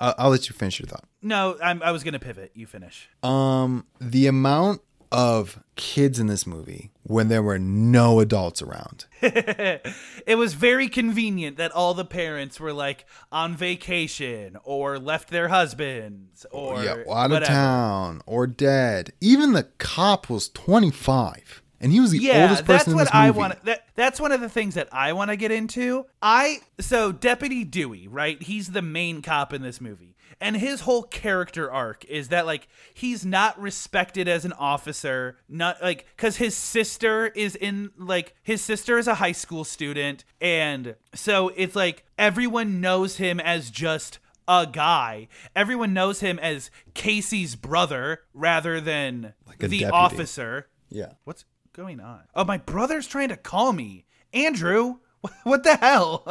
I'll, 0.00 0.14
I'll 0.18 0.30
let 0.30 0.48
you 0.48 0.54
finish 0.54 0.80
your 0.80 0.86
thought. 0.88 1.04
no, 1.20 1.56
I'm, 1.62 1.82
I 1.82 1.92
was 1.92 2.02
gonna 2.02 2.18
pivot. 2.18 2.50
You 2.54 2.66
finish. 2.66 3.08
Um, 3.22 3.86
the 4.00 4.26
amount 4.26 4.80
of 5.12 5.62
kids 5.76 6.18
in 6.18 6.26
this 6.26 6.46
movie 6.46 6.90
when 7.02 7.28
there 7.28 7.42
were 7.42 7.58
no 7.58 8.20
adults 8.20 8.62
around. 8.62 9.06
it 9.22 10.38
was 10.38 10.54
very 10.54 10.88
convenient 10.88 11.56
that 11.56 11.72
all 11.72 11.94
the 11.94 12.04
parents 12.04 12.58
were 12.58 12.72
like 12.72 13.04
on 13.30 13.56
vacation 13.56 14.56
or 14.64 14.98
left 14.98 15.30
their 15.30 15.48
husbands 15.48 16.46
or 16.50 16.82
yeah, 16.82 17.02
out 17.10 17.32
of 17.32 17.44
town 17.44 18.22
or 18.26 18.46
dead. 18.46 19.12
Even 19.20 19.52
the 19.52 19.64
cop 19.78 20.30
was 20.30 20.48
25, 20.48 21.62
and 21.80 21.92
he 21.92 22.00
was 22.00 22.12
the 22.12 22.18
yeah, 22.18 22.42
oldest 22.42 22.66
that's 22.66 22.84
person 22.84 22.92
in 22.92 22.98
what 22.98 23.14
I 23.14 23.30
want. 23.30 23.64
That 23.64 23.84
that's 23.94 24.20
one 24.20 24.32
of 24.32 24.40
the 24.40 24.48
things 24.48 24.74
that 24.74 24.88
I 24.92 25.12
want 25.12 25.30
to 25.30 25.36
get 25.36 25.50
into. 25.50 26.06
I 26.22 26.60
so 26.80 27.12
Deputy 27.12 27.64
Dewey, 27.64 28.08
right? 28.08 28.40
He's 28.40 28.68
the 28.68 28.82
main 28.82 29.20
cop 29.20 29.52
in 29.52 29.62
this 29.62 29.80
movie, 29.80 30.11
and 30.42 30.56
his 30.56 30.82
whole 30.82 31.04
character 31.04 31.70
arc 31.70 32.04
is 32.06 32.28
that 32.28 32.44
like 32.44 32.68
he's 32.92 33.24
not 33.24 33.58
respected 33.60 34.28
as 34.28 34.44
an 34.44 34.52
officer, 34.54 35.38
not 35.48 35.80
like 35.80 36.06
because 36.16 36.36
his 36.36 36.56
sister 36.56 37.28
is 37.28 37.54
in 37.56 37.90
like 37.96 38.34
his 38.42 38.60
sister 38.60 38.98
is 38.98 39.06
a 39.06 39.14
high 39.14 39.32
school 39.32 39.64
student, 39.64 40.24
and 40.40 40.96
so 41.14 41.48
it's 41.56 41.76
like 41.76 42.04
everyone 42.18 42.80
knows 42.80 43.16
him 43.16 43.38
as 43.40 43.70
just 43.70 44.18
a 44.48 44.66
guy. 44.70 45.28
Everyone 45.54 45.94
knows 45.94 46.20
him 46.20 46.38
as 46.40 46.70
Casey's 46.94 47.54
brother 47.54 48.22
rather 48.34 48.80
than 48.80 49.34
a 49.46 49.52
the 49.56 49.78
deputy. 49.78 49.84
officer. 49.86 50.68
Yeah. 50.90 51.12
What's 51.24 51.44
going 51.72 52.00
on? 52.00 52.22
Oh, 52.34 52.44
my 52.44 52.58
brother's 52.58 53.06
trying 53.06 53.28
to 53.28 53.36
call 53.36 53.72
me. 53.72 54.06
Andrew, 54.32 54.96
what 55.44 55.62
the 55.62 55.76
hell? 55.76 56.26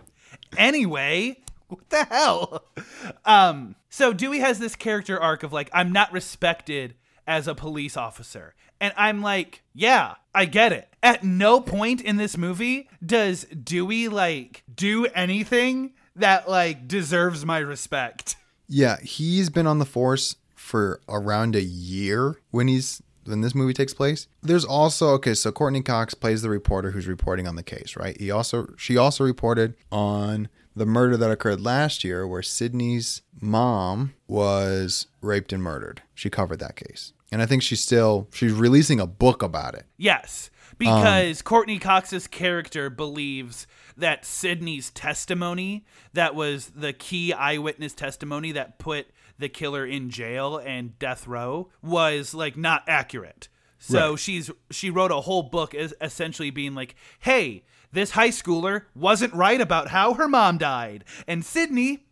anyway, 0.56 1.36
what 1.70 1.88
the 1.90 2.04
hell? 2.04 2.64
Um, 3.24 3.74
so 3.88 4.12
Dewey 4.12 4.38
has 4.40 4.58
this 4.58 4.76
character 4.76 5.20
arc 5.20 5.42
of 5.42 5.52
like, 5.52 5.70
I'm 5.72 5.92
not 5.92 6.12
respected 6.12 6.94
as 7.26 7.48
a 7.48 7.54
police 7.54 7.96
officer. 7.96 8.54
And 8.80 8.92
I'm 8.96 9.22
like, 9.22 9.62
yeah, 9.74 10.14
I 10.34 10.46
get 10.46 10.72
it. 10.72 10.88
At 11.02 11.22
no 11.22 11.60
point 11.60 12.00
in 12.00 12.16
this 12.16 12.36
movie 12.36 12.88
does 13.04 13.44
Dewey 13.44 14.08
like 14.08 14.62
do 14.74 15.06
anything 15.06 15.92
that 16.16 16.48
like 16.48 16.88
deserves 16.88 17.44
my 17.44 17.58
respect. 17.58 18.36
Yeah, 18.68 18.98
he's 19.00 19.50
been 19.50 19.66
on 19.66 19.78
the 19.78 19.84
force 19.84 20.36
for 20.54 21.00
around 21.08 21.56
a 21.56 21.62
year 21.62 22.40
when 22.50 22.68
he's 22.68 23.02
when 23.24 23.40
this 23.42 23.54
movie 23.54 23.74
takes 23.74 23.92
place. 23.92 24.28
There's 24.42 24.64
also 24.64 25.08
okay, 25.10 25.34
so 25.34 25.52
Courteney 25.52 25.82
Cox 25.82 26.14
plays 26.14 26.42
the 26.42 26.50
reporter 26.50 26.90
who's 26.90 27.06
reporting 27.06 27.46
on 27.46 27.56
the 27.56 27.62
case, 27.62 27.96
right? 27.96 28.18
He 28.18 28.30
also 28.30 28.72
she 28.76 28.96
also 28.96 29.24
reported 29.24 29.74
on 29.90 30.48
the 30.76 30.86
murder 30.86 31.16
that 31.16 31.30
occurred 31.30 31.60
last 31.60 32.04
year 32.04 32.26
where 32.26 32.42
Sidney's 32.42 33.22
mom 33.40 34.14
was 34.28 35.06
raped 35.20 35.52
and 35.52 35.62
murdered. 35.62 36.02
She 36.14 36.30
covered 36.30 36.58
that 36.60 36.76
case. 36.76 37.12
And 37.32 37.40
I 37.42 37.46
think 37.46 37.62
she's 37.62 37.80
still 37.80 38.28
she's 38.32 38.52
releasing 38.52 38.98
a 39.00 39.06
book 39.06 39.42
about 39.42 39.74
it. 39.74 39.86
Yes, 39.96 40.50
because 40.78 41.42
Courteney 41.42 41.78
Cox's 41.78 42.26
character 42.26 42.90
believes 42.90 43.66
that 43.96 44.24
Sidney's 44.24 44.90
testimony, 44.90 45.84
that 46.14 46.34
was 46.34 46.70
the 46.74 46.92
key 46.92 47.32
eyewitness 47.32 47.92
testimony 47.94 48.50
that 48.52 48.78
put 48.78 49.06
the 49.38 49.48
killer 49.48 49.86
in 49.86 50.10
jail 50.10 50.56
and 50.58 50.98
death 50.98 51.26
row, 51.26 51.68
was 51.82 52.34
like 52.34 52.56
not 52.56 52.82
accurate. 52.88 53.48
So 53.78 54.10
Right. 54.10 54.18
she's 54.18 54.50
she 54.70 54.90
wrote 54.90 55.10
a 55.12 55.20
whole 55.20 55.42
book 55.44 55.74
as 55.74 55.94
essentially 56.00 56.50
being 56.50 56.74
like, 56.74 56.94
"Hey, 57.20 57.64
this 57.92 58.12
high 58.12 58.28
schooler 58.30 58.82
wasn't 58.94 59.34
right 59.34 59.60
about 59.60 59.88
how 59.88 60.14
her 60.14 60.28
mom 60.28 60.58
died, 60.58 61.04
and 61.26 61.44
Sidney 61.44 62.04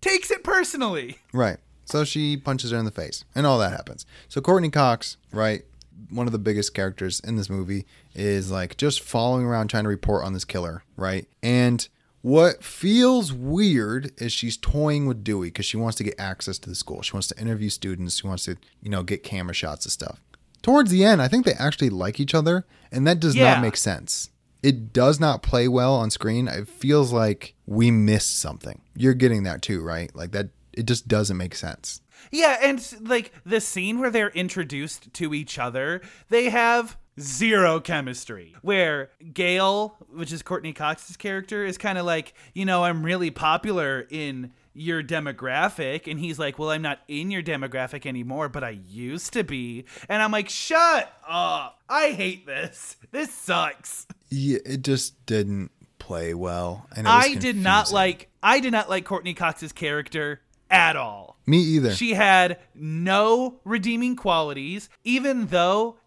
takes 0.00 0.30
it 0.30 0.44
personally." 0.44 1.18
Right. 1.32 1.58
So 1.86 2.04
she 2.04 2.36
punches 2.36 2.70
her 2.70 2.78
in 2.78 2.84
the 2.86 2.90
face, 2.90 3.24
and 3.34 3.46
all 3.46 3.58
that 3.58 3.72
happens. 3.72 4.06
So 4.28 4.40
Courteney 4.40 4.70
Cox, 4.70 5.16
right, 5.32 5.64
one 6.10 6.26
of 6.26 6.32
the 6.32 6.38
biggest 6.38 6.72
characters 6.74 7.20
in 7.20 7.36
this 7.36 7.50
movie, 7.50 7.84
is 8.14 8.50
like 8.50 8.76
just 8.76 9.00
following 9.02 9.44
around 9.44 9.68
trying 9.68 9.84
to 9.84 9.88
report 9.90 10.24
on 10.24 10.32
this 10.32 10.44
killer, 10.44 10.82
right? 10.96 11.26
And 11.42 11.86
what 12.22 12.64
feels 12.64 13.34
weird 13.34 14.12
is 14.16 14.32
she's 14.32 14.56
toying 14.56 15.06
with 15.06 15.22
Dewey 15.22 15.48
because 15.48 15.66
she 15.66 15.76
wants 15.76 15.96
to 15.98 16.04
get 16.04 16.14
access 16.18 16.58
to 16.60 16.70
the 16.70 16.74
school. 16.74 17.02
She 17.02 17.12
wants 17.12 17.28
to 17.28 17.38
interview 17.38 17.68
students. 17.68 18.16
She 18.20 18.26
wants 18.26 18.46
to, 18.46 18.56
you 18.82 18.88
know, 18.88 19.02
get 19.02 19.22
camera 19.22 19.52
shots 19.54 19.84
of 19.84 19.92
stuff. 19.92 20.20
Towards 20.62 20.90
the 20.90 21.04
end, 21.04 21.20
I 21.20 21.28
think 21.28 21.44
they 21.44 21.52
actually 21.52 21.90
like 21.90 22.18
each 22.18 22.34
other, 22.34 22.64
and 22.90 23.06
that 23.06 23.20
does 23.20 23.36
Yeah. 23.36 23.52
not 23.52 23.60
make 23.60 23.76
sense. 23.76 24.30
It 24.64 24.94
does 24.94 25.20
not 25.20 25.42
play 25.42 25.68
well 25.68 25.94
on 25.94 26.10
screen. 26.10 26.48
It 26.48 26.66
feels 26.66 27.12
like 27.12 27.54
we 27.66 27.90
missed 27.90 28.40
something. 28.40 28.80
You're 28.96 29.12
getting 29.12 29.42
that 29.42 29.60
too, 29.60 29.82
right? 29.82 30.10
Like 30.16 30.32
that 30.32 30.48
it 30.72 30.86
just 30.86 31.06
doesn't 31.06 31.36
make 31.36 31.54
sense. 31.54 32.00
Yeah, 32.30 32.56
and 32.62 32.82
like 33.02 33.32
the 33.44 33.60
scene 33.60 34.00
where 34.00 34.10
they're 34.10 34.30
introduced 34.30 35.12
to 35.14 35.34
each 35.34 35.58
other, 35.58 36.00
they 36.30 36.48
have 36.48 36.96
zero 37.20 37.78
chemistry. 37.78 38.56
Where 38.62 39.10
Gail, 39.34 39.96
which 40.10 40.32
is 40.32 40.42
Courteney 40.42 40.72
Cox's 40.72 41.18
character, 41.18 41.64
is 41.66 41.76
kind 41.76 41.98
of 41.98 42.06
like, 42.06 42.32
you 42.54 42.64
know, 42.64 42.84
I'm 42.84 43.04
really 43.04 43.30
popular 43.30 44.06
in 44.08 44.52
your 44.72 45.02
demographic. 45.02 46.10
And 46.10 46.18
he's 46.18 46.38
like, 46.38 46.58
well, 46.58 46.70
I'm 46.70 46.82
not 46.82 47.00
in 47.06 47.30
your 47.30 47.42
demographic 47.42 48.06
anymore, 48.06 48.48
but 48.48 48.64
I 48.64 48.70
used 48.70 49.34
to 49.34 49.44
be. 49.44 49.84
And 50.08 50.22
I'm 50.22 50.32
like, 50.32 50.48
shut 50.48 51.12
up. 51.28 51.82
I 51.88 52.12
hate 52.12 52.46
this. 52.46 52.96
This 53.12 53.32
sucks. 53.32 54.06
Yeah, 54.34 54.58
it 54.64 54.82
just 54.82 55.24
didn't 55.26 55.70
play 55.98 56.34
well. 56.34 56.86
And 56.96 57.06
I 57.06 57.34
did 57.34 57.56
not 57.56 57.92
like 57.92 58.28
I 58.42 58.60
did 58.60 58.72
not 58.72 58.90
like 58.90 59.04
Courteney 59.04 59.34
Cox's 59.34 59.72
character 59.72 60.40
at 60.70 60.96
all. 60.96 61.38
Me 61.46 61.58
either. 61.58 61.94
She 61.94 62.14
had 62.14 62.58
no 62.74 63.60
redeeming 63.64 64.16
qualities, 64.16 64.88
even 65.04 65.46
though, 65.46 65.98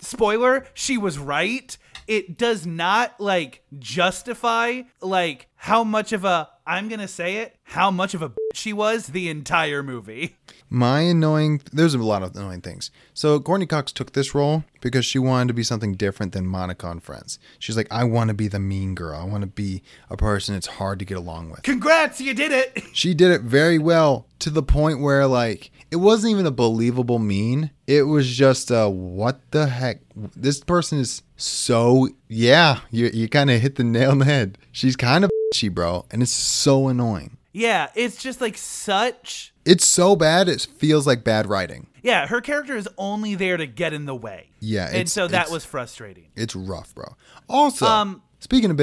spoiler, 0.00 0.66
she 0.74 0.98
was 0.98 1.18
right. 1.18 1.76
It 2.08 2.36
does 2.36 2.66
not 2.66 3.20
like 3.20 3.62
justify 3.78 4.82
like 5.00 5.48
how 5.66 5.82
much 5.82 6.12
of 6.12 6.24
a 6.24 6.48
I'm 6.64 6.88
gonna 6.88 7.08
say 7.08 7.38
it 7.38 7.56
how 7.64 7.90
much 7.90 8.14
of 8.14 8.22
a 8.22 8.30
bitch 8.30 8.54
she 8.54 8.72
was 8.72 9.08
the 9.08 9.28
entire 9.28 9.82
movie. 9.82 10.36
My 10.70 11.00
annoying, 11.00 11.60
there's 11.72 11.94
a 11.94 11.98
lot 11.98 12.22
of 12.22 12.36
annoying 12.36 12.60
things. 12.60 12.92
So 13.14 13.40
Courteney 13.40 13.66
Cox 13.66 13.90
took 13.90 14.12
this 14.12 14.32
role 14.32 14.62
because 14.80 15.04
she 15.04 15.18
wanted 15.18 15.48
to 15.48 15.54
be 15.54 15.64
something 15.64 15.94
different 15.94 16.32
than 16.32 16.46
Monica 16.46 16.86
on 16.86 17.00
Friends. 17.00 17.40
She's 17.58 17.76
like, 17.76 17.88
I 17.90 18.04
want 18.04 18.28
to 18.28 18.34
be 18.34 18.46
the 18.46 18.60
mean 18.60 18.94
girl. 18.94 19.18
I 19.18 19.24
want 19.24 19.42
to 19.42 19.48
be 19.48 19.82
a 20.08 20.16
person 20.16 20.54
it's 20.54 20.68
hard 20.68 21.00
to 21.00 21.04
get 21.04 21.18
along 21.18 21.50
with. 21.50 21.62
Congrats, 21.62 22.20
you 22.20 22.32
did 22.32 22.52
it. 22.52 22.82
She 22.92 23.12
did 23.12 23.30
it 23.30 23.42
very 23.42 23.78
well 23.78 24.26
to 24.38 24.48
the 24.48 24.62
point 24.62 25.00
where 25.00 25.26
like 25.26 25.70
it 25.90 25.96
wasn't 25.96 26.30
even 26.30 26.46
a 26.46 26.50
believable 26.50 27.18
mean. 27.18 27.70
It 27.86 28.02
was 28.02 28.34
just 28.34 28.70
a 28.70 28.88
what 28.88 29.40
the 29.50 29.66
heck? 29.66 29.98
This 30.14 30.60
person 30.60 31.00
is 31.00 31.22
so 31.36 32.08
yeah. 32.28 32.80
You 32.90 33.10
you 33.12 33.28
kind 33.28 33.50
of 33.50 33.60
hit 33.60 33.74
the 33.74 33.84
nail 33.84 34.12
on 34.12 34.20
the 34.20 34.24
head. 34.24 34.56
She's 34.72 34.96
kind 34.96 35.24
of 35.24 35.30
bitchy, 35.52 35.72
bro, 35.72 36.06
and 36.10 36.22
it's 36.22 36.32
so 36.32 36.88
annoying. 36.88 37.36
Yeah, 37.52 37.88
it's 37.94 38.22
just 38.22 38.40
like 38.40 38.56
such. 38.56 39.52
It's 39.64 39.86
so 39.86 40.14
bad. 40.14 40.48
It 40.48 40.60
feels 40.60 41.06
like 41.06 41.24
bad 41.24 41.46
writing. 41.46 41.86
Yeah, 42.02 42.26
her 42.26 42.40
character 42.40 42.76
is 42.76 42.88
only 42.98 43.34
there 43.34 43.56
to 43.56 43.66
get 43.66 43.92
in 43.92 44.04
the 44.04 44.14
way. 44.14 44.50
Yeah, 44.60 44.90
and 44.92 45.08
so 45.08 45.26
that 45.28 45.50
was 45.50 45.64
frustrating. 45.64 46.26
It's 46.36 46.54
rough, 46.54 46.94
bro. 46.94 47.16
Also, 47.48 47.86
Um, 47.86 48.22
speaking 48.40 48.70
of 48.70 48.80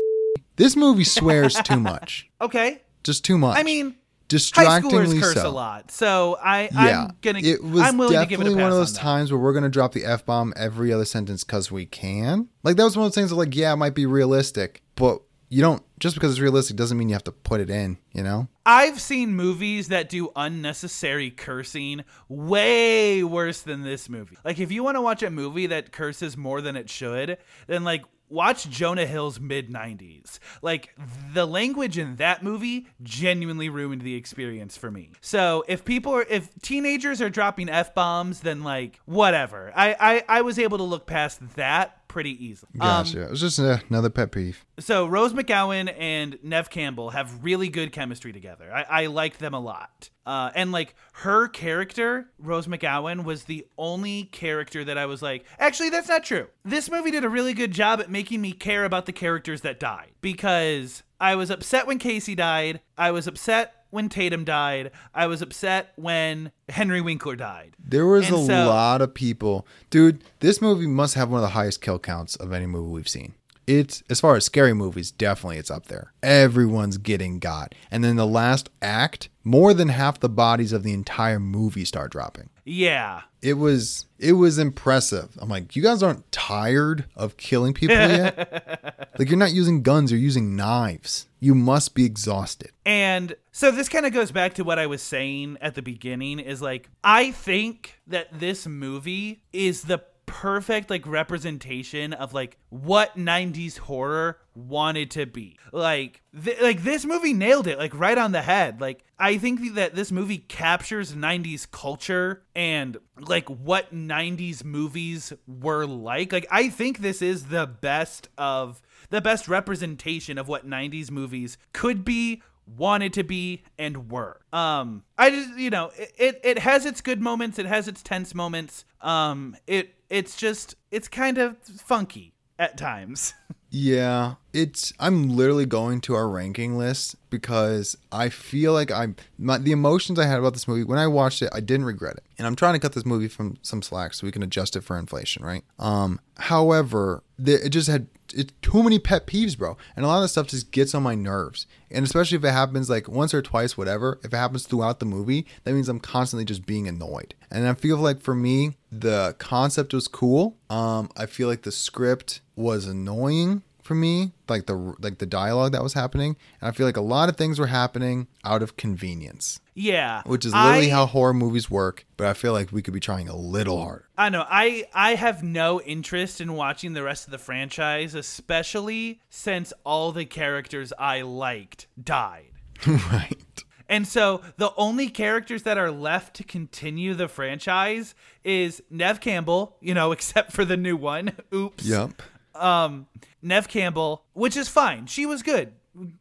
this 0.56 0.76
movie 0.76 1.04
swears 1.04 1.56
too 1.63 1.80
much. 1.80 2.30
Okay, 2.41 2.82
Just 3.06 3.23
too 3.23 3.38
much. 3.38 3.58
I 3.58 3.63
mean, 3.63 3.91
high 3.91 3.95
distractingly 4.28 5.06
schoolers 5.06 5.21
curse 5.21 5.34
so. 5.36 5.47
a 5.47 5.52
lot, 5.52 5.91
so 5.91 6.38
I 6.43 6.67
Yeah, 6.73 7.06
I'm 7.06 7.17
gonna 7.21 7.39
it 7.39 7.63
was 7.63 7.84
I'm 7.84 7.97
willing 7.97 8.19
to 8.19 8.26
give 8.26 8.41
it 8.41 8.43
definitely 8.43 8.62
one 8.62 8.71
of 8.71 8.78
those 8.78 8.97
on 8.97 9.02
times 9.02 9.32
where 9.32 9.39
we're 9.39 9.54
gonna 9.54 9.69
drop 9.69 9.93
the 9.93 10.04
f 10.04 10.26
bomb 10.26 10.52
every 10.58 10.91
other 10.91 11.06
sentence 11.06 11.45
because 11.45 11.71
we 11.71 11.86
can. 11.86 12.49
Like 12.63 12.76
that 12.76 12.84
was 12.84 12.97
one 12.97 13.06
of 13.06 13.12
those 13.12 13.15
things 13.15 13.30
that, 13.30 13.38
like, 13.38 13.56
yeah, 13.56 13.71
it 13.71 13.78
might 13.78 13.95
be 13.95 14.06
realistic, 14.06 14.82
but 14.95 15.21
you 15.54 15.62
don't 15.62 15.84
just 16.00 16.16
because 16.16 16.32
it's 16.32 16.39
realistic 16.39 16.76
doesn't 16.76 16.98
mean 16.98 17.10
you 17.10 17.13
have 17.13 17.24
to 17.24 17.32
put 17.32 17.62
it 17.62 17.70
in. 17.70 18.00
You 18.12 18.24
know? 18.24 18.48
I've 18.66 19.00
seen 19.00 19.36
movies 19.36 19.89
that 19.89 20.10
do 20.10 20.32
unnecessary 20.36 21.30
cursing 21.30 22.04
way 22.28 23.24
worse 23.24 23.62
than 23.62 23.84
this 23.84 24.10
movie. 24.10 24.38
Like 24.44 24.60
if 24.60 24.72
you 24.72 24.84
want 24.84 24.98
to 24.98 25.02
watch 25.02 25.22
a 25.22 25.30
movie 25.30 25.68
that 25.68 25.92
curses 25.92 26.36
more 26.36 26.60
than 26.60 26.76
it 26.76 26.89
should, 26.89 27.38
then 27.68 27.84
like 27.84 28.04
watch 28.30 28.68
Jonah 28.68 29.06
Hill's 29.06 29.39
mid 29.39 29.70
90s. 29.70 30.39
Like 30.63 30.96
the 31.34 31.46
language 31.46 32.00
in 32.00 32.16
that 32.16 32.42
movie 32.42 32.88
genuinely 33.04 33.70
ruined 33.70 34.02
the 34.02 34.16
experience 34.16 34.76
for 34.76 34.89
me. 34.89 35.12
So 35.22 35.63
if 35.68 35.86
people 35.86 36.13
are 36.13 36.26
if 36.28 36.50
teenagers 36.63 37.22
are 37.22 37.30
dropping 37.30 37.70
F 37.70 37.94
bombs, 37.94 38.39
then 38.39 38.63
like 38.63 39.00
whatever. 39.06 39.72
I, 39.76 39.96
I 40.00 40.39
I 40.39 40.42
was 40.42 40.58
able 40.58 40.80
to 40.80 40.84
look 40.84 41.06
past 41.06 41.56
that 41.56 42.03
pretty 42.13 42.45
easily. 42.45 42.69
Um, 42.80 43.04
Gotcha. 43.06 43.23
it 43.23 43.32
was 43.32 43.41
just 43.41 43.58
uh, 43.60 43.80
another 43.89 44.12
pet 44.12 44.32
peeve. 44.32 44.63
so 44.78 45.08
Rose 45.08 45.34
McGowan 45.34 45.91
and 45.97 46.38
Neve 46.43 46.69
Campbell 46.69 47.10
have 47.10 47.43
really 47.43 47.69
good 47.69 47.91
chemistry 47.91 48.32
together. 48.32 48.71
I, 48.71 48.84
I 48.88 49.06
liked 49.08 49.39
them 49.39 49.56
a 49.56 49.60
lot. 49.60 50.12
Uh, 50.23 50.52
and 50.54 50.71
like 50.71 50.93
her 51.13 51.47
character, 51.47 52.30
Rose 52.38 52.67
McGowan, 52.67 53.23
was 53.23 53.45
the 53.45 53.65
only 53.80 54.26
character 54.26 54.84
that 54.86 54.95
I 54.95 55.08
was 55.08 55.23
like, 55.23 55.43
actually, 55.58 55.89
that's 55.89 56.08
not 56.08 56.23
true. 56.23 56.45
This 56.63 56.88
movie 56.91 57.10
did 57.10 57.26
a 57.26 57.30
really 57.30 57.56
good 57.56 57.71
job 57.71 57.99
at 57.99 58.12
making 58.12 58.39
me 58.41 58.52
care 58.52 58.86
about 58.86 59.08
the 59.08 59.12
characters 59.12 59.62
that 59.62 59.80
died 59.80 60.12
because 60.21 61.02
I 61.19 61.34
was 61.34 61.49
upset 61.49 61.88
when 61.88 61.97
Casey 61.97 62.36
died. 62.36 62.80
I 62.95 63.10
was 63.10 63.26
upset 63.26 63.83
when 63.94 64.10
Tatum 64.10 64.44
died. 64.44 64.92
I 65.14 65.28
was 65.28 65.42
upset 65.42 65.94
when 65.96 66.52
Henry 66.68 67.00
Winkler 67.00 67.36
died. 67.36 67.76
There 67.80 68.06
was 68.08 68.28
And 68.28 68.36
a 68.38 68.46
so- 68.46 68.68
lot 68.68 69.02
of 69.02 69.14
people, 69.14 69.66
dude. 69.90 70.24
This 70.40 70.62
movie 70.62 70.88
must 70.88 71.14
have 71.16 71.30
one 71.30 71.38
of 71.38 71.44
the 71.44 71.54
highest 71.54 71.82
kill 71.82 72.00
counts 72.00 72.36
of 72.36 72.52
any 72.52 72.66
movie 72.66 72.92
we've 72.92 73.08
seen. 73.08 73.34
It's 73.67 74.04
as 74.10 74.19
far 74.19 74.36
as 74.36 74.45
scary 74.45 74.73
movies, 74.73 75.12
definitely 75.12 75.58
it's 75.58 75.71
up 75.71 75.88
there. 75.88 76.13
Everyone's 76.21 76.97
getting 76.97 77.39
got, 77.39 77.76
and 77.91 78.04
then 78.04 78.15
the 78.15 78.28
last 78.28 78.69
act, 78.82 79.30
more 79.43 79.73
than 79.73 79.89
half 79.89 80.19
the 80.19 80.30
bodies 80.30 80.73
of 80.73 80.84
the 80.84 80.93
entire 80.93 81.39
movie 81.39 81.86
start 81.86 82.12
dropping. 82.12 82.49
Yeah. 82.65 83.21
It 83.41 83.54
was 83.54 84.06
it 84.19 84.34
was 84.34 84.58
impressive. 84.58 85.38
I'm 85.39 85.49
like, 85.49 85.76
you 85.76 85.84
guys 85.84 86.02
aren't 86.02 86.32
tired 86.32 87.06
of 87.15 87.36
killing 87.36 87.73
people 87.73 87.95
yet? 87.95 89.10
like 89.19 89.30
you're 89.30 89.38
not 89.38 89.52
using 89.52 89.84
guns, 89.84 90.12
you're 90.12 90.19
using 90.19 90.56
knives. 90.56 91.28
You 91.39 91.54
must 91.56 91.93
be 91.93 92.06
exhausted. 92.06 92.71
And 92.86 93.36
so 93.52 93.69
this 93.69 93.89
kind 93.89 94.06
of 94.06 94.13
goes 94.13 94.32
back 94.32 94.54
to 94.56 94.63
what 94.63 94.80
I 94.80 94.88
was 94.88 95.02
saying 95.02 95.58
at 95.60 95.76
the 95.76 95.82
beginning 95.82 96.39
is 96.39 96.62
like 96.62 96.89
I 97.04 97.32
think 97.32 97.99
that 98.08 98.39
this 98.39 98.65
movie 98.65 99.43
is 99.52 99.84
the 99.84 100.04
perfect 100.26 100.90
like 100.90 101.06
representation 101.08 102.14
of 102.14 102.34
like 102.34 102.58
what 102.70 103.18
90s 103.18 103.78
horror 103.78 104.40
wanted 104.56 105.12
to 105.12 105.26
be. 105.26 105.58
Like 105.72 106.22
th- 106.44 106.62
like 106.62 106.84
this 106.84 107.06
movie 107.06 107.34
nailed 107.34 107.68
it 107.68 107.78
like 107.78 107.98
right 107.98 108.18
on 108.18 108.32
the 108.32 108.42
head. 108.42 108.82
Like 108.82 109.04
I 109.18 109.38
think 109.38 109.76
that 109.76 109.96
this 109.96 110.12
movie 110.12 110.40
captures 110.40 111.14
90s 111.14 111.70
culture 111.70 112.44
and 112.56 112.98
like 113.20 113.50
what 113.50 113.94
90s 113.94 114.64
movies 114.64 115.34
were 115.48 115.86
like. 115.86 116.32
Like 116.32 116.48
I 116.52 116.70
think 116.70 117.00
this 117.00 117.22
is 117.22 117.46
the 117.46 117.68
best 117.68 118.30
of 118.38 118.82
the 119.10 119.22
best 119.22 119.48
representation 119.48 120.38
of 120.38 120.48
what 120.48 120.68
90s 120.68 121.12
movies 121.12 121.58
could 121.72 122.04
be 122.04 122.42
wanted 122.66 123.14
to 123.14 123.24
be 123.24 123.62
and 123.78 124.10
were 124.10 124.40
um 124.54 125.04
i 125.18 125.30
just 125.30 125.50
you 125.58 125.70
know 125.70 125.92
it, 125.98 126.14
it 126.18 126.42
it 126.44 126.60
has 126.60 126.86
its 126.86 127.02
good 127.02 127.20
moments 127.20 127.60
it 127.60 127.66
has 127.66 127.88
its 127.90 128.02
tense 128.02 128.34
moments 128.34 128.86
um 129.02 129.56
it 129.68 129.94
it's 130.13 130.36
just 130.36 130.76
it's 130.91 131.08
kind 131.08 131.38
of 131.39 131.58
funky 131.58 132.34
at 132.60 132.78
times 132.78 133.34
Yeah, 133.76 134.36
it's 134.54 134.93
I'm 134.99 135.36
literally 135.36 135.65
going 135.65 135.99
to 136.02 136.13
our 136.13 136.30
ranking 136.30 136.78
list 136.78 137.15
because 137.32 137.97
I 138.12 138.30
feel 138.30 138.71
like 138.71 138.91
I'm 138.91 139.15
my, 139.39 139.58
the 139.58 139.71
emotions 139.71 140.19
I 140.19 140.28
had 140.28 140.38
about 140.38 140.54
this 140.54 140.67
movie 140.67 140.84
when 140.84 140.99
I 140.99 141.08
watched 141.08 141.41
it, 141.41 141.49
I 141.52 141.60
didn't 141.60 141.88
regret 141.88 142.17
it. 142.17 142.23
And 142.38 142.45
I'm 142.45 142.56
trying 142.56 142.73
to 142.73 142.80
cut 142.80 142.93
this 142.93 143.04
movie 143.04 143.28
from 143.28 143.58
some 143.63 143.82
slack 143.82 144.13
so 144.13 144.28
we 144.28 144.32
can 144.32 144.43
adjust 144.43 144.76
it 144.76 144.82
for 144.82 144.95
inflation, 144.95 145.43
right? 145.43 145.63
Um 145.80 146.19
however, 146.38 147.23
the, 147.39 147.65
it 147.65 147.69
just 147.69 147.89
had 147.89 148.06
it, 148.34 148.62
too 148.62 148.84
many 148.84 149.00
pet 149.00 149.28
peeves, 149.28 149.58
bro. 149.58 149.78
And 149.96 150.06
a 150.06 150.08
lot 150.08 150.17
of 150.17 150.24
the 150.24 150.28
stuff 150.28 150.48
just 150.48 150.72
gets 150.72 150.93
on 150.93 151.04
my 151.04 151.15
nerves. 151.15 151.65
And 151.91 152.06
especially 152.06 152.38
if 152.38 152.43
it 152.43 152.52
happens 152.52 152.89
like 152.89 153.08
once 153.08 153.34
or 153.34 153.41
twice 153.41 153.78
whatever, 153.78 154.19
if 154.24 154.34
it 154.34 154.38
happens 154.38 154.65
throughout 154.65 155.00
the 155.00 155.06
movie, 155.06 155.46
that 155.63 155.74
means 155.74 155.89
I'm 155.89 156.00
constantly 156.00 156.46
just 156.46 156.65
being 156.65 156.88
annoyed. 156.88 157.36
And 157.52 157.67
I 157.67 157.74
feel 157.74 157.98
like 157.98 158.22
for 158.22 158.36
me, 158.36 158.74
the 158.91 159.36
concept 159.38 159.93
was 159.93 160.08
cool. 160.08 160.58
Um 160.69 161.10
I 161.17 161.26
feel 161.26 161.48
like 161.48 161.63
the 161.63 161.72
script 161.72 162.41
was 162.56 162.86
annoying 162.86 163.63
for 163.84 163.93
me 163.96 164.32
like 164.50 164.65
the 164.65 164.76
like 165.00 165.19
the 165.19 165.26
dialogue 165.26 165.72
that 165.74 165.84
was 165.84 165.93
happening 165.93 166.36
and 166.62 166.69
i 166.69 166.72
feel 166.72 166.86
like 166.86 166.98
a 166.98 167.02
lot 167.02 167.30
of 167.30 167.36
things 167.38 167.60
were 167.60 167.67
happening 167.67 168.28
out 168.43 168.62
of 168.63 168.76
convenience 168.78 169.60
yeah 169.76 170.22
which 170.26 170.46
is 170.46 170.54
literally 170.54 170.91
I- 170.91 170.96
how 170.96 171.06
horror 171.06 171.34
movies 171.34 171.69
work 171.69 172.06
but 172.17 172.26
i 172.28 172.34
feel 172.34 172.54
like 172.54 172.72
we 172.72 172.82
could 172.82 172.93
be 172.93 173.00
trying 173.00 173.28
a 173.30 173.36
little 173.36 173.80
harder 173.84 174.08
I 174.17 174.30
know. 174.30 174.46
I 174.48 174.86
I 174.93 175.15
have 175.15 175.41
no 175.41 175.82
interest 175.82 176.39
in 176.39 176.54
watching 176.54 176.93
the 176.93 177.02
rest 177.02 177.26
of 177.26 177.32
the 177.32 177.39
franchise, 177.39 178.13
especially 178.13 179.19
since 179.30 179.74
all 179.84 180.12
the 180.12 180.26
characters 180.26 180.93
I 181.00 181.22
liked 181.22 181.88
died. 182.02 182.52
right 182.88 183.63
And 183.89 184.08
so 184.08 184.41
the 184.58 184.72
only 184.78 185.10
characters 185.10 185.63
that 185.63 185.80
are 185.80 185.89
left 185.91 186.36
to 186.36 186.43
continue 186.43 187.15
the 187.15 187.28
franchise 187.28 188.13
is 188.43 188.82
Neve 188.91 189.19
Campbell, 189.19 189.78
you 189.82 189.96
know, 189.96 190.12
except 190.17 190.52
for 190.52 190.63
the 190.63 190.78
new 190.78 190.96
one. 190.96 191.32
Oops. 191.54 191.84
yep 191.84 192.22
Um, 192.54 193.08
Neve 193.44 193.68
Campbell, 193.68 194.24
which 194.34 194.58
is 194.58 194.70
fine. 194.70 195.06
She 195.06 195.26
was 195.26 195.44
good. 195.44 195.74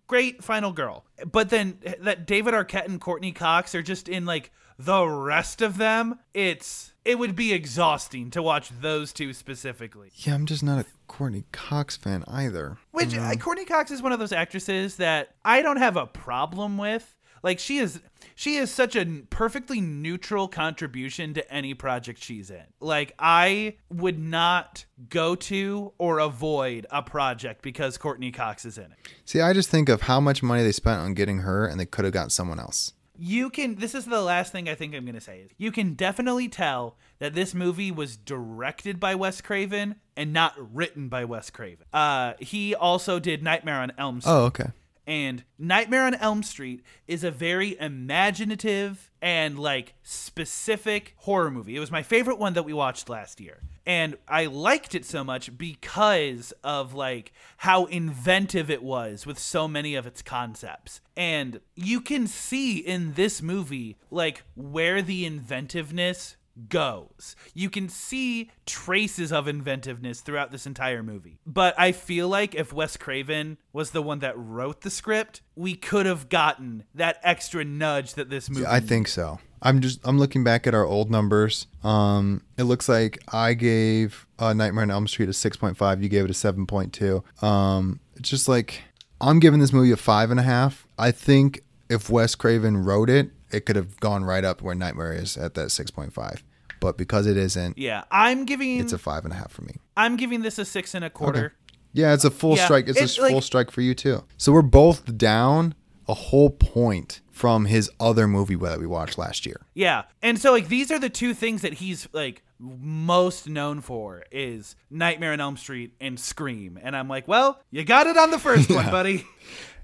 Great 0.07 0.45
final 0.45 0.73
girl. 0.73 1.05
But 1.31 1.49
then 1.49 1.79
that 2.01 2.27
David 2.27 2.53
Arquette 2.53 2.87
and 2.87 3.01
Courteney 3.01 3.33
Cox 3.33 3.75
are 3.75 3.83
just 3.83 4.09
in 4.09 4.27
like 4.27 4.51
the 4.79 5.07
rest 5.07 5.63
of 5.63 5.79
them. 5.79 6.19
It's 6.35 6.93
it 7.05 7.19
would 7.19 7.35
be 7.35 7.53
exhausting 7.53 8.31
to 8.31 8.43
watch 8.43 8.71
those 8.81 9.13
two 9.13 9.33
specifically. 9.33 10.11
yeah 10.15 10.35
i'm 10.35 10.47
just 10.47 10.63
not 10.63 10.79
a 10.79 10.87
courteney 11.09 11.43
cox 11.51 11.97
fan 11.97 12.23
either 12.29 12.77
Which 12.93 13.17
uh, 13.17 13.35
Courteney 13.35 13.65
Cox 13.65 13.91
is 13.91 14.01
one 14.01 14.13
of 14.13 14.21
those 14.21 14.33
actresses 14.33 14.97
that 14.97 15.35
I 15.45 15.63
don't 15.63 15.79
have 15.79 15.97
a 15.97 16.07
problem 16.07 16.79
with. 16.79 17.15
Like 17.43 17.59
she 17.59 17.79
is 17.79 18.01
she 18.35 18.57
is 18.57 18.71
such 18.71 18.95
a 18.97 19.05
perfectly 19.31 19.81
neutral 19.81 20.49
contribution 20.49 21.35
to 21.35 21.53
any 21.53 21.75
project 21.75 22.23
she's 22.23 22.51
in. 22.51 22.65
Like 22.81 23.15
I 23.19 23.77
would 23.91 24.19
not 24.19 24.85
go 25.09 25.35
to 25.35 25.93
or 25.99 26.19
avoid 26.21 26.87
a 26.91 27.03
project 27.03 27.63
because 27.63 27.99
Courteney 27.99 28.31
Cox 28.33 28.65
is 28.65 28.79
in 28.79 28.85
it. 28.85 28.99
see 29.25 29.41
i 29.41 29.53
just 29.53 29.69
think 29.69 29.89
of 29.89 30.03
how 30.03 30.21
much 30.21 30.43
money 30.43 30.63
they 30.63 30.73
spent 30.73 31.01
on 31.01 31.15
getting 31.15 31.39
her 31.39 31.67
and 31.67 31.79
they 31.81 31.87
could 31.87 32.05
have 32.05 32.15
got 32.15 32.31
someone 32.31 32.61
else 32.61 32.93
You 33.19 33.51
can 33.51 33.75
this 33.77 33.95
is 33.95 34.07
the 34.07 34.21
last 34.23 34.53
thing 34.53 34.69
I 34.69 34.75
think 34.75 34.95
I'm 34.95 35.05
going 35.05 35.15
to 35.15 35.21
say 35.21 35.41
is 35.41 35.51
you 35.59 35.71
can 35.73 35.95
definitely 35.95 36.49
tell 36.49 36.97
that 37.19 37.35
this 37.35 37.55
movie 37.55 37.91
was 37.91 38.17
directed 38.17 38.99
by 39.01 39.15
Wes 39.15 39.41
Craven 39.41 39.97
and 40.17 40.33
not 40.33 40.55
written 40.75 41.09
by 41.09 41.25
Wes 41.25 41.51
Craven. 41.51 41.87
Uh 41.93 42.33
he 42.39 42.75
also 42.75 43.19
did 43.19 43.43
Nightmare 43.43 43.81
on 43.81 43.93
Elm 43.99 44.21
Street. 44.21 44.33
oh 44.33 44.45
okay 44.45 44.71
And 45.07 45.45
Nightmare 45.59 46.05
on 46.05 46.15
Elm 46.15 46.43
Street 46.43 46.83
is 47.09 47.25
a 47.25 47.31
very 47.31 47.77
imaginative 47.79 49.11
and 49.21 49.59
like 49.59 49.95
specific 50.03 51.15
horror 51.19 51.51
movie. 51.51 51.77
It 51.77 51.81
was 51.81 51.91
my 51.91 52.03
favorite 52.03 52.39
one 52.39 52.55
that 52.55 52.65
we 52.65 52.73
watched 52.73 53.09
last 53.09 53.41
year. 53.41 53.63
And 53.85 54.17
I 54.29 54.47
liked 54.47 54.95
it 54.95 55.05
so 55.05 55.25
much 55.25 55.59
because 55.59 56.53
of 56.63 56.95
like 56.95 57.33
how 57.59 57.87
inventive 57.87 58.71
it 58.71 58.83
was 58.83 59.27
with 59.27 59.39
so 59.39 59.67
many 59.67 59.97
of 59.97 60.07
its 60.07 60.23
concepts. 60.23 61.01
And 61.17 61.61
you 61.75 62.01
can 62.01 62.29
see 62.29 62.79
in 62.79 63.15
this 63.15 63.43
movie 63.43 63.97
like 64.11 64.45
where 64.55 65.03
the 65.03 65.27
inventiveness 65.27 66.37
goes. 66.69 67.37
You 67.55 67.71
can 67.71 67.89
see 67.89 68.51
traces 68.67 69.33
of 69.33 69.49
inventiveness 69.49 70.21
throughout 70.21 70.51
this 70.51 70.67
entire 70.67 71.03
movie. 71.03 71.39
But 71.47 71.75
I 71.79 71.93
feel 71.93 72.29
like 72.29 72.55
if 72.55 72.73
Wes 72.73 72.97
Craven 72.97 73.59
was 73.73 73.91
the 73.91 74.03
one 74.03 74.21
that 74.21 74.35
wrote 74.37 74.83
the 74.83 74.91
script, 74.91 75.43
we 75.57 75.75
could 75.75 76.07
have 76.07 76.29
gotten 76.29 76.85
that 76.95 77.19
extra 77.23 77.65
nudge 77.65 78.15
that 78.15 78.31
this 78.31 78.51
movie 78.51 78.67
I 78.67 78.81
think 78.81 79.09
so. 79.09 79.39
I'm 79.63 79.81
just 79.81 80.01
I'm 80.05 80.19
looking 80.19 80.43
back 80.43 80.67
at 80.67 80.75
our 80.75 80.85
old 80.85 81.11
numbers. 81.11 81.67
Um, 81.85 82.43
it 82.59 82.65
looks 82.65 82.89
like 82.89 83.23
I 83.33 83.55
gave 83.55 84.27
uh, 84.39 84.53
Nightmare 84.53 84.83
on 84.83 84.91
Elm 84.91 85.07
Street 85.07 85.29
a 85.29 85.33
6.5. 85.33 86.03
You 86.03 86.09
gave 86.09 86.25
it 86.25 86.31
a 86.31 86.35
7.2. 86.35 87.45
Um, 87.45 88.01
it's 88.17 88.29
just 88.29 88.49
like 88.49 88.83
I'm 89.21 89.39
giving 89.39 89.61
this 89.61 89.73
movie 89.73 89.93
a 89.93 89.97
five 89.97 90.31
and 90.31 90.41
a 90.41 90.43
half. 90.43 90.87
I 90.99 91.13
think 91.13 91.63
if 91.89 92.11
Wes 92.11 92.35
Craven 92.35 92.85
wrote 92.85 93.09
it, 93.09 93.31
it 93.53 93.67
could 93.67 93.77
have 93.77 93.99
gone 94.01 94.25
right 94.25 94.45
up 94.45 94.63
where 94.63 94.75
Nightmare 94.75 95.13
is 95.13 95.37
at 95.37 95.55
that 95.55 95.69
6.5. 95.69 96.43
But 96.81 96.99
because 96.99 97.27
it 97.27 97.37
isn't, 97.37 97.79
Yeah, 97.79 98.03
I'm 98.11 98.45
giving 98.45 98.79
it's 98.81 98.93
a 98.93 98.99
five 98.99 99.25
and 99.25 99.33
a 99.33 99.37
half 99.37 99.53
for 99.53 99.63
me. 99.63 99.77
I'm 99.97 100.17
giving 100.17 100.43
this 100.43 100.59
a 100.59 100.65
six 100.65 100.95
and 100.95 101.05
a 101.05 101.11
quarter. 101.11 101.55
Yeah, 101.93 102.13
it's 102.15 102.25
a 102.25 102.31
full 102.31 102.57
Yeah, 102.57 102.65
strike. 102.65 102.89
It's, 102.89 103.01
it's 103.01 103.19
a 103.19 103.23
like- 103.23 103.31
full 103.33 103.41
strike 103.41 103.71
for 103.71 103.83
you 103.83 103.95
too. 103.95 104.25
So 104.37 104.51
we're 104.53 104.63
both 104.63 105.17
down 105.17 105.75
a 106.09 106.15
whole 106.15 106.51
point 106.51 107.21
from 107.31 107.67
his 107.67 107.89
other 108.01 108.27
movie 108.27 108.57
that 108.57 108.81
we 108.81 108.87
watched 108.87 109.17
last 109.17 109.47
year. 109.47 109.61
Yeah. 109.75 110.03
And 110.23 110.39
so 110.41 110.51
like 110.51 110.69
these 110.69 110.91
are 110.91 110.99
the 110.99 111.09
two 111.11 111.35
things 111.35 111.63
that 111.63 111.75
he's 111.75 112.09
like 112.13 112.43
most 112.59 113.49
known 113.49 113.81
for 113.81 114.25
is 114.33 114.75
Nightmare 114.91 115.33
on 115.33 115.41
Elm 115.41 115.57
Street 115.57 115.95
and 116.01 116.19
Scream. 116.19 116.79
And 116.83 116.97
I'm 116.97 117.09
like, 117.09 117.29
well, 117.29 117.61
you 117.71 117.85
got 117.85 118.07
it 118.09 118.17
on 118.17 118.31
the 118.33 118.39
first 118.39 118.71
one, 118.75 118.91
buddy. 118.91 119.25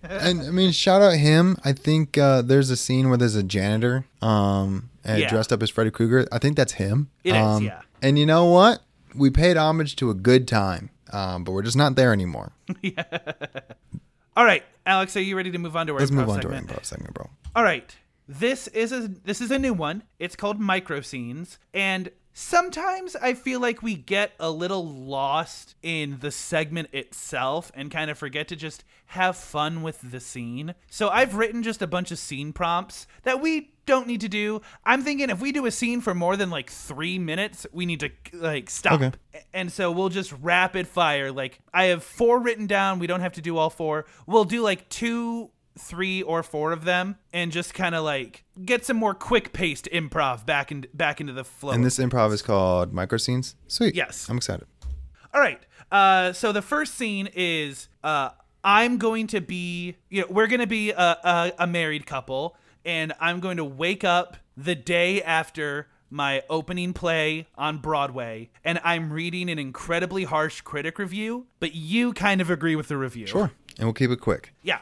and 0.03 0.43
I 0.43 0.51
mean, 0.51 0.73
shout 0.73 1.03
out 1.03 1.15
him. 1.15 1.57
I 1.65 1.73
think 1.73 2.17
uh, 2.19 2.43
there's 2.43 2.71
a 2.71 2.77
scene 2.77 3.09
where 3.09 3.19
there's 3.19 3.35
a 3.35 3.43
janitor 3.43 4.05
um, 4.23 4.91
and 5.05 5.21
Yeah. 5.21 5.29
dressed 5.31 5.53
up 5.53 5.63
as 5.63 5.71
Freddy 5.71 5.91
Krueger. 5.91 6.27
I 6.33 6.39
think 6.39 6.57
that's 6.57 6.73
him. 6.73 7.11
It 7.25 7.31
is, 7.35 7.37
um, 7.37 7.65
yeah. 7.65 7.81
And 8.03 8.19
you 8.19 8.27
know 8.27 8.45
what? 8.47 8.83
We 9.15 9.31
paid 9.31 9.57
homage 9.57 9.97
to 9.97 10.11
a 10.11 10.15
good 10.15 10.47
time, 10.47 10.91
um, 11.13 11.43
but 11.45 11.53
we're 11.53 11.63
just 11.63 11.77
not 11.77 11.97
there 11.97 12.13
anymore. 12.13 12.53
yeah. 12.83 13.03
All 14.37 14.45
right, 14.45 14.63
Alex, 14.87 15.17
are 15.17 15.21
you 15.21 15.37
ready 15.37 15.51
to 15.51 15.59
move 15.59 15.75
on 15.77 15.87
to 15.89 15.95
our 15.95 15.99
Let's 15.99 16.13
move 16.13 16.29
on 16.29 16.41
segment? 16.41 16.69
to 16.69 16.75
our 16.75 16.81
improv 16.81 16.85
segment, 16.85 17.15
bro. 17.15 17.29
All 17.57 17.65
right. 17.65 17.97
This 18.29 18.69
is 18.69 18.93
a 18.93 19.09
this 19.25 19.41
is 19.41 19.51
a 19.51 19.59
new 19.59 19.73
one. 19.73 20.03
It's 20.19 20.37
called 20.37 20.61
micro 20.61 21.01
scenes 21.01 21.59
and 21.73 22.11
sometimes 22.39 23.17
I 23.17 23.35
feel 23.35 23.59
like 23.59 23.83
we 23.83 23.97
get 23.97 24.31
a 24.39 24.49
little 24.49 24.87
lost 24.87 25.75
in 25.83 26.19
the 26.21 26.31
segment 26.31 26.89
itself 26.93 27.73
and 27.75 27.91
kind 27.91 28.13
of 28.13 28.17
forget 28.17 28.47
to 28.49 28.57
just 28.57 28.85
have 29.07 29.37
fun 29.37 29.83
with 29.83 29.99
the 30.13 30.21
scene. 30.21 30.77
So 30.89 31.09
I've 31.09 31.35
written 31.35 31.65
just 31.65 31.83
a 31.83 31.87
bunch 31.89 32.13
of 32.13 32.19
scene 32.19 32.53
prompts 32.53 33.09
that 33.25 33.43
we 33.43 33.73
don't 33.87 34.07
need 34.07 34.21
to 34.21 34.29
do. 34.29 34.63
I'm 34.85 35.03
thinking 35.03 35.31
if 35.31 35.41
we 35.41 35.51
do 35.51 35.67
a 35.67 35.73
scene 35.73 36.01
for 36.01 36.15
more 36.15 36.37
than 36.37 36.49
like 36.49 36.71
3 36.71 37.19
minutes, 37.19 37.67
we 37.73 37.87
need 37.87 38.01
to 38.01 38.11
like 38.33 38.71
stop. 38.71 39.01
Okay. 39.01 39.11
And 39.53 39.73
so 39.73 39.91
we'll 39.91 40.09
just 40.09 40.33
rapid 40.41 40.87
fire 40.87 41.33
like 41.33 41.59
I 41.75 41.87
have 41.87 42.05
4 42.05 42.39
written 42.39 42.69
down. 42.69 43.01
We 43.01 43.09
don't 43.09 43.21
have 43.21 43.33
to 43.33 43.41
do 43.41 43.57
all 43.57 43.71
4. 43.71 44.07
We'll 44.27 44.45
do 44.45 44.63
like 44.63 44.89
2 44.91 45.51
three 45.79 46.23
or 46.23 46.43
four 46.43 46.73
of 46.73 46.85
them 46.85 47.17
and 47.33 47.53
just 47.53 47.75
kind 47.75 47.95
of 47.95 48.05
like 48.05 48.45
get 48.65 48.85
some 48.85 48.97
more 48.97 49.15
quick 49.15 49.53
paced 49.53 49.89
improv 49.93 50.45
back 50.45 50.71
in, 50.73 50.87
back 50.93 51.21
into 51.21 51.33
the 51.33 51.45
flow. 51.45 51.73
And 51.73 51.85
this 51.85 51.99
improv 51.99 52.33
is 52.33 52.43
called 52.43 52.93
micro 52.93 53.19
scenes. 53.19 53.55
Sweet. 53.67 53.95
Yes. 53.95 54.29
I'm 54.29 54.37
excited. 54.37 54.67
All 55.33 55.41
right. 55.41 55.61
Uh, 55.91 56.33
so 56.33 56.53
the 56.53 56.63
first 56.63 56.95
scene 56.95 57.29
is 57.35 57.89
uh, 58.05 58.31
I'm 58.63 58.99
going 58.99 59.27
to 59.29 59.41
be, 59.41 59.97
you 60.11 60.23
know, 60.23 60.27
we're 60.29 60.47
going 60.49 60.61
to 60.61 60.67
be 60.67 60.91
a, 60.91 60.97
a, 61.01 61.53
a 61.61 61.67
married 61.67 62.07
couple, 62.07 62.57
and 62.85 63.13
I'm 63.21 63.41
going 63.41 63.57
to 63.57 63.65
wake 63.65 64.05
up 64.05 64.37
the 64.57 64.75
day 64.75 65.23
after 65.23 65.89
my 66.11 66.43
opening 66.49 66.93
play 66.93 67.47
on 67.57 67.79
Broadway, 67.79 68.51
and 68.65 68.81
I'm 68.83 69.13
reading 69.13 69.51
an 69.51 69.59
incredibly 69.59 70.25
harsh 70.25 70.63
critic 70.63 70.99
review, 70.99 71.47
but 71.61 71.75
you 71.75 72.13
kind 72.13 72.41
of 72.41 72.51
agree 72.51 72.77
with 72.77 72.89
the 72.89 72.97
review. 72.97 73.27
Sure. 73.27 73.51
And 73.79 73.87
we'll 73.87 73.93
keep 73.93 74.11
it 74.11 74.21
quick. 74.21 74.55
Yeah. 74.63 74.81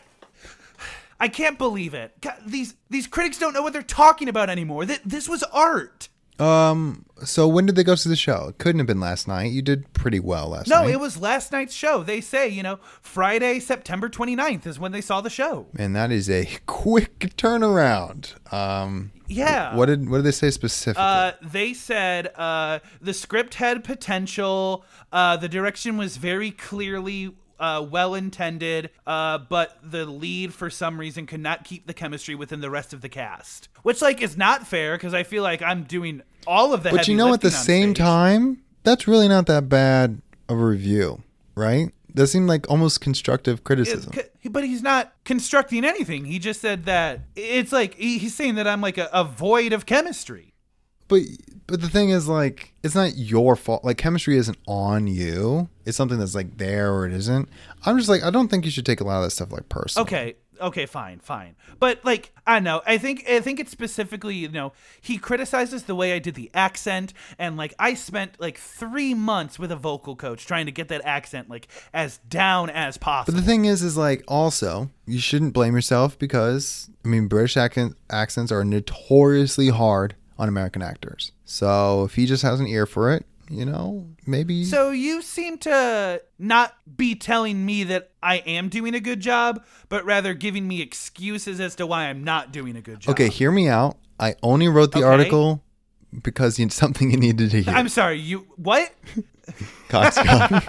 I 1.18 1.28
can't 1.28 1.58
believe 1.58 1.94
it. 1.94 2.20
God, 2.20 2.34
these 2.46 2.74
these 2.90 3.06
critics 3.06 3.38
don't 3.38 3.52
know 3.54 3.62
what 3.62 3.72
they're 3.72 3.82
talking 3.82 4.28
about 4.28 4.50
anymore. 4.50 4.84
Th- 4.86 5.00
this 5.04 5.28
was 5.28 5.42
art. 5.52 6.08
Um. 6.38 7.06
So 7.24 7.48
when 7.48 7.64
did 7.64 7.76
they 7.76 7.84
go 7.84 7.94
to 7.94 8.08
the 8.10 8.16
show? 8.16 8.48
It 8.48 8.58
couldn't 8.58 8.78
have 8.80 8.86
been 8.86 9.00
last 9.00 9.26
night. 9.26 9.52
You 9.52 9.62
did 9.62 9.90
pretty 9.94 10.20
well 10.20 10.48
last 10.50 10.68
No, 10.68 10.80
night. 10.82 10.88
No, 10.88 10.92
it 10.92 11.00
was 11.00 11.16
last 11.18 11.50
night's 11.50 11.72
show. 11.72 12.02
They 12.02 12.20
say, 12.20 12.46
you 12.48 12.62
know, 12.62 12.78
Friday, 13.00 13.58
September 13.58 14.10
29th 14.10 14.66
is 14.66 14.78
when 14.78 14.92
they 14.92 15.00
saw 15.00 15.22
the 15.22 15.30
show. 15.30 15.68
And 15.78 15.96
that 15.96 16.12
is 16.12 16.28
a 16.28 16.46
quick 16.66 17.20
turnaround. 17.38 18.34
Um. 18.52 19.12
Yeah. 19.28 19.74
What 19.74 19.86
did 19.86 20.10
What 20.10 20.18
did 20.18 20.24
they 20.26 20.30
say 20.32 20.50
specifically? 20.50 21.02
Uh, 21.02 21.32
they 21.42 21.72
said 21.72 22.30
uh, 22.36 22.80
the 23.00 23.14
script 23.14 23.54
had 23.54 23.82
potential. 23.82 24.84
Uh, 25.10 25.38
the 25.38 25.48
direction 25.48 25.96
was 25.96 26.18
very 26.18 26.50
clearly 26.50 27.34
uh, 27.58 27.86
well 27.88 28.14
intended, 28.14 28.90
uh, 29.06 29.38
but 29.38 29.78
the 29.82 30.04
lead 30.06 30.52
for 30.54 30.70
some 30.70 30.98
reason 30.98 31.26
could 31.26 31.40
not 31.40 31.64
keep 31.64 31.86
the 31.86 31.94
chemistry 31.94 32.34
within 32.34 32.60
the 32.60 32.70
rest 32.70 32.92
of 32.92 33.00
the 33.00 33.08
cast, 33.08 33.68
which 33.82 34.02
like 34.02 34.20
is 34.22 34.36
not 34.36 34.66
fair 34.66 34.96
because 34.96 35.14
I 35.14 35.22
feel 35.22 35.42
like 35.42 35.62
I'm 35.62 35.84
doing 35.84 36.22
all 36.46 36.72
of 36.72 36.82
the. 36.82 36.90
but 36.90 37.08
you 37.08 37.16
know, 37.16 37.32
at 37.34 37.40
the 37.40 37.50
same 37.50 37.90
stage. 37.94 37.98
time, 37.98 38.62
that's 38.82 39.08
really 39.08 39.28
not 39.28 39.46
that 39.46 39.68
bad 39.68 40.20
of 40.48 40.58
a 40.58 40.64
review, 40.64 41.22
right? 41.54 41.90
That 42.14 42.28
seemed 42.28 42.48
like 42.48 42.70
almost 42.70 43.00
constructive 43.02 43.62
criticism. 43.64 44.10
It's 44.14 44.28
c- 44.42 44.48
but 44.48 44.64
he's 44.64 44.82
not 44.82 45.12
constructing 45.24 45.84
anything. 45.84 46.24
He 46.24 46.38
just 46.38 46.60
said 46.62 46.84
that 46.86 47.20
it's 47.34 47.72
like 47.72 47.94
he- 47.96 48.16
he's 48.18 48.34
saying 48.34 48.54
that 48.54 48.66
I'm 48.66 48.80
like 48.80 48.96
a, 48.96 49.10
a 49.12 49.22
void 49.24 49.72
of 49.74 49.84
chemistry. 49.86 50.54
But 51.08 51.22
but 51.66 51.80
the 51.80 51.88
thing 51.88 52.10
is, 52.10 52.28
like, 52.28 52.72
it's 52.82 52.94
not 52.94 53.16
your 53.16 53.56
fault. 53.56 53.84
Like, 53.84 53.98
chemistry 53.98 54.36
isn't 54.36 54.58
on 54.68 55.08
you. 55.08 55.68
It's 55.84 55.96
something 55.96 56.18
that's 56.18 56.34
like 56.34 56.58
there 56.58 56.94
or 56.94 57.06
it 57.06 57.12
isn't. 57.12 57.48
I'm 57.84 57.96
just 57.98 58.08
like, 58.08 58.22
I 58.22 58.30
don't 58.30 58.48
think 58.48 58.64
you 58.64 58.70
should 58.70 58.86
take 58.86 59.00
a 59.00 59.04
lot 59.04 59.18
of 59.18 59.24
that 59.24 59.30
stuff 59.30 59.50
like 59.50 59.68
personal. 59.68 60.04
Okay, 60.04 60.36
okay, 60.60 60.86
fine, 60.86 61.18
fine. 61.18 61.56
But 61.80 62.04
like, 62.04 62.32
I 62.46 62.54
don't 62.54 62.64
know. 62.64 62.82
I 62.86 62.98
think 62.98 63.28
I 63.28 63.40
think 63.40 63.58
it's 63.58 63.72
specifically, 63.72 64.36
you 64.36 64.48
know, 64.48 64.72
he 65.00 65.18
criticizes 65.18 65.84
the 65.84 65.94
way 65.94 66.12
I 66.12 66.20
did 66.20 66.34
the 66.34 66.50
accent, 66.54 67.12
and 67.38 67.56
like 67.56 67.74
I 67.78 67.94
spent 67.94 68.40
like 68.40 68.58
three 68.58 69.14
months 69.14 69.58
with 69.58 69.72
a 69.72 69.76
vocal 69.76 70.14
coach 70.14 70.46
trying 70.46 70.66
to 70.66 70.72
get 70.72 70.88
that 70.88 71.02
accent 71.04 71.50
like 71.50 71.68
as 71.92 72.18
down 72.28 72.70
as 72.70 72.96
possible. 72.96 73.34
But 73.34 73.40
the 73.40 73.46
thing 73.46 73.64
is, 73.64 73.82
is 73.82 73.96
like 73.96 74.22
also 74.28 74.90
you 75.04 75.18
shouldn't 75.18 75.52
blame 75.52 75.74
yourself 75.74 76.18
because 76.18 76.90
I 77.04 77.08
mean 77.08 77.26
British 77.26 77.56
accent, 77.56 77.96
accents 78.08 78.52
are 78.52 78.64
notoriously 78.64 79.68
hard 79.68 80.14
on 80.38 80.48
American 80.48 80.82
actors. 80.82 81.32
So 81.44 82.04
if 82.04 82.14
he 82.14 82.26
just 82.26 82.42
has 82.42 82.60
an 82.60 82.66
ear 82.66 82.86
for 82.86 83.12
it, 83.12 83.24
you 83.48 83.64
know, 83.64 84.08
maybe. 84.26 84.64
So 84.64 84.90
you 84.90 85.22
seem 85.22 85.56
to 85.58 86.20
not 86.38 86.74
be 86.96 87.14
telling 87.14 87.64
me 87.64 87.84
that 87.84 88.10
I 88.22 88.38
am 88.38 88.68
doing 88.68 88.94
a 88.94 89.00
good 89.00 89.20
job, 89.20 89.64
but 89.88 90.04
rather 90.04 90.34
giving 90.34 90.66
me 90.66 90.80
excuses 90.82 91.60
as 91.60 91.76
to 91.76 91.86
why 91.86 92.06
I'm 92.06 92.24
not 92.24 92.50
doing 92.52 92.76
a 92.76 92.80
good 92.80 93.00
job. 93.00 93.12
okay, 93.12 93.28
hear 93.28 93.52
me 93.52 93.68
out. 93.68 93.98
I 94.18 94.34
only 94.42 94.66
wrote 94.68 94.92
the 94.92 94.98
Okay. 94.98 95.06
article 95.06 95.62
because 96.22 96.58
it's 96.58 96.74
something 96.82 97.10
you 97.12 97.18
needed 97.18 97.50
to 97.52 97.62
hear. 97.62 97.72
I'm 97.74 97.88
sorry. 97.88 98.18
You 98.18 98.46
what? 98.56 98.92
Coxcomb. 99.88 100.62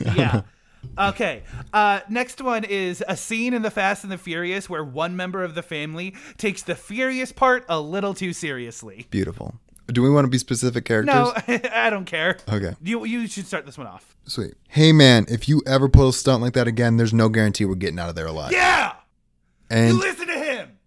yeah. 0.16 0.42
Okay. 0.98 1.42
Uh, 1.72 2.00
next 2.08 2.40
one 2.40 2.64
is 2.64 3.02
a 3.08 3.16
scene 3.16 3.54
in 3.54 3.62
The 3.62 3.70
Fast 3.70 4.02
and 4.04 4.12
the 4.12 4.18
Furious 4.18 4.68
where 4.68 4.84
one 4.84 5.16
member 5.16 5.42
of 5.42 5.54
the 5.54 5.62
family 5.62 6.14
takes 6.38 6.62
the 6.62 6.74
furious 6.74 7.32
part 7.32 7.64
a 7.68 7.80
little 7.80 8.14
too 8.14 8.32
seriously. 8.32 9.06
Beautiful. 9.10 9.54
Do 9.88 10.02
we 10.02 10.10
want 10.10 10.24
to 10.24 10.28
be 10.30 10.38
specific 10.38 10.84
characters? 10.84 11.14
No, 11.14 11.32
I 11.72 11.90
don't 11.90 12.04
care. 12.04 12.38
Okay. 12.48 12.74
You 12.82 13.04
you 13.04 13.26
should 13.26 13.46
start 13.46 13.66
this 13.66 13.76
one 13.76 13.86
off. 13.86 14.16
Sweet. 14.24 14.54
Hey 14.68 14.92
man, 14.92 15.26
if 15.28 15.48
you 15.48 15.60
ever 15.66 15.88
pull 15.88 16.08
a 16.08 16.12
stunt 16.12 16.42
like 16.42 16.52
that 16.54 16.68
again, 16.68 16.96
there's 16.96 17.12
no 17.12 17.28
guarantee 17.28 17.64
we're 17.64 17.74
getting 17.74 17.98
out 17.98 18.08
of 18.08 18.14
there 18.14 18.26
alive. 18.26 18.52
Yeah. 18.52 18.92
You 19.70 19.76
And 19.76 19.98
listen 19.98 20.26
to 20.28 20.38
him. 20.38 20.78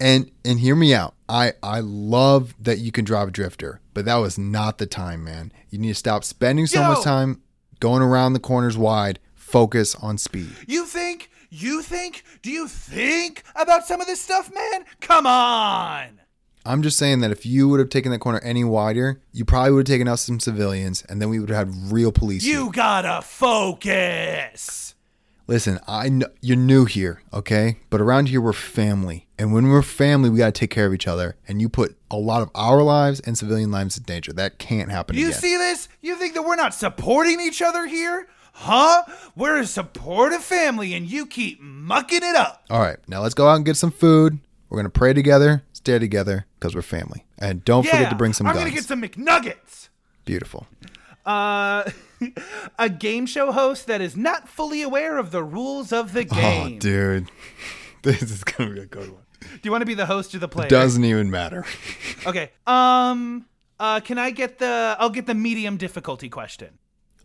and 0.00 0.30
and 0.44 0.60
hear 0.60 0.76
me 0.76 0.94
out. 0.94 1.14
I 1.28 1.54
I 1.62 1.80
love 1.80 2.54
that 2.60 2.78
you 2.78 2.92
can 2.92 3.04
drive 3.04 3.28
a 3.28 3.30
drifter, 3.32 3.80
but 3.92 4.04
that 4.04 4.16
was 4.16 4.38
not 4.38 4.78
the 4.78 4.86
time, 4.86 5.24
man. 5.24 5.52
You 5.70 5.78
need 5.78 5.88
to 5.88 5.94
stop 5.94 6.22
spending 6.24 6.66
so 6.66 6.80
Yo! 6.80 6.88
much 6.88 7.02
time 7.02 7.42
going 7.80 8.02
around 8.02 8.32
the 8.34 8.40
corners 8.40 8.78
wide. 8.78 9.18
Focus 9.48 9.94
on 9.96 10.18
speed. 10.18 10.50
You 10.66 10.84
think? 10.84 11.30
You 11.50 11.80
think? 11.80 12.22
Do 12.42 12.50
you 12.50 12.68
think 12.68 13.42
about 13.56 13.86
some 13.86 14.00
of 14.00 14.06
this 14.06 14.20
stuff, 14.20 14.52
man? 14.54 14.84
Come 15.00 15.26
on. 15.26 16.20
I'm 16.66 16.82
just 16.82 16.98
saying 16.98 17.20
that 17.20 17.30
if 17.30 17.46
you 17.46 17.66
would 17.70 17.80
have 17.80 17.88
taken 17.88 18.12
that 18.12 18.18
corner 18.18 18.40
any 18.42 18.62
wider, 18.62 19.22
you 19.32 19.46
probably 19.46 19.72
would 19.72 19.88
have 19.88 19.94
taken 19.94 20.06
out 20.06 20.18
some 20.18 20.38
civilians, 20.38 21.02
and 21.08 21.22
then 21.22 21.30
we 21.30 21.40
would 21.40 21.48
have 21.48 21.68
had 21.68 21.90
real 21.92 22.12
police. 22.12 22.44
here. 22.44 22.58
You 22.60 22.70
gotta 22.72 23.22
focus. 23.22 24.94
Listen, 25.46 25.80
I 25.88 26.10
know 26.10 26.26
you're 26.42 26.58
new 26.58 26.84
here, 26.84 27.22
okay? 27.32 27.78
But 27.88 28.02
around 28.02 28.28
here 28.28 28.42
we're 28.42 28.52
family. 28.52 29.28
And 29.38 29.54
when 29.54 29.68
we're 29.68 29.80
family, 29.80 30.28
we 30.28 30.36
got 30.38 30.52
to 30.52 30.60
take 30.60 30.68
care 30.68 30.84
of 30.84 30.92
each 30.92 31.06
other. 31.06 31.36
And 31.46 31.62
you 31.62 31.70
put 31.70 31.96
a 32.10 32.16
lot 32.18 32.42
of 32.42 32.50
our 32.54 32.82
lives 32.82 33.20
and 33.20 33.38
civilian 33.38 33.70
lives 33.70 33.96
in 33.96 34.02
danger. 34.02 34.34
That 34.34 34.58
can't 34.58 34.90
happen 34.90 35.16
You 35.16 35.28
again. 35.28 35.40
see 35.40 35.56
this? 35.56 35.88
You 36.02 36.16
think 36.16 36.34
that 36.34 36.42
we're 36.42 36.56
not 36.56 36.74
supporting 36.74 37.40
each 37.40 37.62
other 37.62 37.86
here? 37.86 38.28
Huh? 38.60 39.04
We're 39.36 39.58
a 39.58 39.66
supportive 39.66 40.42
family 40.42 40.92
and 40.94 41.08
you 41.08 41.26
keep 41.26 41.60
mucking 41.60 42.22
it 42.24 42.34
up. 42.34 42.64
All 42.68 42.80
right, 42.80 42.98
now 43.06 43.22
let's 43.22 43.34
go 43.34 43.48
out 43.48 43.54
and 43.54 43.64
get 43.64 43.76
some 43.76 43.92
food. 43.92 44.40
We're 44.68 44.76
going 44.78 44.84
to 44.86 44.90
pray 44.90 45.12
together, 45.12 45.62
stay 45.72 45.98
together 46.00 46.44
because 46.58 46.74
we're 46.74 46.82
family. 46.82 47.24
And 47.38 47.64
don't 47.64 47.84
Yeah, 47.84 47.92
forget 47.92 48.10
to 48.10 48.16
bring 48.16 48.32
some 48.32 48.46
I'm 48.48 48.54
guns. 48.54 48.64
gonna 48.64 48.74
get 48.74 48.84
some 48.84 49.00
McNuggets. 49.00 49.88
Beautiful. 50.24 50.66
Uh, 51.24 51.88
a 52.78 52.88
game 52.88 53.26
show 53.26 53.52
host 53.52 53.86
that 53.86 54.00
is 54.00 54.16
not 54.16 54.48
fully 54.48 54.82
aware 54.82 55.18
of 55.18 55.30
the 55.30 55.42
rules 55.44 55.92
of 55.92 56.12
the 56.12 56.24
game. 56.24 56.74
Oh, 56.76 56.78
dude. 56.78 57.30
This 58.02 58.22
is 58.22 58.44
going 58.44 58.70
to 58.70 58.74
be 58.76 58.80
a 58.82 58.86
good 58.86 59.10
one. 59.12 59.22
Do 59.40 59.60
you 59.64 59.70
want 59.72 59.82
to 59.82 59.86
be 59.86 59.94
the 59.94 60.06
host 60.06 60.32
or 60.34 60.38
the 60.38 60.46
player? 60.48 60.68
Doesn't 60.68 61.04
even 61.04 61.30
matter. 61.30 61.64
Okay. 62.26 62.50
Um. 62.66 63.46
Uh. 63.78 63.98
Can 64.00 64.18
I 64.18 64.30
get 64.30 64.58
the? 64.58 64.96
I'll 64.98 65.10
get 65.10 65.26
the 65.26 65.34
medium 65.34 65.76
difficulty 65.76 66.28
question. 66.28 66.78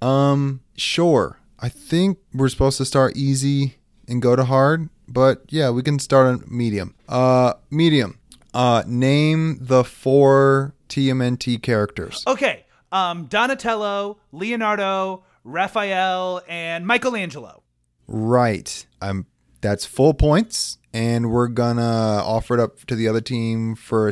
Um, 0.03 0.61
sure. 0.75 1.39
I 1.59 1.69
think 1.69 2.17
we're 2.33 2.49
supposed 2.49 2.77
to 2.79 2.85
start 2.85 3.15
easy 3.15 3.75
and 4.07 4.21
go 4.21 4.35
to 4.35 4.43
hard, 4.43 4.89
but 5.07 5.43
yeah, 5.49 5.69
we 5.69 5.81
can 5.81 5.97
start 5.97 6.27
on 6.27 6.43
medium. 6.47 6.93
Uh, 7.07 7.53
medium. 7.71 8.19
Uh, 8.53 8.83
name 8.85 9.57
the 9.61 9.83
four 9.83 10.75
TMNT 10.89 11.61
characters. 11.61 12.23
Okay. 12.27 12.65
Um. 12.91 13.25
Donatello, 13.25 14.19
Leonardo, 14.31 15.23
Raphael, 15.43 16.41
and 16.47 16.85
Michelangelo. 16.85 17.63
Right. 18.05 18.85
Um, 19.01 19.25
that's 19.61 19.85
full 19.85 20.13
points, 20.13 20.77
and 20.93 21.31
we're 21.31 21.47
gonna 21.47 21.81
offer 21.81 22.53
it 22.55 22.59
up 22.59 22.83
to 22.85 22.95
the 22.95 23.07
other 23.07 23.21
team 23.21 23.73
for 23.73 24.11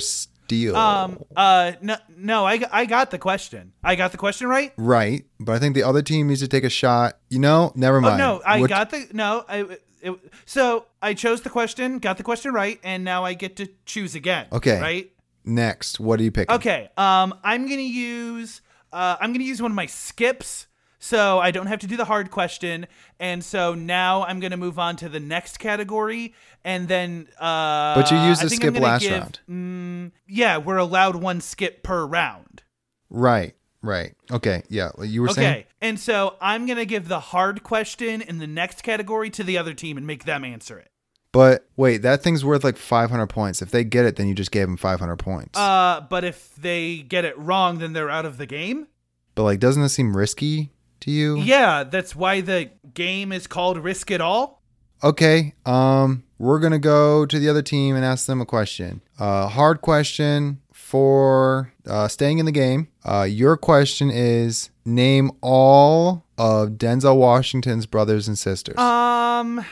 a 0.52 0.56
steal. 0.56 0.76
Um. 0.76 1.24
Uh. 1.36 1.74
No. 1.82 1.96
No. 2.16 2.46
I. 2.46 2.62
I 2.72 2.86
got 2.86 3.12
the 3.12 3.18
question. 3.18 3.74
I 3.84 3.96
got 3.96 4.12
the 4.12 4.18
question 4.18 4.48
right. 4.48 4.74
right, 4.78 5.26
but 5.40 5.54
I 5.54 5.60
think 5.60 5.76
the 5.76 5.84
other 5.84 6.02
team 6.02 6.28
needs 6.28 6.42
to 6.42 6.48
take 6.48 6.64
a 6.64 6.70
shot. 6.70 7.18
You 7.30 7.40
know, 7.40 7.72
never 7.76 7.98
Oh 7.98 8.02
mind. 8.02 8.18
no. 8.18 8.42
I 8.46 8.60
Which- 8.62 8.70
got 8.70 8.90
the. 8.90 9.08
No. 9.14 9.46
I. 9.48 9.78
It, 10.04 10.20
so 10.48 10.88
I 11.00 11.14
chose 11.14 11.42
the 11.42 11.52
question, 11.52 12.00
got 12.00 12.18
the 12.18 12.24
question 12.24 12.54
right, 12.54 12.80
and 12.84 13.04
now 13.04 13.24
I 13.24 13.36
get 13.36 13.56
to 13.58 13.68
choose 13.86 14.16
again. 14.16 14.48
Okay. 14.52 14.82
Right. 14.82 15.12
next. 15.46 16.00
What 16.00 16.20
are 16.20 16.24
you 16.24 16.32
picking? 16.32 16.56
Okay. 16.56 16.90
Um, 16.98 17.36
I'm 17.44 17.68
gonna 17.70 17.82
use 17.84 18.62
uh, 18.92 19.18
I'm 19.22 19.32
gonna 19.32 19.44
use 19.46 19.62
one 19.62 19.72
of 19.72 19.76
my 19.76 19.86
skips, 19.86 20.66
so 21.04 21.40
I 21.40 21.52
don't 21.52 21.66
have 21.68 21.80
to 21.80 21.88
do 21.88 21.98
the 21.98 22.06
hard 22.06 22.32
question. 22.32 22.86
And 23.20 23.44
so 23.44 23.74
now 23.76 24.24
I'm 24.24 24.40
gonna 24.40 24.56
move 24.56 24.80
on 24.80 24.96
to 24.98 25.10
the 25.10 25.20
next 25.20 25.58
category, 25.60 26.34
and 26.64 26.88
then. 26.88 27.28
Uh, 27.38 27.96
But 27.96 28.10
you 28.12 28.18
used 28.20 28.42
the 28.42 28.50
skip 28.50 28.80
last 28.80 29.02
give- 29.02 29.12
round. 29.12 29.40
Mm, 29.50 30.12
yeah, 30.28 30.58
we're 30.58 30.78
allowed 30.78 31.16
one 31.18 31.42
skip 31.42 31.84
per 31.84 32.06
round. 32.06 32.64
Right. 33.10 33.56
Right. 33.84 34.14
Okay. 34.32 34.62
Yeah. 34.70 34.92
You 35.02 35.24
were 35.24 35.30
Okay, 35.32 35.42
saying. 35.42 35.52
Okay, 35.52 35.68
and 35.82 36.00
so 36.00 36.36
I'm 36.40 36.68
gonna 36.68 36.86
give 36.86 37.08
the 37.08 37.20
hard 37.20 37.64
question 37.64 38.22
in 38.22 38.38
the 38.38 38.46
next 38.48 38.84
category 38.84 39.32
to 39.32 39.44
the 39.44 39.58
other 39.58 39.74
team 39.74 39.98
and 39.98 40.06
make 40.06 40.26
them 40.26 40.46
answer 40.46 40.78
it. 40.78 40.92
But 41.32 41.68
wait, 41.78 42.04
that 42.04 42.22
thing's 42.22 42.46
worth 42.46 42.64
like 42.64 42.78
500 42.78 43.26
points. 43.28 43.62
If 43.62 43.72
they 43.72 43.84
get 43.84 44.06
it, 44.06 44.18
then 44.18 44.28
you 44.28 44.36
just 44.36 44.52
gave 44.52 44.68
them 44.68 44.78
500 44.78 45.16
points. 45.18 45.58
Uh, 45.58 46.02
but 46.10 46.24
if 46.24 46.54
they 46.58 46.98
get 46.98 47.26
it 47.26 47.36
wrong, 47.40 47.80
then 47.80 47.94
they're 47.94 48.10
out 48.10 48.26
of 48.26 48.38
the 48.38 48.46
game. 48.46 48.88
but 49.34 49.44
like, 49.44 49.60
doesn't 49.60 49.82
it 49.82 49.90
seem 49.90 50.16
risky 50.16 50.72
to 51.02 51.12
you? 51.12 51.38
Yeah, 51.40 51.84
that's 51.84 52.16
why 52.16 52.42
the 52.42 52.70
game 52.94 53.32
is 53.32 53.48
called 53.48 53.78
Risk 53.78 54.12
It 54.12 54.22
All. 54.22 54.62
Okay. 55.04 55.54
Um, 55.66 56.24
we're 56.38 56.60
gonna 56.60 56.80
go 56.80 57.26
to 57.26 57.40
the 57.40 57.50
other 57.50 57.62
team 57.62 57.96
and 57.96 58.04
ask 58.06 58.26
them 58.28 58.42
a 58.42 58.46
question. 58.46 59.02
Uh, 59.20 59.48
hard 59.48 59.82
question 59.82 60.62
for 60.72 61.72
uh, 61.88 62.08
staying 62.08 62.40
in 62.40 62.46
the 62.46 62.52
game. 62.52 62.88
Uh, 63.06 63.24
your 63.30 63.58
question 63.58 64.10
is 64.12 64.70
name 64.86 65.32
all 65.42 66.26
of 66.38 66.70
Denzel 66.72 67.18
Washington's 67.18 67.86
brothers 67.86 68.28
and 68.28 68.38
sisters. 68.38 68.78
Um, 68.78 69.64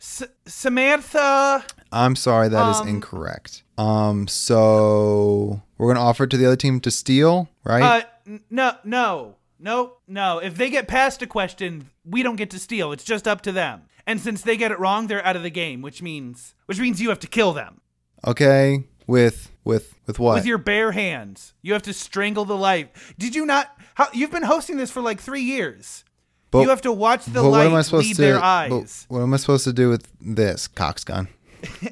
S- 0.00 0.24
Samantha. 0.46 1.64
I'm 1.92 2.14
sorry, 2.16 2.48
that 2.48 2.68
is 2.70 2.80
um, 2.80 2.88
incorrect. 2.88 3.62
Um, 3.78 4.28
so 4.28 5.62
we're 5.78 5.92
gonna 5.92 6.04
offer 6.04 6.24
it 6.24 6.30
to 6.30 6.36
the 6.36 6.46
other 6.46 6.56
team 6.56 6.80
to 6.80 6.90
steal, 6.90 7.48
right? 7.64 8.02
Uh, 8.02 8.06
n- 8.26 8.40
no, 8.50 8.72
no, 8.84 9.36
no, 9.58 9.98
no. 10.06 10.38
If 10.38 10.56
they 10.56 10.70
get 10.70 10.88
past 10.88 11.22
a 11.22 11.26
question, 11.26 11.90
we 12.04 12.22
don't 12.22 12.36
get 12.36 12.50
to 12.50 12.58
steal. 12.58 12.92
It's 12.92 13.04
just 13.04 13.26
up 13.26 13.40
to 13.42 13.52
them. 13.52 13.82
And 14.06 14.20
since 14.20 14.42
they 14.42 14.56
get 14.56 14.70
it 14.70 14.78
wrong, 14.78 15.06
they're 15.06 15.24
out 15.24 15.36
of 15.36 15.42
the 15.42 15.50
game, 15.50 15.82
which 15.82 16.00
means 16.02 16.54
which 16.66 16.78
means 16.78 17.00
you 17.00 17.08
have 17.08 17.20
to 17.20 17.26
kill 17.26 17.52
them 17.52 17.80
okay. 18.26 18.84
With 19.06 19.52
with 19.62 19.94
with 20.06 20.18
what? 20.18 20.34
with 20.34 20.46
your 20.46 20.58
bare 20.58 20.92
hands. 20.92 21.54
You 21.62 21.72
have 21.74 21.82
to 21.82 21.92
strangle 21.92 22.44
the 22.44 22.56
life. 22.56 23.14
Did 23.18 23.36
you 23.36 23.46
not? 23.46 23.70
How 23.94 24.08
you've 24.12 24.32
been 24.32 24.42
hosting 24.42 24.76
this 24.78 24.90
for 24.90 25.00
like 25.00 25.20
three 25.20 25.42
years. 25.42 26.04
But- 26.50 26.62
you 26.62 26.70
have 26.70 26.82
to 26.82 26.92
watch 26.92 27.24
the 27.24 27.42
light 27.42 27.50
what 27.50 27.66
am 27.66 27.74
I 27.74 27.82
supposed 27.82 28.06
lead 28.06 28.16
to? 28.16 28.22
their 28.22 28.40
eyes. 28.42 29.04
what 29.08 29.20
am 29.20 29.34
I 29.34 29.36
supposed 29.36 29.64
to 29.64 29.72
do 29.72 29.88
with 29.90 30.08
this 30.20 30.68
cox 30.68 31.04
gun? 31.04 31.28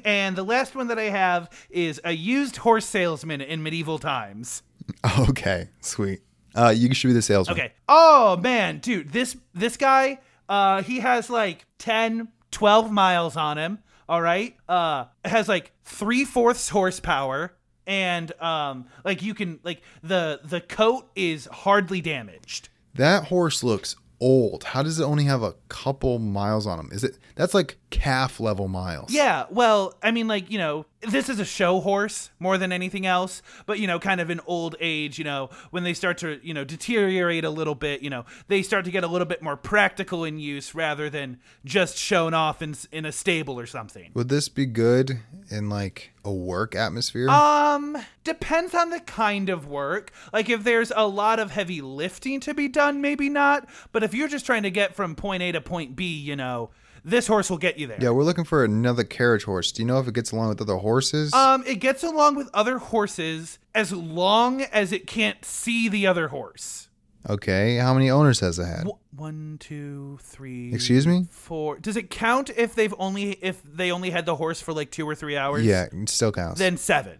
And 0.05 0.35
the 0.35 0.43
last 0.43 0.75
one 0.75 0.87
that 0.87 0.99
I 0.99 1.09
have 1.09 1.49
is 1.69 1.99
a 2.03 2.11
used 2.13 2.57
horse 2.57 2.85
salesman 2.85 3.41
in 3.41 3.63
medieval 3.63 3.99
times. 3.99 4.61
Okay, 5.29 5.69
sweet. 5.81 6.21
Uh, 6.55 6.73
you 6.75 6.93
should 6.93 7.09
be 7.09 7.13
the 7.13 7.21
salesman. 7.21 7.57
Okay. 7.57 7.73
Oh 7.87 8.37
man, 8.37 8.79
dude, 8.79 9.11
this 9.11 9.35
this 9.53 9.77
guy, 9.77 10.19
uh, 10.47 10.81
he 10.81 10.99
has 10.99 11.29
like 11.29 11.65
10, 11.79 12.29
12 12.51 12.91
miles 12.91 13.35
on 13.35 13.57
him. 13.57 13.79
All 14.07 14.21
right. 14.21 14.55
Uh, 14.69 15.05
has 15.23 15.47
like 15.49 15.71
three 15.83 16.23
fourths 16.25 16.69
horsepower, 16.69 17.53
and 17.87 18.31
um, 18.41 18.85
like 19.03 19.21
you 19.21 19.33
can 19.33 19.59
like 19.63 19.81
the 20.03 20.39
the 20.43 20.61
coat 20.61 21.09
is 21.15 21.45
hardly 21.51 22.01
damaged. 22.01 22.69
That 22.93 23.25
horse 23.25 23.63
looks 23.63 23.95
old. 24.19 24.63
How 24.63 24.83
does 24.83 24.99
it 24.99 25.03
only 25.03 25.25
have 25.25 25.43
a 25.43 25.53
couple 25.69 26.19
miles 26.19 26.65
on 26.65 26.77
them? 26.77 26.89
Is 26.91 27.03
it 27.03 27.17
that's 27.35 27.53
like 27.53 27.77
calf 27.89 28.39
level 28.39 28.67
miles? 28.67 29.11
Yeah, 29.11 29.45
well, 29.49 29.93
I 30.01 30.11
mean, 30.11 30.27
like, 30.27 30.49
you 30.49 30.57
know, 30.57 30.85
this 31.01 31.29
is 31.29 31.39
a 31.39 31.45
show 31.45 31.79
horse 31.81 32.31
more 32.39 32.57
than 32.57 32.71
anything 32.71 33.05
else, 33.05 33.41
but, 33.65 33.79
you 33.79 33.87
know, 33.87 33.99
kind 33.99 34.21
of 34.21 34.29
in 34.29 34.39
old 34.45 34.75
age, 34.79 35.17
you 35.17 35.23
know, 35.23 35.49
when 35.71 35.83
they 35.83 35.93
start 35.93 36.17
to, 36.19 36.39
you 36.43 36.53
know, 36.53 36.63
deteriorate 36.63 37.43
a 37.43 37.49
little 37.49 37.75
bit, 37.75 38.01
you 38.01 38.09
know, 38.09 38.25
they 38.47 38.61
start 38.61 38.85
to 38.85 38.91
get 38.91 39.03
a 39.03 39.07
little 39.07 39.27
bit 39.27 39.41
more 39.41 39.57
practical 39.57 40.23
in 40.23 40.39
use 40.39 40.73
rather 40.73 41.09
than 41.09 41.39
just 41.63 41.97
shown 41.97 42.33
off 42.33 42.61
in, 42.61 42.75
in 42.91 43.05
a 43.05 43.11
stable 43.11 43.59
or 43.59 43.65
something. 43.65 44.11
Would 44.13 44.29
this 44.29 44.49
be 44.49 44.65
good 44.65 45.19
in 45.49 45.69
like 45.69 46.11
a 46.25 46.31
work 46.33 46.75
atmosphere? 46.75 47.29
Um, 47.29 47.97
depends 48.23 48.73
on 48.73 48.89
the 48.89 48.99
kind 48.99 49.49
of 49.49 49.67
work. 49.67 50.11
Like, 50.33 50.49
if 50.49 50.63
there's 50.63 50.91
a 50.95 51.07
lot 51.07 51.39
of 51.39 51.51
heavy 51.51 51.81
lifting 51.81 52.39
to 52.41 52.53
be 52.53 52.67
done, 52.67 53.01
maybe 53.01 53.29
not. 53.29 53.67
But 53.91 54.03
if 54.03 54.13
you're 54.13 54.27
just 54.27 54.45
trying 54.45 54.63
to 54.63 54.71
get 54.71 54.95
from 54.95 55.15
point 55.15 55.43
A 55.43 55.51
to 55.51 55.61
point 55.61 55.95
B, 55.95 56.17
you 56.17 56.35
know, 56.35 56.71
this 57.03 57.27
horse 57.27 57.51
will 57.51 57.59
get 57.59 57.77
you 57.77 57.85
there. 57.85 57.99
yeah, 58.01 58.09
we're 58.09 58.23
looking 58.23 58.45
for 58.45 58.63
another 58.65 59.03
carriage 59.03 59.43
horse. 59.43 59.71
Do 59.71 59.83
you 59.83 59.87
know 59.87 59.99
if 59.99 60.07
it 60.07 60.15
gets 60.15 60.31
along 60.31 60.49
with 60.49 60.61
other 60.61 60.77
horses? 60.77 61.31
Um, 61.33 61.63
it 61.67 61.75
gets 61.75 62.03
along 62.03 62.35
with 62.35 62.49
other 62.51 62.79
horses 62.79 63.59
as 63.75 63.91
long 63.91 64.63
as 64.63 64.91
it 64.91 65.05
can't 65.05 65.45
see 65.45 65.87
the 65.87 66.07
other 66.07 66.29
horse. 66.29 66.84
Okay. 67.29 67.77
How 67.77 67.93
many 67.93 68.09
owners 68.09 68.39
has 68.39 68.59
it 68.59 68.65
had? 68.65 68.87
One, 69.15 69.57
two, 69.59 70.19
three. 70.21 70.73
Excuse 70.73 71.07
me? 71.07 71.25
Four. 71.29 71.79
Does 71.79 71.95
it 71.95 72.09
count 72.09 72.49
if 72.55 72.75
they've 72.75 72.93
only 72.99 73.31
if 73.41 73.61
they 73.63 73.91
only 73.91 74.09
had 74.09 74.25
the 74.25 74.35
horse 74.35 74.61
for 74.61 74.73
like 74.73 74.91
two 74.91 75.07
or 75.07 75.15
three 75.15 75.37
hours? 75.37 75.65
Yeah, 75.65 75.85
it 75.91 76.09
still 76.09 76.31
counts. 76.31 76.59
Then 76.59 76.77
seven. 76.77 77.19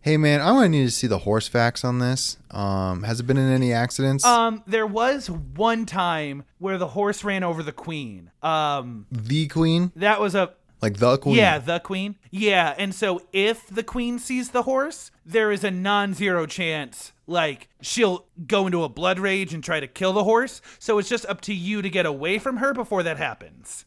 hey 0.00 0.16
man, 0.16 0.40
I'm 0.40 0.54
gonna 0.54 0.68
need 0.68 0.84
to 0.84 0.90
see 0.90 1.06
the 1.06 1.18
horse 1.18 1.48
facts 1.48 1.84
on 1.84 1.98
this. 1.98 2.36
Um, 2.50 3.02
has 3.04 3.20
it 3.20 3.24
been 3.26 3.36
in 3.36 3.50
any 3.50 3.72
accidents? 3.72 4.24
Um, 4.24 4.62
there 4.66 4.86
was 4.86 5.30
one 5.30 5.86
time 5.86 6.44
where 6.58 6.78
the 6.78 6.88
horse 6.88 7.22
ran 7.24 7.44
over 7.44 7.62
the 7.62 7.72
queen. 7.72 8.30
Um, 8.42 9.06
the 9.10 9.46
queen, 9.48 9.92
that 9.96 10.20
was 10.20 10.34
a 10.34 10.52
like 10.82 10.98
the 10.98 11.16
queen. 11.18 11.36
yeah, 11.36 11.58
the 11.58 11.80
queen. 11.80 12.16
Yeah, 12.30 12.74
and 12.76 12.94
so 12.94 13.22
if 13.32 13.66
the 13.66 13.82
queen 13.82 14.18
sees 14.18 14.50
the 14.50 14.62
horse, 14.62 15.10
there 15.24 15.50
is 15.50 15.64
a 15.64 15.70
non-zero 15.70 16.46
chance 16.46 17.12
like 17.26 17.68
she'll 17.80 18.26
go 18.46 18.66
into 18.66 18.84
a 18.84 18.88
blood 18.88 19.18
rage 19.18 19.52
and 19.52 19.62
try 19.62 19.80
to 19.80 19.86
kill 19.86 20.12
the 20.12 20.24
horse. 20.24 20.60
So 20.78 20.98
it's 20.98 21.08
just 21.08 21.26
up 21.26 21.40
to 21.42 21.54
you 21.54 21.82
to 21.82 21.90
get 21.90 22.06
away 22.06 22.38
from 22.38 22.58
her 22.58 22.72
before 22.72 23.02
that 23.02 23.16
happens. 23.16 23.84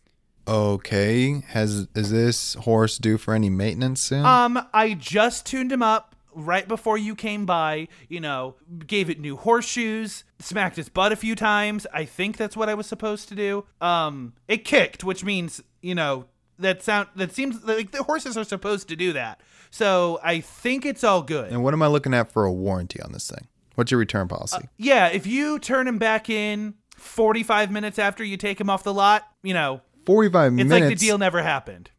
Okay. 0.48 1.42
Has 1.48 1.88
is 1.96 2.12
this 2.12 2.56
horse 2.56 2.98
due 2.98 3.18
for 3.18 3.34
any 3.34 3.50
maintenance 3.50 4.02
soon? 4.02 4.26
Um, 4.26 4.60
I 4.74 4.94
just 4.94 5.46
tuned 5.46 5.72
him 5.72 5.84
up 5.84 6.16
right 6.34 6.68
before 6.68 6.98
you 6.98 7.16
came 7.16 7.46
by. 7.46 7.88
You 8.08 8.20
know, 8.20 8.56
gave 8.88 9.10
it 9.10 9.20
new 9.20 9.36
horseshoes, 9.38 10.24
smacked 10.40 10.78
its 10.78 10.90
butt 10.90 11.12
a 11.12 11.16
few 11.16 11.36
times. 11.36 11.86
I 11.94 12.06
think 12.06 12.38
that's 12.38 12.58
what 12.58 12.68
I 12.68 12.74
was 12.74 12.88
supposed 12.88 13.30
to 13.30 13.36
do. 13.36 13.66
Um, 13.80 14.34
it 14.48 14.66
kicked, 14.66 15.04
which 15.04 15.24
means 15.24 15.62
you 15.82 15.96
know 15.96 16.26
that 16.60 16.84
sound 16.84 17.10
that 17.16 17.32
seems 17.32 17.64
like 17.64 17.92
the 17.92 18.04
horses 18.04 18.38
are 18.38 18.44
supposed 18.44 18.88
to 18.90 18.96
do 18.96 19.14
that. 19.14 19.42
So 19.72 20.20
I 20.24 20.40
think 20.42 20.86
it's 20.86 21.04
all 21.04 21.22
good. 21.22 21.52
and 21.52 21.64
what 21.64 21.74
am 21.74 21.82
I 21.82 21.88
looking 21.88 22.14
at 22.14 22.32
for 22.32 22.46
a 22.46 22.52
warranty 22.52 23.02
on 23.02 23.12
this 23.12 23.30
thing? 23.30 23.48
What's 23.76 23.92
your 23.92 24.00
return 24.00 24.28
policy? 24.28 24.58
Uh, 24.58 24.68
yeah, 24.78 25.08
if 25.08 25.26
you 25.26 25.58
turn 25.60 25.88
him 25.88 25.98
back 26.00 26.30
in 26.30 26.74
45 26.98 27.72
minutes 27.72 27.98
after 28.00 28.24
you 28.24 28.38
take 28.38 28.60
him 28.60 28.70
off 28.70 28.84
the 28.84 28.94
lot, 28.94 29.26
you 29.44 29.54
know, 29.54 29.82
45 30.06 30.54
minutes. 30.54 30.74
It's 30.74 30.82
like 30.82 30.90
the 30.90 30.96
deal 31.06 31.18
never 31.18 31.42
happened. 31.42 31.92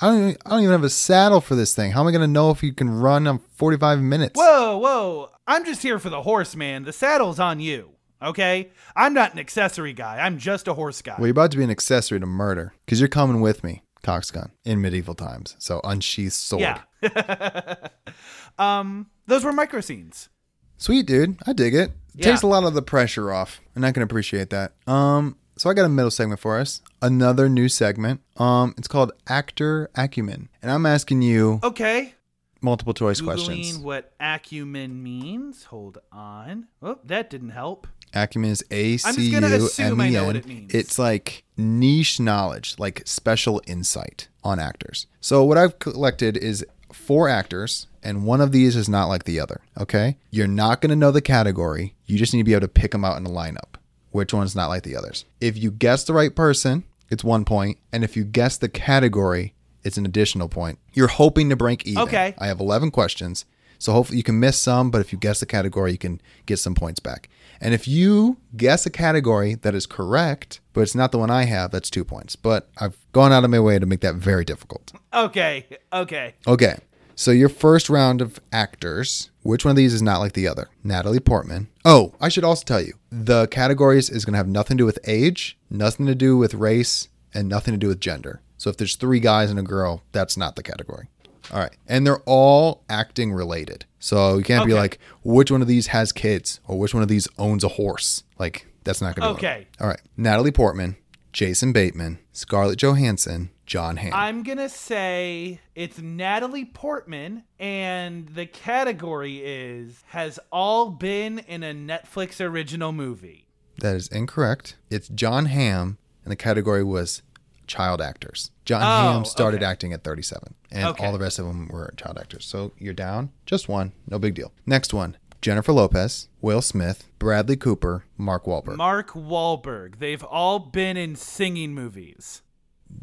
I 0.00 0.06
don't. 0.06 0.18
Even, 0.18 0.36
I 0.46 0.50
don't 0.50 0.60
even 0.60 0.72
have 0.72 0.84
a 0.84 0.90
saddle 0.90 1.40
for 1.40 1.54
this 1.54 1.74
thing. 1.74 1.92
How 1.92 2.00
am 2.00 2.06
I 2.06 2.12
going 2.12 2.22
to 2.22 2.26
know 2.26 2.50
if 2.50 2.62
you 2.62 2.72
can 2.72 2.88
run 2.90 3.26
on 3.26 3.40
45 3.56 4.00
minutes? 4.00 4.38
Whoa, 4.38 4.78
whoa. 4.78 5.30
I'm 5.46 5.64
just 5.64 5.82
here 5.82 5.98
for 5.98 6.08
the 6.10 6.22
horse, 6.22 6.54
man. 6.54 6.84
The 6.84 6.92
saddle's 6.92 7.40
on 7.40 7.58
you. 7.60 7.90
Okay? 8.22 8.70
I'm 8.96 9.14
not 9.14 9.32
an 9.32 9.38
accessory 9.38 9.92
guy. 9.92 10.18
I'm 10.18 10.38
just 10.38 10.68
a 10.68 10.74
horse 10.74 11.02
guy. 11.02 11.14
Well, 11.18 11.26
you're 11.26 11.32
about 11.32 11.50
to 11.52 11.56
be 11.56 11.64
an 11.64 11.70
accessory 11.70 12.20
to 12.20 12.26
murder 12.26 12.74
because 12.84 13.00
you're 13.00 13.08
coming 13.08 13.40
with 13.40 13.62
me, 13.64 13.82
Coxgun, 14.02 14.50
in 14.64 14.80
medieval 14.80 15.14
times. 15.14 15.56
So 15.58 15.80
unsheathed 15.84 16.32
sword. 16.32 16.62
Yeah. 17.02 17.74
um, 18.58 19.06
those 19.26 19.44
were 19.44 19.52
micro 19.52 19.80
scenes. 19.80 20.28
Sweet, 20.76 21.06
dude. 21.06 21.36
I 21.46 21.52
dig 21.52 21.74
it. 21.74 21.90
It 21.90 21.92
Yeah. 22.14 22.30
Takes 22.30 22.42
a 22.42 22.46
lot 22.46 22.64
of 22.64 22.74
the 22.74 22.82
pressure 22.82 23.32
off, 23.32 23.60
and 23.74 23.84
I 23.84 23.92
can 23.92 24.02
appreciate 24.02 24.50
that. 24.50 24.72
Um, 24.86 25.36
so 25.56 25.68
I 25.68 25.74
got 25.74 25.84
a 25.84 25.88
middle 25.88 26.10
segment 26.10 26.40
for 26.40 26.58
us. 26.58 26.80
Another 27.02 27.48
new 27.48 27.68
segment. 27.68 28.20
Um, 28.36 28.74
it's 28.78 28.88
called 28.88 29.12
Actor 29.28 29.90
Acumen, 29.96 30.48
and 30.62 30.70
I'm 30.70 30.86
asking 30.86 31.22
you 31.22 31.58
Okay. 31.64 32.14
multiple 32.60 32.94
choice 32.94 33.20
Googling 33.20 33.24
questions. 33.46 33.78
what 33.78 34.12
acumen 34.20 35.02
means. 35.02 35.64
Hold 35.64 35.98
on. 36.12 36.68
Oh, 36.80 36.98
that 37.04 37.28
didn't 37.30 37.50
help. 37.50 37.86
Acumen 38.14 38.50
is 38.50 38.64
A 38.70 38.96
C 38.96 39.30
U 39.30 39.36
M 39.78 40.00
E 40.00 40.16
N. 40.16 40.68
It's 40.70 40.98
like 40.98 41.44
niche 41.56 42.20
knowledge, 42.20 42.76
like 42.78 43.02
special 43.04 43.60
insight 43.66 44.28
on 44.44 44.58
actors. 44.58 45.06
So 45.20 45.44
what 45.44 45.58
I've 45.58 45.78
collected 45.78 46.36
is 46.36 46.64
four 46.92 47.28
actors, 47.28 47.86
and 48.02 48.24
one 48.24 48.40
of 48.40 48.52
these 48.52 48.76
is 48.76 48.88
not 48.88 49.06
like 49.06 49.24
the 49.24 49.40
other. 49.40 49.60
Okay, 49.78 50.16
you're 50.30 50.46
not 50.46 50.80
going 50.80 50.90
to 50.90 50.96
know 50.96 51.10
the 51.10 51.20
category. 51.20 51.94
You 52.06 52.18
just 52.18 52.32
need 52.32 52.40
to 52.40 52.44
be 52.44 52.54
able 52.54 52.62
to 52.62 52.68
pick 52.68 52.92
them 52.92 53.04
out 53.04 53.18
in 53.18 53.26
a 53.26 53.30
lineup. 53.30 53.76
Which 54.10 54.32
one's 54.32 54.56
not 54.56 54.68
like 54.68 54.84
the 54.84 54.96
others? 54.96 55.24
If 55.40 55.58
you 55.58 55.70
guess 55.70 56.04
the 56.04 56.14
right 56.14 56.34
person, 56.34 56.84
it's 57.10 57.22
one 57.22 57.44
point, 57.44 57.78
and 57.92 58.04
if 58.04 58.16
you 58.16 58.24
guess 58.24 58.56
the 58.56 58.68
category, 58.68 59.54
it's 59.84 59.96
an 59.98 60.06
additional 60.06 60.48
point. 60.48 60.78
You're 60.92 61.08
hoping 61.08 61.50
to 61.50 61.56
break 61.56 61.86
even. 61.86 62.02
Okay. 62.02 62.34
I 62.38 62.46
have 62.46 62.60
11 62.60 62.90
questions. 62.90 63.44
So 63.78 63.92
hopefully 63.92 64.16
you 64.16 64.24
can 64.24 64.40
miss 64.40 64.58
some, 64.60 64.90
but 64.90 65.00
if 65.00 65.12
you 65.12 65.18
guess 65.18 65.40
the 65.40 65.46
category, 65.46 65.92
you 65.92 65.98
can 65.98 66.20
get 66.46 66.58
some 66.58 66.74
points 66.74 66.98
back. 67.00 67.28
And 67.60 67.74
if 67.74 67.88
you 67.88 68.38
guess 68.56 68.86
a 68.86 68.90
category 68.90 69.54
that 69.54 69.74
is 69.74 69.86
correct, 69.86 70.60
but 70.72 70.82
it's 70.82 70.94
not 70.94 71.12
the 71.12 71.18
one 71.18 71.30
I 71.30 71.44
have, 71.44 71.70
that's 71.70 71.90
two 71.90 72.04
points. 72.04 72.36
But 72.36 72.68
I've 72.78 72.96
gone 73.12 73.32
out 73.32 73.44
of 73.44 73.50
my 73.50 73.60
way 73.60 73.78
to 73.78 73.86
make 73.86 74.00
that 74.00 74.14
very 74.14 74.44
difficult. 74.44 74.92
Okay. 75.12 75.66
Okay. 75.92 76.34
Okay. 76.46 76.78
So 77.16 77.32
your 77.32 77.48
first 77.48 77.90
round 77.90 78.20
of 78.20 78.38
actors, 78.52 79.30
which 79.42 79.64
one 79.64 79.70
of 79.70 79.76
these 79.76 79.92
is 79.92 80.02
not 80.02 80.20
like 80.20 80.34
the 80.34 80.46
other? 80.46 80.68
Natalie 80.84 81.18
Portman. 81.18 81.66
Oh, 81.84 82.14
I 82.20 82.28
should 82.28 82.44
also 82.44 82.64
tell 82.64 82.80
you, 82.80 82.94
the 83.10 83.48
categories 83.48 84.08
is 84.08 84.24
going 84.24 84.34
to 84.34 84.38
have 84.38 84.46
nothing 84.46 84.76
to 84.76 84.82
do 84.82 84.86
with 84.86 85.00
age, 85.04 85.58
nothing 85.68 86.06
to 86.06 86.14
do 86.14 86.36
with 86.36 86.54
race, 86.54 87.08
and 87.34 87.48
nothing 87.48 87.74
to 87.74 87.78
do 87.78 87.88
with 87.88 87.98
gender. 87.98 88.40
So 88.56 88.70
if 88.70 88.76
there's 88.76 88.94
three 88.94 89.18
guys 89.18 89.50
and 89.50 89.58
a 89.58 89.62
girl, 89.62 90.02
that's 90.12 90.36
not 90.36 90.54
the 90.54 90.62
category. 90.62 91.08
All 91.52 91.58
right. 91.58 91.76
And 91.88 92.06
they're 92.06 92.22
all 92.24 92.84
acting 92.88 93.32
related. 93.32 93.84
So 93.98 94.38
you 94.38 94.44
can't 94.44 94.66
be 94.66 94.74
like, 94.74 94.98
which 95.22 95.50
one 95.50 95.62
of 95.62 95.68
these 95.68 95.88
has 95.88 96.12
kids 96.12 96.60
or 96.66 96.78
which 96.78 96.94
one 96.94 97.02
of 97.02 97.08
these 97.08 97.28
owns 97.38 97.64
a 97.64 97.68
horse. 97.68 98.22
Like, 98.38 98.66
that's 98.84 99.00
not 99.00 99.16
going 99.16 99.26
to 99.26 99.32
work. 99.32 99.38
Okay. 99.38 99.66
All 99.80 99.88
right. 99.88 100.00
Natalie 100.16 100.52
Portman, 100.52 100.96
Jason 101.32 101.72
Bateman, 101.72 102.18
Scarlett 102.32 102.78
Johansson, 102.78 103.50
Jon 103.68 103.98
Hamm. 103.98 104.14
I'm 104.14 104.42
gonna 104.42 104.70
say 104.70 105.60
it's 105.74 105.98
Natalie 105.98 106.64
Portman, 106.64 107.44
and 107.58 108.26
the 108.30 108.46
category 108.46 109.42
is 109.44 110.02
has 110.08 110.40
all 110.50 110.88
been 110.90 111.40
in 111.40 111.62
a 111.62 111.74
Netflix 111.74 112.40
original 112.40 112.92
movie. 112.92 113.46
That 113.80 113.94
is 113.94 114.08
incorrect. 114.08 114.76
It's 114.88 115.08
Jon 115.08 115.46
Hamm, 115.46 115.98
and 116.24 116.32
the 116.32 116.36
category 116.36 116.82
was 116.82 117.20
child 117.68 118.00
actors. 118.00 118.50
Jon 118.64 118.82
Oh, 118.82 119.12
Hamm 119.12 119.24
started 119.24 119.58
okay. 119.58 119.66
acting 119.70 119.92
at 119.92 120.02
37, 120.02 120.54
and 120.72 120.86
Okay. 120.88 121.06
all 121.06 121.12
the 121.12 121.18
rest 121.18 121.38
of 121.38 121.46
them 121.46 121.68
were 121.68 121.92
child 121.96 122.18
actors. 122.18 122.44
So 122.44 122.72
you're 122.78 122.94
down 122.94 123.30
just 123.46 123.68
one. 123.68 123.92
No 124.08 124.18
big 124.18 124.34
deal. 124.34 124.52
Next 124.66 124.92
one 124.92 125.16
Jennifer 125.40 125.72
Lopez, 125.72 126.26
Will 126.40 126.60
Smith, 126.60 127.04
Bradley 127.20 127.54
Cooper, 127.56 128.04
Mark 128.16 128.46
Wahlberg. 128.46 128.76
Mark 128.76 129.10
Wahlberg. 129.12 130.00
They've 130.00 130.24
all 130.24 130.58
been 130.58 130.96
in 130.96 131.14
singing 131.14 131.74
movies. 131.74 132.42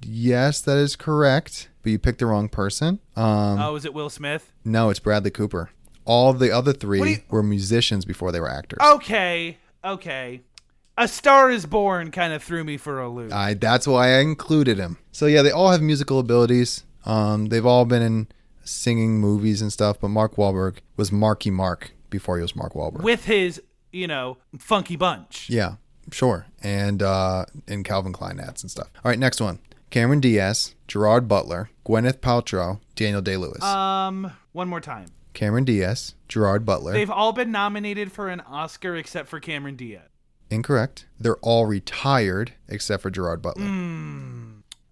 yes, 0.03 0.61
that 0.61 0.78
is 0.78 0.95
correct, 0.95 1.70
but 1.84 1.91
you 1.91 1.99
picked 1.99 2.20
the 2.20 2.26
wrong 2.26 2.49
person. 2.49 2.99
Um, 3.16 3.59
oh, 3.59 3.76
is 3.76 3.86
it 3.86 3.93
Will 3.93 4.09
Smith? 4.09 4.51
No, 4.66 4.89
it's 4.89 4.99
Bradley 4.99 5.32
Cooper. 5.32 5.70
All 6.05 6.34
the 6.34 6.51
other 6.51 6.74
three 6.74 7.09
you- 7.09 7.18
were 7.30 7.43
musicians 7.43 8.03
before 8.05 8.32
they 8.32 8.39
were 8.39 8.49
actors. 8.49 8.80
Okay, 8.84 9.57
okay. 9.84 10.41
A 10.98 11.08
Star 11.08 11.52
is 11.52 11.66
Born 11.66 12.10
kind 12.12 12.32
of 12.34 12.41
threw 12.41 12.64
me 12.64 12.78
for 12.78 13.02
a 13.02 13.10
loop. 13.10 13.34
I 13.34 13.54
that's 13.54 13.86
why 13.88 14.16
I 14.16 14.20
included 14.20 14.78
him. 14.78 14.98
So 15.12 15.26
yeah, 15.26 15.41
they 15.41 15.52
all 15.52 15.72
have 15.72 15.82
musical 15.82 16.20
abilities. 16.20 16.84
Um, 17.06 17.48
they've 17.48 17.66
all 17.66 17.86
been 17.86 18.02
in 18.02 18.28
singing 18.64 19.20
movies 19.20 19.62
and 19.62 19.72
stuff. 19.74 20.00
But 20.00 20.10
Mark 20.10 20.36
Wahlberg 20.36 20.78
was 20.98 21.12
Marky 21.12 21.52
Mark 21.52 21.91
before 22.10 22.38
he 22.38 22.41
was 22.41 22.56
Mark 22.56 22.74
Wahlberg. 22.74 23.02
with 23.04 23.26
his, 23.26 23.62
you 23.91 24.08
know, 24.08 24.38
funky 24.58 24.96
bunch. 24.96 25.50
yeah, 25.50 25.76
sure. 26.12 26.46
And 26.64 27.04
uh, 27.04 27.46
in 27.68 27.84
Calvin 27.84 28.14
Klein 28.14 28.39
ads 28.39 28.64
and 28.64 28.72
stuff. 28.72 28.88
All 29.04 29.10
right, 29.10 29.20
next 29.20 29.41
one: 29.41 29.60
Cameron 29.89 30.22
Diaz, 30.22 30.76
Gerard 30.88 31.28
Butler, 31.28 31.70
Gwyneth 31.86 32.20
Paltrow, 32.20 32.80
Daniel 32.96 33.22
Day 33.22 33.36
Lewis. 33.36 33.62
Um, 33.64 34.32
one 34.54 34.70
more 34.70 34.82
time. 34.82 35.08
Cameron 35.34 35.66
Diaz, 35.66 36.16
Gerard 36.30 36.66
Butler. 36.66 36.93
They've 36.93 37.12
all 37.12 37.34
been 37.34 37.52
nominated 37.52 38.14
for 38.14 38.30
an 38.30 38.39
Oscar 38.39 38.96
except 38.96 39.28
for 39.28 39.41
Cameron 39.41 39.76
Diaz. 39.76 40.04
Incorrect. 40.56 41.06
They're 41.20 41.38
all 41.38 41.66
retired 41.66 42.53
except 42.68 43.03
for 43.03 43.10
Gerard 43.12 43.41
Butler. 43.41 43.66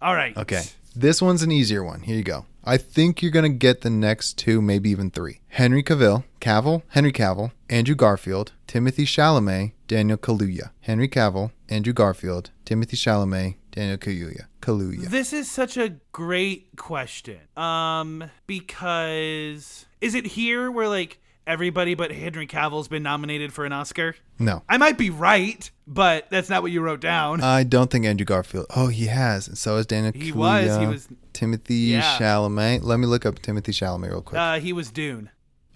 All 0.00 0.14
right. 0.14 0.36
Okay. 0.36 0.62
This 0.94 1.20
one's 1.20 1.42
an 1.42 1.50
easier 1.50 1.82
one. 1.82 2.02
Here 2.02 2.16
you 2.16 2.22
go. 2.22 2.46
I 2.62 2.76
think 2.76 3.20
you're 3.20 3.32
going 3.32 3.50
to 3.50 3.58
get 3.58 3.80
the 3.80 3.90
next 3.90 4.38
two, 4.38 4.62
maybe 4.62 4.88
even 4.90 5.10
three. 5.10 5.40
Henry 5.48 5.82
Cavill, 5.82 6.24
Cavill, 6.40 6.82
Henry 6.88 7.12
Cavill, 7.12 7.50
Andrew 7.68 7.94
Garfield, 7.94 8.52
Timothy 8.66 9.04
Chalamet, 9.04 9.72
Daniel 9.86 10.16
Kaluuya. 10.16 10.70
Henry 10.80 11.08
Cavill, 11.08 11.50
Andrew 11.68 11.92
Garfield, 11.92 12.50
Timothy 12.64 12.96
Chalamet, 12.96 13.56
Daniel 13.72 13.98
Kaluuya. 13.98 14.46
Kaluuya. 14.62 15.08
This 15.08 15.32
is 15.32 15.50
such 15.50 15.76
a 15.76 15.96
great 16.12 16.76
question. 16.76 17.40
Um, 17.56 18.30
because 18.46 19.86
is 20.00 20.14
it 20.14 20.26
here 20.26 20.70
where 20.70 20.88
like 20.88 21.18
everybody 21.46 21.94
but 21.94 22.10
Henry 22.12 22.46
Cavill's 22.46 22.88
been 22.88 23.02
nominated 23.02 23.52
for 23.52 23.64
an 23.64 23.72
Oscar? 23.72 24.14
No. 24.38 24.62
I 24.68 24.76
might 24.78 24.98
be 24.98 25.10
right, 25.10 25.70
but 25.86 26.28
that's 26.30 26.48
not 26.48 26.62
what 26.62 26.72
you 26.72 26.80
wrote 26.80 27.00
down. 27.00 27.40
I 27.42 27.64
don't 27.64 27.90
think 27.90 28.04
Andrew 28.06 28.24
Garfield. 28.24 28.66
Oh, 28.74 28.88
he 28.88 29.06
has. 29.06 29.48
And 29.48 29.56
so 29.58 29.76
is 29.76 29.86
Daniel 29.86 30.12
He 30.14 30.32
Kaluuya. 30.32 30.36
was, 30.68 30.76
he 30.80 30.86
was- 30.86 31.08
Timothy 31.32 31.74
Yeah. 31.76 32.16
Chalamet. 32.18 32.82
Let 32.82 32.98
me 33.00 33.06
look 33.06 33.26
up 33.26 33.40
Timothy 33.40 33.72
Chalamet 33.72 34.08
real 34.10 34.22
quick. 34.22 34.38
Uh, 34.40 34.58
he 34.60 34.72
was 34.72 34.90
Dune. 34.90 35.30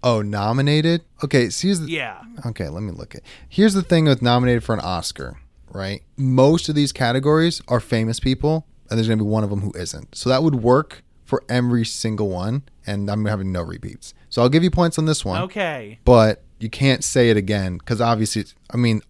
oh, 0.04 0.22
nominated? 0.22 1.02
Okay, 1.24 1.50
so 1.50 1.66
here's 1.66 1.80
the, 1.80 1.90
Yeah. 1.90 2.22
Okay, 2.46 2.68
let 2.68 2.82
me 2.82 2.92
look 2.92 3.14
at. 3.16 3.22
Here's 3.48 3.74
the 3.74 3.82
thing 3.82 4.04
with 4.04 4.22
nominated 4.22 4.62
for 4.62 4.72
an 4.74 4.80
Oscar, 4.80 5.38
right? 5.72 6.02
Most 6.16 6.68
of 6.68 6.74
these 6.76 6.92
categories 6.92 7.60
are 7.66 7.80
famous 7.80 8.20
people, 8.20 8.64
and 8.88 8.96
there's 8.96 9.08
gonna 9.08 9.16
be 9.22 9.28
one 9.28 9.42
of 9.44 9.50
them 9.50 9.60
who 9.62 9.72
isn't. 9.72 10.14
So 10.14 10.28
that 10.30 10.42
would 10.44 10.54
work 10.56 11.02
for 11.24 11.42
every 11.48 11.84
single 11.84 12.28
one, 12.30 12.62
and 12.86 13.10
I'm 13.10 13.24
having 13.26 13.50
no 13.52 13.62
repeats. 13.62 14.14
So 14.30 14.42
I'll 14.42 14.48
give 14.48 14.62
you 14.64 14.70
points 14.70 14.98
on 14.98 15.06
this 15.06 15.24
one, 15.24 15.42
Okay. 15.42 15.98
but 16.04 16.42
you 16.60 16.68
can't 16.68 17.02
say 17.04 17.30
it 17.30 17.36
again 17.36 17.78
because 17.78 18.00
obviously, 18.00 18.40
it's- 18.40 18.54
I 18.70 18.76
mean, 18.76 19.00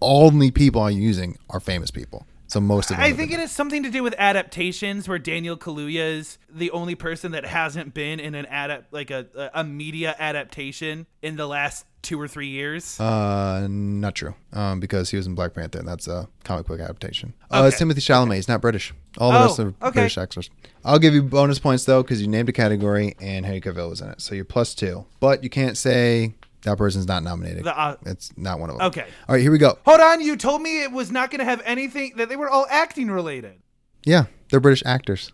only 0.00 0.50
people 0.50 0.82
I'm 0.82 0.98
using 0.98 1.36
are 1.50 1.60
famous 1.60 1.90
people. 1.90 2.26
So 2.46 2.60
most 2.60 2.90
of. 2.90 2.98
I 2.98 3.12
think 3.12 3.32
it 3.32 3.40
has 3.40 3.50
something 3.50 3.82
to 3.84 3.90
do 3.90 4.02
with 4.02 4.14
adaptations, 4.18 5.08
where 5.08 5.18
Daniel 5.18 5.56
Kaluuya 5.56 6.18
is 6.18 6.38
the 6.48 6.70
only 6.70 6.94
person 6.94 7.32
that 7.32 7.44
hasn't 7.44 7.94
been 7.94 8.20
in 8.20 8.34
an 8.34 8.44
adapt 8.46 8.92
like 8.92 9.10
a 9.10 9.50
a 9.54 9.64
media 9.64 10.14
adaptation 10.18 11.06
in 11.22 11.36
the 11.36 11.46
last 11.46 11.86
two 12.02 12.20
or 12.20 12.28
three 12.28 12.48
years. 12.48 13.00
Uh, 13.00 13.66
not 13.70 14.14
true. 14.14 14.34
Um, 14.52 14.78
because 14.78 15.08
he 15.10 15.16
was 15.16 15.26
in 15.26 15.34
Black 15.34 15.54
Panther, 15.54 15.78
and 15.78 15.88
that's 15.88 16.06
a 16.06 16.28
comic 16.44 16.66
book 16.66 16.78
adaptation. 16.80 17.32
Uh, 17.50 17.64
it's 17.66 17.78
Timothy 17.78 18.02
Chalamet. 18.02 18.34
He's 18.36 18.46
not 18.48 18.60
British. 18.60 18.92
All 19.16 19.32
the 19.32 19.38
Oh, 19.38 19.42
rest 19.46 19.58
are 19.60 19.68
okay. 19.82 19.90
British 19.92 20.18
actors. 20.18 20.50
I'll 20.84 20.98
give 20.98 21.14
you 21.14 21.22
bonus 21.22 21.58
points 21.58 21.86
though, 21.86 22.02
because 22.02 22.20
you 22.20 22.28
named 22.28 22.50
a 22.50 22.52
category 22.52 23.16
and 23.20 23.46
Henry 23.46 23.62
Cavill 23.62 23.88
was 23.88 24.02
in 24.02 24.10
it, 24.10 24.20
so 24.20 24.34
you're 24.34 24.44
plus 24.44 24.74
two. 24.74 25.06
But 25.18 25.42
you 25.42 25.48
can't 25.48 25.78
say 25.78 26.34
that 26.64 26.76
person's 26.78 27.06
not 27.06 27.22
nominated. 27.22 27.64
The, 27.64 27.78
uh, 27.78 27.96
it's 28.06 28.30
not 28.36 28.58
one 28.58 28.70
of 28.70 28.76
them. 28.78 28.86
okay. 28.88 29.06
All 29.28 29.34
right, 29.34 29.40
here 29.42 29.52
we 29.52 29.58
go. 29.58 29.78
Hold 29.86 30.00
on, 30.00 30.20
you 30.20 30.36
told 30.36 30.60
me 30.62 30.82
it 30.82 30.92
was 30.92 31.10
not 31.12 31.30
going 31.30 31.38
to 31.38 31.44
have 31.44 31.62
anything 31.64 32.12
that 32.16 32.28
they 32.28 32.36
were 32.36 32.50
all 32.50 32.66
acting 32.68 33.10
related. 33.10 33.60
Yeah, 34.04 34.24
they're 34.50 34.60
British 34.60 34.82
actors. 34.84 35.32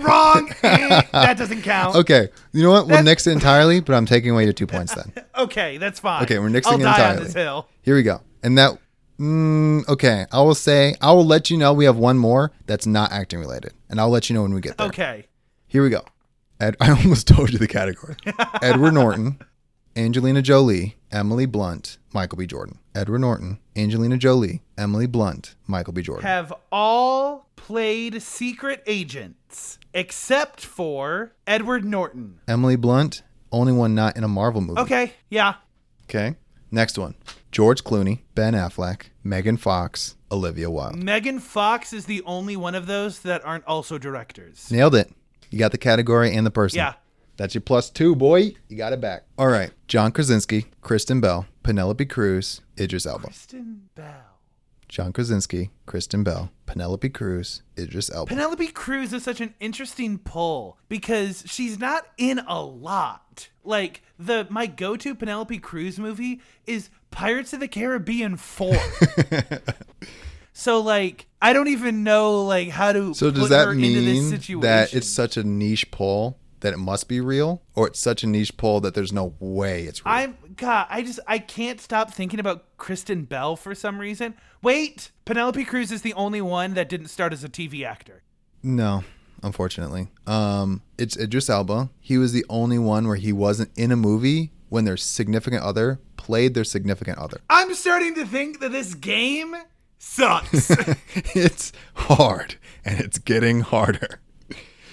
Wrong. 0.00 0.50
Eh, 0.62 1.02
that 1.12 1.36
doesn't 1.38 1.62
count. 1.62 1.96
Okay, 1.96 2.28
you 2.52 2.62
know 2.62 2.70
what? 2.70 2.86
We'll 2.86 2.96
That- 2.98 3.04
nix 3.04 3.26
it 3.26 3.32
entirely, 3.32 3.80
but 3.80 3.94
I'm 3.94 4.06
taking 4.06 4.30
away 4.30 4.44
your 4.44 4.52
two 4.52 4.66
points 4.66 4.94
then. 4.94 5.12
Okay, 5.38 5.76
that's 5.78 6.00
fine. 6.00 6.22
Okay, 6.24 6.38
we're 6.38 6.48
nixing 6.48 6.66
I'll 6.72 6.80
it 6.80 6.82
die 6.82 6.90
on 6.92 7.00
entirely. 7.00 7.24
this 7.24 7.34
hill. 7.34 7.68
Here 7.82 7.94
we 7.94 8.02
go. 8.02 8.20
And 8.42 8.58
that, 8.58 8.76
mm, 9.20 9.86
okay, 9.88 10.26
I 10.32 10.40
will 10.42 10.54
say, 10.56 10.94
I 11.00 11.12
will 11.12 11.24
let 11.24 11.48
you 11.50 11.56
know 11.56 11.72
we 11.72 11.84
have 11.84 11.96
one 11.96 12.18
more 12.18 12.50
that's 12.66 12.86
not 12.86 13.12
acting 13.12 13.38
related, 13.38 13.72
and 13.88 14.00
I'll 14.00 14.10
let 14.10 14.28
you 14.28 14.34
know 14.34 14.42
when 14.42 14.52
we 14.52 14.60
get 14.60 14.76
there. 14.78 14.88
Okay. 14.88 15.26
Here 15.68 15.82
we 15.82 15.90
go. 15.90 16.02
Ed, 16.60 16.76
I 16.80 16.90
almost 16.90 17.28
told 17.28 17.50
you 17.52 17.58
the 17.58 17.68
category. 17.68 18.16
Edward 18.62 18.94
Norton, 18.94 19.38
Angelina 19.98 20.40
Jolie, 20.40 20.96
Emily 21.10 21.44
Blunt, 21.44 21.98
Michael 22.12 22.38
B. 22.38 22.46
Jordan. 22.46 22.78
Edward 22.94 23.18
Norton, 23.18 23.58
Angelina 23.74 24.16
Jolie, 24.16 24.62
Emily 24.78 25.08
Blunt, 25.08 25.56
Michael 25.66 25.92
B. 25.92 26.02
Jordan. 26.02 26.24
Have 26.24 26.52
all 26.70 27.48
played 27.56 28.22
secret 28.22 28.84
agents, 28.86 29.80
except 29.92 30.64
for 30.64 31.32
Edward 31.48 31.84
Norton. 31.84 32.38
Emily 32.46 32.76
Blunt, 32.76 33.24
only 33.50 33.72
one 33.72 33.96
not 33.96 34.16
in 34.16 34.22
a 34.22 34.28
Marvel 34.28 34.60
movie. 34.60 34.80
Okay, 34.82 35.14
yeah. 35.30 35.54
Okay. 36.04 36.36
Next 36.70 36.96
one. 36.96 37.16
George 37.50 37.82
Clooney, 37.82 38.20
Ben 38.36 38.54
Affleck, 38.54 39.06
Megan 39.24 39.56
Fox, 39.56 40.14
Olivia 40.30 40.70
Wilde. 40.70 40.94
Megan 40.94 41.40
Fox 41.40 41.92
is 41.92 42.04
the 42.04 42.22
only 42.22 42.56
one 42.56 42.76
of 42.76 42.86
those 42.86 43.18
that 43.22 43.44
aren't 43.44 43.64
also 43.66 43.98
directors. 43.98 44.70
Nailed 44.70 44.94
it. 44.94 45.10
You 45.50 45.58
got 45.58 45.72
the 45.72 45.78
category 45.78 46.32
and 46.32 46.46
the 46.46 46.52
person. 46.52 46.76
Yeah. 46.76 46.94
That's 47.38 47.54
your 47.54 47.62
plus 47.62 47.88
two, 47.88 48.16
boy. 48.16 48.56
You 48.68 48.76
got 48.76 48.92
it 48.92 49.00
back. 49.00 49.22
All 49.38 49.46
right. 49.46 49.70
John 49.86 50.10
Krasinski, 50.10 50.66
Kristen 50.82 51.20
Bell, 51.20 51.46
Penelope 51.62 52.04
Cruz, 52.06 52.62
Idris 52.78 53.06
Elba. 53.06 53.28
Kristen 53.28 53.88
Bell. 53.94 54.24
John 54.88 55.12
Krasinski, 55.12 55.70
Kristen 55.86 56.24
Bell, 56.24 56.50
Penelope 56.66 57.08
Cruz, 57.10 57.62
Idris 57.78 58.10
Elba. 58.10 58.28
Penelope 58.30 58.66
Cruz 58.68 59.12
is 59.12 59.22
such 59.22 59.40
an 59.40 59.54
interesting 59.60 60.18
pull 60.18 60.78
because 60.88 61.44
she's 61.46 61.78
not 61.78 62.06
in 62.16 62.40
a 62.40 62.60
lot. 62.60 63.50
Like 63.62 64.02
the 64.18 64.48
my 64.50 64.66
go-to 64.66 65.14
Penelope 65.14 65.58
Cruz 65.58 65.98
movie 65.98 66.40
is 66.66 66.90
Pirates 67.12 67.52
of 67.52 67.60
the 67.60 67.68
Caribbean 67.68 68.36
4. 68.36 68.74
so 70.52 70.80
like 70.80 71.26
I 71.40 71.52
don't 71.52 71.68
even 71.68 72.02
know 72.02 72.44
like 72.44 72.70
how 72.70 72.92
to 72.92 73.14
so 73.14 73.30
does 73.30 73.50
that 73.50 73.66
her 73.66 73.72
into 73.74 74.00
this 74.00 74.04
mean 74.04 74.30
situation. 74.30 74.60
that 74.62 74.92
it's 74.92 75.08
such 75.08 75.36
a 75.36 75.44
niche 75.44 75.90
pull 75.92 76.36
that 76.60 76.72
it 76.72 76.78
must 76.78 77.08
be 77.08 77.20
real, 77.20 77.62
or 77.74 77.88
it's 77.88 78.00
such 78.00 78.22
a 78.22 78.26
niche 78.26 78.56
pull 78.56 78.80
that 78.80 78.94
there's 78.94 79.12
no 79.12 79.34
way 79.38 79.84
it's 79.84 80.04
real? 80.04 80.14
I'm 80.14 80.38
God, 80.56 80.86
I 80.90 81.02
just 81.02 81.20
I 81.26 81.38
can't 81.38 81.80
stop 81.80 82.12
thinking 82.12 82.40
about 82.40 82.76
Kristen 82.76 83.24
Bell 83.24 83.56
for 83.56 83.74
some 83.74 83.98
reason. 83.98 84.34
Wait, 84.62 85.10
Penelope 85.24 85.64
Cruz 85.64 85.92
is 85.92 86.02
the 86.02 86.14
only 86.14 86.40
one 86.40 86.74
that 86.74 86.88
didn't 86.88 87.08
start 87.08 87.32
as 87.32 87.44
a 87.44 87.48
TV 87.48 87.84
actor. 87.84 88.22
No, 88.62 89.04
unfortunately. 89.42 90.08
Um, 90.26 90.82
it's 90.98 91.16
Idris 91.16 91.48
Elba. 91.48 91.90
He 92.00 92.18
was 92.18 92.32
the 92.32 92.44
only 92.48 92.78
one 92.78 93.06
where 93.06 93.16
he 93.16 93.32
wasn't 93.32 93.70
in 93.76 93.92
a 93.92 93.96
movie 93.96 94.52
when 94.68 94.84
their 94.84 94.96
significant 94.96 95.62
other 95.62 96.00
played 96.16 96.54
their 96.54 96.64
significant 96.64 97.18
other. 97.18 97.40
I'm 97.48 97.74
starting 97.74 98.14
to 98.16 98.26
think 98.26 98.60
that 98.60 98.72
this 98.72 98.94
game 98.94 99.54
sucks. 99.98 100.70
it's 101.34 101.72
hard 101.94 102.56
and 102.84 103.00
it's 103.00 103.18
getting 103.18 103.60
harder. 103.60 104.20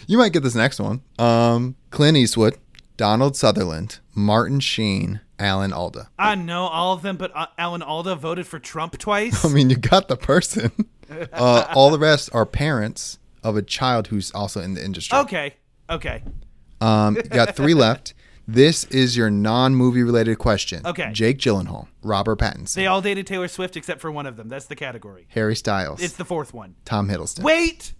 You 0.07 0.17
might 0.17 0.33
get 0.33 0.43
this 0.43 0.55
next 0.55 0.79
one. 0.79 1.01
Um, 1.17 1.75
Clint 1.89 2.17
Eastwood, 2.17 2.57
Donald 2.97 3.35
Sutherland, 3.35 3.99
Martin 4.13 4.59
Sheen, 4.59 5.19
Alan 5.39 5.73
Alda. 5.73 6.09
I 6.17 6.35
know 6.35 6.63
all 6.67 6.93
of 6.93 7.01
them, 7.01 7.17
but 7.17 7.31
uh, 7.35 7.47
Alan 7.57 7.81
Alda 7.81 8.15
voted 8.15 8.47
for 8.47 8.59
Trump 8.59 8.97
twice. 8.97 9.43
I 9.45 9.49
mean, 9.49 9.69
you 9.69 9.75
got 9.77 10.07
the 10.07 10.17
person. 10.17 10.71
Uh, 11.31 11.71
all 11.75 11.91
the 11.91 11.99
rest 11.99 12.31
are 12.33 12.47
parents 12.47 13.19
of 13.43 13.55
a 13.55 13.61
child 13.61 14.07
who's 14.07 14.31
also 14.31 14.59
in 14.59 14.73
the 14.73 14.83
industry. 14.83 15.15
Okay, 15.19 15.53
okay. 15.87 16.23
Um, 16.81 17.15
you 17.15 17.21
got 17.21 17.55
three 17.55 17.75
left. 17.75 18.15
This 18.47 18.85
is 18.85 19.15
your 19.15 19.29
non-movie 19.29 20.01
related 20.01 20.39
question. 20.39 20.81
Okay. 20.83 21.11
Jake 21.13 21.37
Gyllenhaal, 21.37 21.87
Robert 22.01 22.39
Pattinson, 22.39 22.73
They 22.73 22.87
all 22.87 23.01
dated 23.01 23.27
Taylor 23.27 23.47
Swift 23.47 23.77
except 23.77 24.01
for 24.01 24.11
one 24.11 24.25
of 24.25 24.35
them. 24.35 24.49
That's 24.49 24.65
the 24.65 24.75
category. 24.75 25.27
Harry 25.29 25.55
Styles, 25.55 26.01
It's 26.01 26.15
the 26.15 26.25
fourth 26.25 26.55
one. 26.55 26.73
Tom 26.85 27.07
Hiddleston, 27.07 27.43
Wait, 27.43 27.93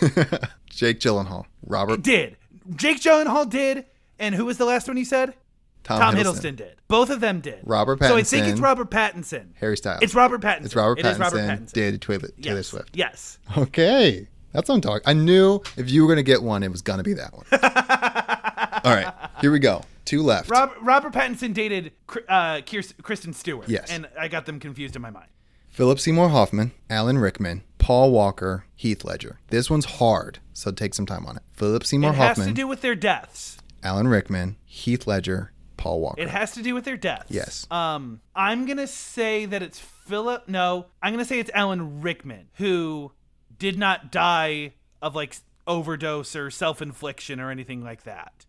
Jake 0.70 1.00
Gyllenhaal, 1.00 1.46
Robert 1.66 2.02
did 2.02 2.36
Jake 2.76 3.00
Gyllenhaal 3.00 3.48
did, 3.48 3.86
and 4.18 4.34
who 4.34 4.44
was 4.44 4.58
the 4.58 4.64
last 4.64 4.88
one 4.88 4.96
you 4.96 5.04
said? 5.04 5.34
Tom, 5.82 6.00
Tom 6.00 6.14
Hiddleston, 6.14 6.52
Hiddleston. 6.52 6.56
did. 6.56 6.76
Both 6.88 7.10
of 7.10 7.20
them 7.20 7.40
did. 7.40 7.60
Robert 7.62 8.00
Pattinson. 8.00 8.08
So 8.08 8.16
I 8.16 8.22
think 8.22 8.46
it's 8.46 8.60
Robert 8.60 8.90
Pattinson. 8.90 9.48
Harry 9.56 9.76
Styles. 9.76 10.02
It's 10.02 10.14
Robert 10.14 10.40
Pattinson. 10.40 10.64
It's 10.64 10.76
Robert 10.76 10.98
Pattinson. 10.98 11.10
is 11.12 11.18
Robert 11.18 11.38
Pattinson. 11.38 11.72
Did 11.72 12.00
Taylor, 12.00 12.28
Taylor 12.40 12.56
yes. 12.56 12.66
Swift. 12.66 12.96
Yes. 12.96 13.38
Okay, 13.58 14.26
that's 14.52 14.68
what 14.68 14.76
I'm 14.76 14.80
talking. 14.80 15.02
I 15.06 15.12
knew 15.12 15.60
if 15.76 15.90
you 15.90 16.02
were 16.02 16.08
gonna 16.08 16.22
get 16.22 16.42
one, 16.42 16.62
it 16.62 16.70
was 16.70 16.80
gonna 16.80 17.02
be 17.02 17.12
that 17.14 17.34
one. 17.34 17.44
All 18.84 18.94
right, 18.94 19.12
here 19.40 19.52
we 19.52 19.58
go. 19.58 19.82
Two 20.06 20.22
left. 20.22 20.50
Rob, 20.50 20.72
Robert 20.80 21.12
Pattinson 21.12 21.54
dated 21.54 21.92
uh, 22.28 22.60
Kristen 23.02 23.32
Stewart. 23.32 23.68
Yes. 23.68 23.90
And 23.90 24.06
I 24.18 24.28
got 24.28 24.46
them 24.46 24.60
confused 24.60 24.96
in 24.96 25.02
my 25.02 25.10
mind. 25.10 25.28
Philip 25.68 25.98
Seymour 25.98 26.28
Hoffman, 26.28 26.72
Alan 26.88 27.18
Rickman, 27.18 27.62
Paul 27.84 28.12
Walker, 28.12 28.64
Heath 28.74 29.04
Ledger. 29.04 29.40
This 29.48 29.68
one's 29.68 29.84
hard, 29.84 30.38
so 30.54 30.70
take 30.70 30.94
some 30.94 31.04
time 31.04 31.26
on 31.26 31.36
it. 31.36 31.42
Philip 31.52 31.84
Seymour 31.84 32.14
Hoffman. 32.14 32.24
It 32.24 32.36
has 32.36 32.46
to 32.46 32.54
do 32.54 32.66
with 32.66 32.80
their 32.80 32.94
deaths. 32.94 33.58
Alan 33.82 34.08
Rickman, 34.08 34.56
Heath 34.64 35.06
Ledger, 35.06 35.52
Paul 35.76 36.00
Walker. 36.00 36.22
It 36.22 36.30
has 36.30 36.52
to 36.52 36.62
do 36.62 36.72
with 36.72 36.86
their 36.86 36.96
deaths. 36.96 37.26
Yes. 37.28 37.66
Um, 37.70 38.22
I'm 38.34 38.64
gonna 38.64 38.86
say 38.86 39.44
that 39.44 39.62
it's 39.62 39.78
Philip. 39.78 40.48
No, 40.48 40.86
I'm 41.02 41.12
gonna 41.12 41.26
say 41.26 41.38
it's 41.38 41.50
Alan 41.52 42.00
Rickman 42.00 42.48
who 42.54 43.12
did 43.58 43.78
not 43.78 44.10
die 44.10 44.72
of 45.02 45.14
like 45.14 45.36
overdose 45.66 46.34
or 46.34 46.50
self-infliction 46.50 47.38
or 47.38 47.50
anything 47.50 47.84
like 47.84 48.04
that. 48.04 48.46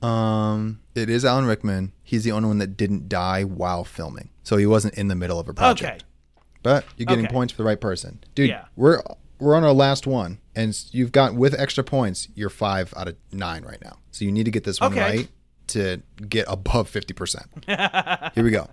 Um, 0.00 0.80
it 0.94 1.10
is 1.10 1.26
Alan 1.26 1.44
Rickman. 1.44 1.92
He's 2.02 2.24
the 2.24 2.32
only 2.32 2.48
one 2.48 2.58
that 2.58 2.78
didn't 2.78 3.10
die 3.10 3.44
while 3.44 3.84
filming, 3.84 4.30
so 4.44 4.56
he 4.56 4.64
wasn't 4.64 4.94
in 4.94 5.08
the 5.08 5.14
middle 5.14 5.38
of 5.38 5.46
a 5.46 5.52
project. 5.52 6.04
Okay. 6.04 6.07
But 6.62 6.84
you're 6.96 7.06
getting 7.06 7.26
Okay. 7.26 7.34
points 7.34 7.52
for 7.52 7.58
the 7.58 7.64
right 7.64 7.80
person, 7.80 8.18
dude. 8.34 8.48
Yeah. 8.48 8.64
We're 8.76 9.00
we're 9.38 9.54
on 9.54 9.62
our 9.64 9.72
last 9.72 10.06
one, 10.06 10.38
and 10.56 10.76
you've 10.90 11.12
got 11.12 11.34
with 11.34 11.54
extra 11.58 11.84
points, 11.84 12.28
you're 12.34 12.50
five 12.50 12.92
out 12.96 13.06
of 13.08 13.16
nine 13.32 13.62
right 13.64 13.80
now. 13.82 13.98
So 14.10 14.24
you 14.24 14.32
need 14.32 14.44
to 14.44 14.50
get 14.50 14.64
this 14.64 14.80
one 14.80 14.92
Okay. 14.92 15.00
right 15.00 15.28
to 15.68 16.02
get 16.28 16.46
above 16.48 16.88
fifty 16.88 17.14
percent. 17.14 17.46
Here 18.34 18.42
we 18.44 18.50
go. 18.50 18.68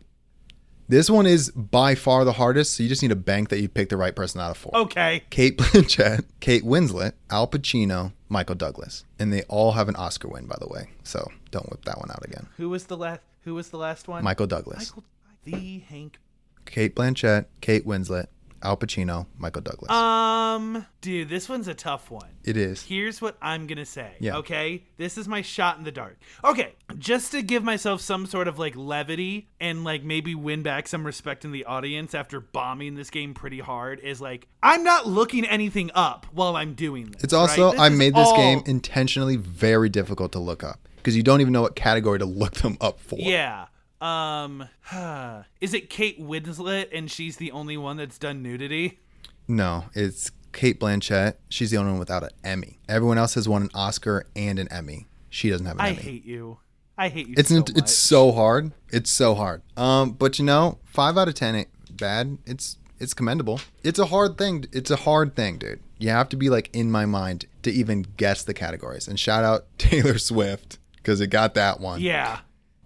This 0.87 1.09
one 1.09 1.25
is 1.25 1.49
by 1.51 1.95
far 1.95 2.23
the 2.25 2.33
hardest, 2.33 2.75
so 2.75 2.83
you 2.83 2.89
just 2.89 3.01
need 3.01 3.07
to 3.09 3.15
bank 3.15 3.49
that 3.49 3.59
you 3.59 3.67
pick 3.67 3.89
the 3.89 3.97
right 3.97 4.15
person 4.15 4.39
out 4.39 4.51
of 4.51 4.57
four. 4.57 4.75
Okay. 4.75 5.23
Cate 5.31 5.57
Blanchett, 5.57 6.25
Kate 6.39 6.63
Winslet, 6.63 7.13
Al 7.31 7.47
Pacino, 7.47 8.13
Michael 8.29 8.53
Douglas, 8.53 9.03
and 9.17 9.33
they 9.33 9.41
all 9.43 9.71
have 9.71 9.89
an 9.89 9.95
Oscar 9.95 10.27
win, 10.27 10.45
by 10.45 10.57
the 10.59 10.67
way. 10.67 10.89
So 11.03 11.27
don't 11.49 11.67
whip 11.71 11.85
that 11.85 11.97
one 11.97 12.11
out 12.11 12.23
again. 12.23 12.47
Who 12.57 12.69
was 12.69 12.85
the 12.85 12.97
last? 12.97 13.21
Who 13.45 13.55
was 13.55 13.69
the 13.69 13.77
last 13.77 14.07
one? 14.07 14.23
Michael 14.23 14.45
Douglas, 14.47 14.91
Michael. 14.91 15.03
The 15.43 15.79
Hank. 15.79 16.19
Cate 16.65 16.95
Blanchett, 16.95 17.45
Kate 17.61 17.85
Winslet, 17.85 18.27
Al 18.63 18.75
Pacino, 18.77 19.27
Michael 19.37 19.61
Douglas. 19.61 19.91
Um, 19.91 20.85
dude, 21.01 21.29
this 21.29 21.47
one's 21.47 21.67
a 21.67 21.75
tough 21.75 22.09
one. 22.09 22.29
it 22.43 22.57
is. 22.57 22.81
Here's 22.81 23.21
what 23.21 23.37
I'm 23.41 23.67
gonna 23.67 23.85
say. 23.85 24.13
Yeah. 24.19 24.37
Okay. 24.37 24.83
This 24.97 25.17
is 25.19 25.27
my 25.27 25.41
shot 25.43 25.77
in 25.77 25.83
the 25.83 25.91
dark. 25.91 26.17
Okay. 26.43 26.73
Just 26.97 27.31
to 27.33 27.43
give 27.43 27.63
myself 27.63 28.01
some 28.01 28.25
sort 28.25 28.47
of 28.47 28.57
like 28.57 28.75
levity 28.75 29.49
and 29.59 29.83
like 29.83 30.03
maybe 30.03 30.33
win 30.33 30.63
back 30.63 30.87
some 30.87 31.05
respect 31.05 31.45
in 31.45 31.51
the 31.51 31.65
audience 31.65 32.15
after 32.15 32.39
bombing 32.39 32.95
this 32.95 33.09
game 33.11 33.33
pretty 33.35 33.59
hard 33.59 33.99
is 33.99 34.19
like 34.19 34.47
I'm 34.63 34.83
not 34.83 35.05
looking 35.07 35.45
anything 35.45 35.91
up 35.93 36.25
while 36.31 36.55
I'm 36.55 36.73
doing 36.73 37.11
this. 37.11 37.23
It's 37.23 37.33
also 37.33 37.65
right? 37.67 37.71
This 37.73 37.81
I 37.81 37.89
made 37.89 38.15
this 38.15 38.27
all- 38.27 38.37
game 38.37 38.63
intentionally 38.65 39.35
very 39.37 39.89
difficult 39.89 40.31
to 40.31 40.39
look 40.39 40.63
up 40.63 40.79
because 40.97 41.15
you 41.15 41.21
don't 41.21 41.41
even 41.41 41.53
know 41.53 41.61
what 41.61 41.75
category 41.75 42.17
to 42.17 42.25
look 42.25 42.55
them 42.55 42.77
up 42.81 42.99
for. 42.99 43.19
Yeah. 43.19 43.65
Um. 44.01 44.67
Is 45.61 45.73
it 45.73 45.89
Kate 45.89 46.19
Winslet 46.21 46.89
and 46.93 47.09
she's 47.09 47.37
the 47.37 47.51
only 47.51 47.77
one 47.77 47.97
that's 47.97 48.17
done 48.17 48.41
nudity? 48.43 48.99
No, 49.47 49.85
it's 49.93 50.31
Cate 50.53 50.79
Blanchett. 50.79 51.35
She's 51.49 51.71
the 51.71 51.77
only 51.77 51.91
one 51.91 51.99
without 51.99 52.23
an 52.23 52.29
Emmy. 52.43 52.79
Everyone 52.89 53.17
else 53.17 53.33
has 53.35 53.47
won 53.47 53.63
an 53.63 53.69
Oscar 53.73 54.25
and 54.35 54.57
an 54.59 54.67
Emmy. 54.71 55.07
She 55.29 55.49
doesn't 55.49 55.65
have 55.65 55.75
an 55.77 55.81
I 55.81 55.89
Emmy. 55.89 55.97
I 55.97 56.01
hate 56.01 56.25
you. 56.25 56.57
I 56.97 57.09
hate 57.09 57.27
you. 57.27 57.35
it's 57.37 57.49
so 57.49 57.55
n- 57.55 57.61
much. 57.61 57.71
it's 57.77 57.93
so 57.93 58.31
hard. 58.31 58.71
It's 58.91 59.09
so 59.11 59.35
hard. 59.35 59.61
Um, 59.75 60.11
but 60.13 60.39
you 60.39 60.45
know, 60.45 60.79
five 60.85 61.17
out 61.17 61.27
of 61.27 61.33
ten 61.33 61.55
ain't 61.55 61.97
bad. 61.97 62.37
It's 62.45 62.77
it's 62.99 63.13
commendable. 63.13 63.59
It's 63.83 63.99
a 63.99 64.05
hard 64.05 64.37
thing. 64.37 64.65
It's 64.71 64.89
a 64.91 64.95
hard 64.95 65.35
thing, 65.35 65.57
dude. 65.57 65.81
You 65.99 66.09
have 66.09 66.29
to 66.29 66.37
be 66.37 66.49
like 66.49 66.69
in 66.73 66.89
my 66.91 67.05
mind 67.05 67.45
to 67.63 67.71
even 67.71 68.05
guess 68.17 68.43
the 68.43 68.53
categories. 68.53 69.07
And 69.07 69.19
shout 69.19 69.43
out 69.43 69.65
Taylor 69.77 70.17
Swift 70.17 70.79
because 70.97 71.19
it 71.21 71.27
got 71.27 71.53
that 71.55 71.79
one. 71.81 71.99
yeah. 72.01 72.39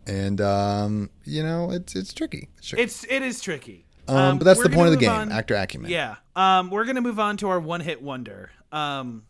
And 0.10 0.41
um, 0.41 1.10
you 1.24 1.43
know, 1.43 1.72
it's 1.72 1.95
it's 1.95 2.14
tricky. 2.14 2.49
It's 2.57 2.68
tricky. 2.68 2.84
It's 2.84 3.03
it 3.05 3.22
is 3.22 3.41
tricky. 3.41 3.86
Um, 4.07 4.39
but 4.39 4.45
that's 4.45 4.64
the 4.64 4.70
point 4.70 4.88
of 4.88 4.91
the 4.91 4.97
game, 4.97 5.12
on- 5.12 5.32
actor 5.32 5.55
acumen. 5.55 5.91
Yeah. 5.91 6.16
Um, 6.36 6.72
we're 6.72 6.86
gonna 6.86 7.01
move 7.01 7.20
on 7.20 7.38
to 7.38 7.49
our 7.49 7.60
one 7.60 7.82
hit 7.82 8.01
wonder. 8.01 8.49
Um, 8.72 9.24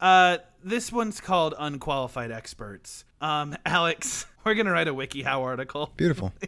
uh, 0.00 0.38
this 0.62 0.92
one's 0.92 1.20
called 1.20 1.54
unqualified 1.58 2.30
experts. 2.30 3.04
Um, 3.20 3.56
Alex, 3.66 4.26
we're 4.44 4.54
gonna 4.54 4.70
write 4.70 4.86
a 4.88 4.94
WikiHow 4.94 5.40
article. 5.42 5.92
Beautiful. 5.96 6.32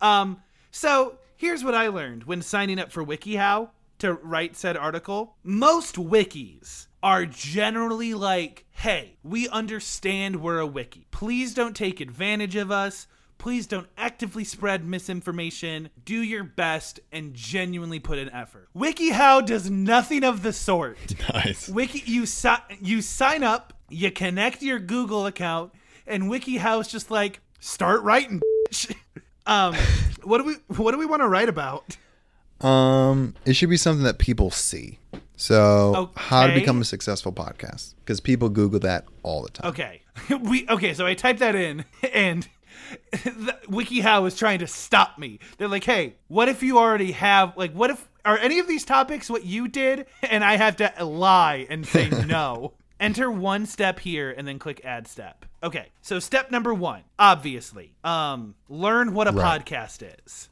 Um, 0.00 0.42
so 0.72 1.18
here's 1.36 1.62
what 1.62 1.76
I 1.76 1.86
learned 1.86 2.24
when 2.24 2.42
signing 2.42 2.80
up 2.80 2.90
for 2.90 3.04
WikiHow 3.04 3.68
to 4.00 4.14
write 4.14 4.56
said 4.56 4.76
article. 4.76 5.36
Most 5.44 5.94
wikis 5.94 6.88
are 7.02 7.26
generally 7.26 8.14
like, 8.14 8.64
hey, 8.70 9.16
we 9.22 9.48
understand 9.48 10.40
we're 10.40 10.58
a 10.58 10.66
wiki. 10.66 11.06
Please 11.10 11.54
don't 11.54 11.74
take 11.74 12.00
advantage 12.00 12.56
of 12.56 12.70
us. 12.70 13.06
Please 13.38 13.66
don't 13.66 13.88
actively 13.98 14.44
spread 14.44 14.86
misinformation. 14.86 15.90
Do 16.04 16.22
your 16.22 16.44
best 16.44 17.00
and 17.10 17.34
genuinely 17.34 17.98
put 17.98 18.18
in 18.18 18.30
effort. 18.30 18.68
WikiHow 18.76 19.44
does 19.44 19.68
nothing 19.68 20.22
of 20.22 20.44
the 20.44 20.52
sort. 20.52 20.96
nice. 21.34 21.68
Wiki 21.68 22.04
you 22.06 22.24
si- 22.24 22.50
you 22.80 23.02
sign 23.02 23.42
up, 23.42 23.72
you 23.88 24.12
connect 24.12 24.62
your 24.62 24.78
Google 24.78 25.26
account, 25.26 25.72
and 26.06 26.24
WikiHow's 26.24 26.86
just 26.86 27.10
like 27.10 27.40
start 27.58 28.02
writing. 28.02 28.40
bitch." 28.70 28.94
um, 29.46 29.74
what 30.22 30.38
do 30.38 30.44
we 30.44 30.54
what 30.76 30.92
do 30.92 30.98
we 30.98 31.06
want 31.06 31.22
to 31.22 31.28
write 31.28 31.48
about? 31.48 31.96
Um, 32.60 33.34
it 33.44 33.54
should 33.54 33.70
be 33.70 33.76
something 33.76 34.04
that 34.04 34.18
people 34.18 34.52
see. 34.52 35.00
So, 35.42 36.12
how 36.14 36.46
to 36.46 36.54
become 36.54 36.80
a 36.80 36.84
successful 36.84 37.32
podcast? 37.32 37.94
Because 38.04 38.20
people 38.20 38.48
Google 38.48 38.78
that 38.80 39.06
all 39.24 39.42
the 39.42 39.50
time. 39.50 39.70
Okay. 39.70 40.02
we 40.40 40.68
okay, 40.68 40.94
so 40.94 41.04
I 41.04 41.14
typed 41.14 41.40
that 41.40 41.56
in 41.56 41.84
and 42.14 42.48
the, 43.10 43.58
WikiHow 43.66 44.22
was 44.22 44.36
trying 44.36 44.60
to 44.60 44.68
stop 44.68 45.18
me. 45.18 45.40
They're 45.58 45.66
like, 45.66 45.82
"Hey, 45.82 46.14
what 46.28 46.48
if 46.48 46.62
you 46.62 46.78
already 46.78 47.10
have 47.10 47.56
like 47.56 47.72
what 47.72 47.90
if 47.90 48.08
are 48.24 48.38
any 48.38 48.60
of 48.60 48.68
these 48.68 48.84
topics 48.84 49.28
what 49.28 49.44
you 49.44 49.66
did 49.66 50.06
and 50.22 50.44
I 50.44 50.56
have 50.56 50.76
to 50.76 51.04
lie 51.04 51.66
and 51.68 51.84
say 51.84 52.08
no?" 52.08 52.74
Enter 53.00 53.28
one 53.28 53.66
step 53.66 53.98
here 53.98 54.30
and 54.30 54.46
then 54.46 54.60
click 54.60 54.80
add 54.84 55.08
step. 55.08 55.44
Okay. 55.60 55.88
So 56.02 56.20
step 56.20 56.52
number 56.52 56.72
1, 56.72 57.02
obviously. 57.18 57.94
Um 58.04 58.54
learn 58.68 59.12
what 59.12 59.26
a 59.26 59.32
Right. 59.32 59.60
podcast 59.60 60.08
is. 60.24 60.50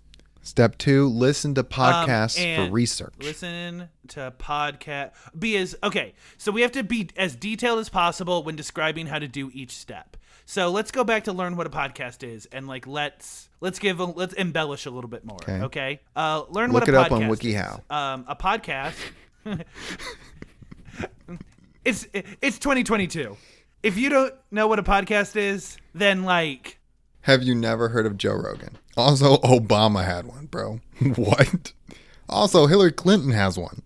Step 0.51 0.79
two: 0.79 1.07
listen 1.07 1.55
to 1.55 1.63
podcasts 1.63 2.35
for 2.35 2.61
Um, 2.61 2.65
and 2.65 2.73
research. 2.73 3.15
Listen 3.21 3.89
to 4.09 4.35
podcast. 4.37 5.13
Be 5.39 5.57
as 5.57 5.77
okay. 5.81 6.13
So 6.39 6.51
we 6.51 6.63
have 6.63 6.73
to 6.73 6.83
be 6.83 7.09
as 7.17 7.37
detailed 7.37 7.79
as 7.79 7.89
possible 7.89 8.43
when 8.43 8.57
describing 8.57 9.07
how 9.07 9.21
to 9.21 9.29
do 9.29 9.53
each 9.55 9.71
step. 9.71 10.17
So 10.47 10.69
let's 10.69 10.91
go 10.91 11.05
back 11.05 11.23
to 11.25 11.33
learn 11.33 11.55
what 11.55 11.69
a 11.69 11.71
podcast 11.71 12.25
is, 12.29 12.47
and 12.47 12.67
like 12.67 12.89
let's 12.89 13.49
let's 13.61 13.79
give 13.79 14.01
a, 14.01 14.07
let's 14.07 14.35
embellish 14.35 14.87
a 14.87 14.91
little 14.91 15.09
bit 15.09 15.25
more. 15.25 15.39
Okay. 15.41 15.61
Okay. 15.63 16.01
Uh, 16.17 16.43
learn 16.49 16.73
Look 16.73 16.81
what 16.81 16.89
a 16.89 16.93
it 16.93 16.95
up 16.97 17.11
podcast 17.11 17.13
on 17.13 17.23
is. 17.23 17.39
WikiHow. 17.39 17.81
Um, 17.89 18.25
a 18.27 18.35
podcast. 18.35 18.97
it's 21.85 22.09
it's 22.13 22.59
2022. 22.59 23.37
If 23.85 23.97
you 23.97 24.09
don't 24.09 24.35
know 24.51 24.67
what 24.67 24.81
a 24.81 24.83
podcast 24.83 25.37
is, 25.37 25.77
then 25.95 26.25
like 26.25 26.80
Have 27.23 27.43
you 27.43 27.55
never 27.55 27.89
heard 27.91 28.07
of 28.07 28.17
Joe 28.17 28.35
Rogan? 28.35 28.79
Also, 28.97 29.37
Obama 29.39 30.05
had 30.05 30.27
one, 30.27 30.47
bro. 30.47 30.81
what? 31.17 31.73
Also, 32.29 32.67
Hillary 32.67 32.93
Clinton 32.93 33.33
has 33.33 33.59
one. 33.59 33.83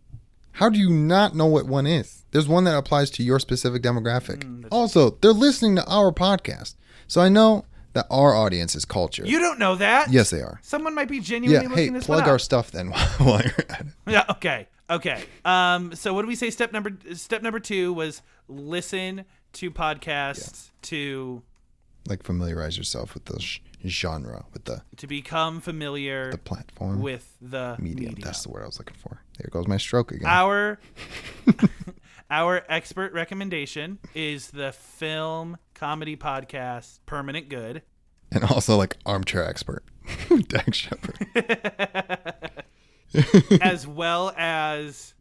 How 0.52 0.68
do 0.68 0.78
you 0.78 0.90
not 0.90 1.34
know 1.34 1.46
what 1.46 1.66
one 1.66 1.86
is? 1.86 2.24
There's 2.30 2.46
one 2.48 2.64
that 2.64 2.76
applies 2.76 3.10
to 3.12 3.22
your 3.22 3.38
specific 3.40 3.82
demographic. 3.82 4.38
Mm, 4.44 4.66
also, 4.70 5.10
they're 5.20 5.32
listening 5.32 5.76
to 5.76 5.84
our 5.86 6.12
podcast. 6.12 6.76
So 7.08 7.20
I 7.20 7.28
know 7.28 7.64
that 7.92 8.06
our 8.10 8.34
audience 8.34 8.74
is 8.74 8.84
culture. 8.84 9.24
you 9.24 9.38
don't 9.38 9.58
know 9.58 9.76
that. 9.76 10.10
yes, 10.10 10.30
they 10.30 10.40
are. 10.42 10.58
Someone 10.62 10.94
might 10.94 11.08
be 11.08 11.16
Yeah, 11.16 11.22
genuinely 11.22 11.58
hey, 11.60 11.66
looking 11.82 11.92
this 11.94 12.08
one 12.08 12.18
plug 12.20 12.28
our 12.28 12.38
stuff 12.38 12.70
then 12.70 12.88
while 13.18 13.40
you're 13.40 13.54
at 13.68 13.80
it. 13.80 13.86
Yeah. 14.08 14.24
Okay. 14.30 14.66
Okay. 14.90 15.22
Um. 15.44 15.94
So 15.94 16.12
what 16.12 16.22
do 16.22 16.28
we 16.28 16.34
say? 16.34 16.50
Step 16.50 16.72
number 16.72 16.92
step 17.14 17.42
number 17.42 17.60
two 17.60 17.92
was 17.92 18.20
listen 18.48 19.24
to 19.54 19.70
podcasts 19.70 20.70
to 20.82 21.42
Like 22.06 22.22
familiarize 22.22 22.76
yourself 22.76 23.14
with 23.14 23.24
the 23.26 23.40
sh- 23.40 23.60
genre, 23.86 24.44
with 24.52 24.64
the, 24.66 24.82
to 24.98 25.06
become 25.06 25.60
familiar 25.60 26.30
the 26.30 26.38
platform, 26.38 27.00
with 27.00 27.34
the 27.40 27.76
medium. 27.78 28.10
medium. 28.12 28.20
That's 28.22 28.42
the 28.42 28.50
word 28.50 28.62
I 28.62 28.66
was 28.66 28.78
looking 28.78 28.96
for. 28.96 29.22
There 29.38 29.48
goes 29.50 29.66
my 29.66 29.78
stroke 29.78 30.12
again. 30.12 30.28
Our 30.28 30.78
our 32.30 32.62
expert 32.68 33.12
recommendation 33.14 33.98
is 34.14 34.50
the 34.50 34.72
film 34.72 35.56
comedy 35.74 36.16
podcast 36.16 36.98
Permanent 37.06 37.48
Good. 37.48 37.82
and 38.30 38.44
also 38.44 38.76
like 38.76 38.96
armchair 39.06 39.44
expert, 39.46 39.84
Dax 40.48 40.76
Shepard. 40.76 41.26
as 43.62 43.86
well 43.86 44.34
as 44.36 45.13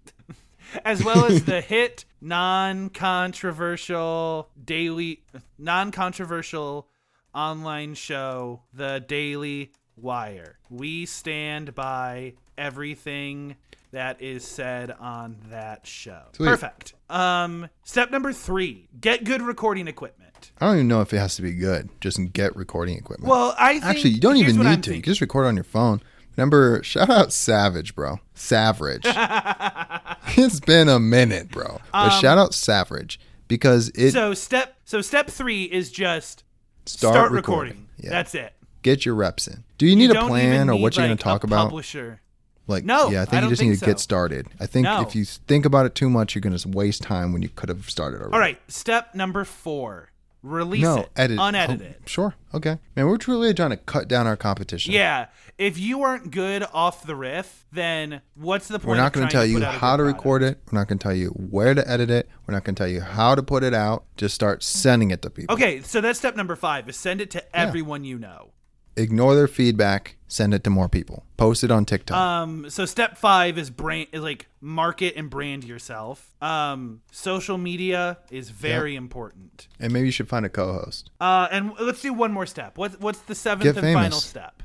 as 0.86 1.04
well 1.04 1.26
as 1.26 1.44
the 1.46 1.62
hit 1.62 2.06
non-controversial 2.22 4.50
daily 4.64 5.24
non-controversial 5.58 6.88
online 7.34 7.96
show 7.96 8.62
The 8.74 9.04
Daily 9.06 9.72
Wire. 9.96 10.60
We 10.70 11.06
stand 11.06 11.76
by 11.76 12.34
everything 12.58 13.56
that 13.92 14.22
is 14.22 14.46
said 14.46 14.92
on 14.92 15.38
that 15.50 15.86
show. 15.86 16.24
Sweet. 16.34 16.48
Perfect. 16.48 16.94
Um 17.10 17.70
step 17.84 18.12
number 18.12 18.34
3, 18.34 18.90
get 19.00 19.24
good 19.24 19.42
recording 19.42 19.88
equipment. 19.88 20.52
I 20.60 20.66
don't 20.68 20.76
even 20.76 20.88
know 20.88 21.02
if 21.02 21.14
it 21.14 21.20
has 21.20 21.36
to 21.38 21.42
be 21.42 21.54
good. 21.54 21.90
Just 22.02 22.20
get 22.34 22.56
recording 22.56 22.98
equipment. 22.98 23.30
Well, 23.30 23.56
I 23.58 23.74
think 23.74 23.86
Actually, 23.86 24.10
you 24.12 24.20
don't 24.20 24.38
even 24.38 24.58
need 24.58 24.64
to. 24.64 24.70
You 24.70 24.76
thinking. 24.76 25.02
can 25.04 25.12
just 25.12 25.22
record 25.22 25.46
on 25.46 25.56
your 25.56 25.64
phone. 25.64 26.02
Remember, 26.38 26.82
shout 26.84 27.10
out 27.10 27.32
Savage, 27.32 27.96
bro. 27.96 28.20
Savage. 28.34 29.04
it's 30.38 30.60
been 30.60 30.90
a 30.90 31.00
minute, 31.00 31.50
bro. 31.50 31.80
But 31.92 32.10
shout 32.20 32.38
out 32.38 32.54
Savage 32.54 33.20
because 33.48 33.90
it 33.90 34.08
Um, 34.08 34.12
So 34.12 34.34
step 34.34 34.76
so 34.86 35.02
step 35.02 35.30
3 35.30 35.64
is 35.64 35.92
just 35.92 36.44
start, 36.86 37.14
start, 37.14 37.32
recording. 37.32 37.72
recording. 37.74 37.88
Yeah. 38.00 38.10
That's 38.12 38.36
it. 38.36 38.54
Get 38.82 39.06
your 39.06 39.16
reps 39.16 39.48
in. 39.48 39.64
Do 39.78 39.86
you 39.88 39.96
need 39.96 40.12
a 40.12 40.26
plan 40.28 40.70
or 40.70 40.80
what 40.80 40.98
you're 40.98 41.06
going 41.06 41.18
to 41.18 41.24
talk 41.24 41.44
a 41.44 41.48
about? 41.48 41.66
Publisher. 41.70 42.20
Like, 42.66 42.86
No, 42.86 43.10
yeah, 43.10 43.20
I 43.20 43.22
I 43.24 43.26
think 43.26 43.44
you 43.44 43.50
just 43.50 43.60
think 43.60 43.72
need 43.72 43.80
to 43.80 43.86
get 43.86 44.00
started. 44.00 44.48
I 44.60 44.66
think 44.68 44.86
No. 44.86 45.02
if 45.02 45.16
you 45.16 45.26
think 45.26 45.66
about 45.66 45.86
it 45.86 45.96
too 45.96 46.10
much, 46.10 46.34
you're 46.34 46.42
going 46.42 46.58
to 46.58 46.68
waste 46.70 47.02
time 47.02 47.34
when 47.34 47.42
you 47.42 47.50
could 47.50 47.68
have 47.70 47.90
started 47.90 48.22
already. 48.22 48.34
All 48.34 48.40
right, 48.40 48.58
step 48.70 49.14
number 49.14 49.44
four: 49.44 50.10
release 50.44 50.84
No, 50.84 51.00
it, 51.00 51.10
edit. 51.16 51.38
unedited. 51.40 51.96
Oh, 52.00 52.04
sure. 52.06 52.36
Okay. 52.54 52.78
Man, 52.96 53.08
we're 53.08 53.18
truly 53.18 53.54
trying 53.54 53.72
to 53.72 53.78
cut 53.78 54.08
down 54.08 54.28
our 54.28 54.36
competition. 54.38 54.94
Yeah, 54.94 55.28
if 55.58 55.80
you 55.80 56.04
aren't 56.04 56.30
good 56.32 56.64
off 56.74 57.06
the 57.08 57.16
riff, 57.16 57.66
then 57.72 58.22
what's 58.36 58.68
the 58.68 58.78
point? 58.78 58.90
We're 58.90 58.98
not 58.98 59.14
going 59.14 59.28
to 59.28 59.32
tell 59.32 59.46
you 59.46 59.62
how 59.64 59.98
to 59.98 60.04
record 60.04 60.44
it. 60.44 60.60
We're 60.72 60.78
not 60.80 60.88
going 60.88 61.00
to 61.00 61.04
tell 61.04 61.16
you 61.16 61.30
where 61.30 61.74
to 61.74 61.90
edit 61.90 62.12
it. 62.12 62.30
We're 62.46 62.54
not 62.54 62.64
going 62.64 62.76
to 62.76 62.80
tell 62.80 62.88
you 62.90 63.02
how 63.02 63.34
to 63.34 63.42
put 63.42 63.64
it 63.64 63.74
out. 63.74 64.04
Just 64.18 64.36
start 64.36 64.62
sending 64.62 65.12
it 65.12 65.22
to 65.24 65.30
people. 65.30 65.54
Okay, 65.56 65.82
so 65.82 66.02
that's 66.02 66.20
step 66.20 66.36
number 66.36 66.56
five: 66.56 66.88
is 66.90 66.98
send 66.98 67.22
it 67.22 67.32
to 67.32 67.56
everyone 67.58 68.04
you 68.04 68.20
know. 68.20 68.52
Ignore 68.96 69.36
their 69.36 69.48
feedback. 69.48 70.18
Send 70.28 70.54
it 70.54 70.64
to 70.64 70.70
more 70.72 70.90
people. 70.90 71.26
Post 71.38 71.64
it 71.64 71.70
on 71.72 71.86
TikTok. 71.86 72.18
Um, 72.18 72.70
so 72.70 72.86
step 72.86 73.18
five 73.18 73.58
is 73.60 73.70
brand, 73.70 74.08
is 74.12 74.22
like 74.22 74.48
market 74.62 75.14
and 75.16 75.30
brand 75.30 75.64
yourself. 75.64 76.34
Um, 76.42 77.02
social 77.12 77.58
media 77.60 78.18
is 78.32 78.50
very 78.50 78.96
important. 78.96 79.68
and 79.80 79.94
maybe 79.94 80.08
you 80.08 80.12
should 80.12 80.28
find 80.30 80.46
a 80.46 80.50
co-host 80.50 81.12
Uh, 81.22 81.48
and 81.52 81.74
let's 81.80 82.02
do 82.02 82.14
one 82.14 82.32
more 82.32 82.46
step. 82.48 82.78
What's 82.78 83.00
what's 83.00 83.20
the 83.20 83.36
seventh 83.36 83.64
Get 83.64 83.76
and 83.78 83.84
famous. 83.84 84.04
final 84.04 84.20
step? 84.20 84.64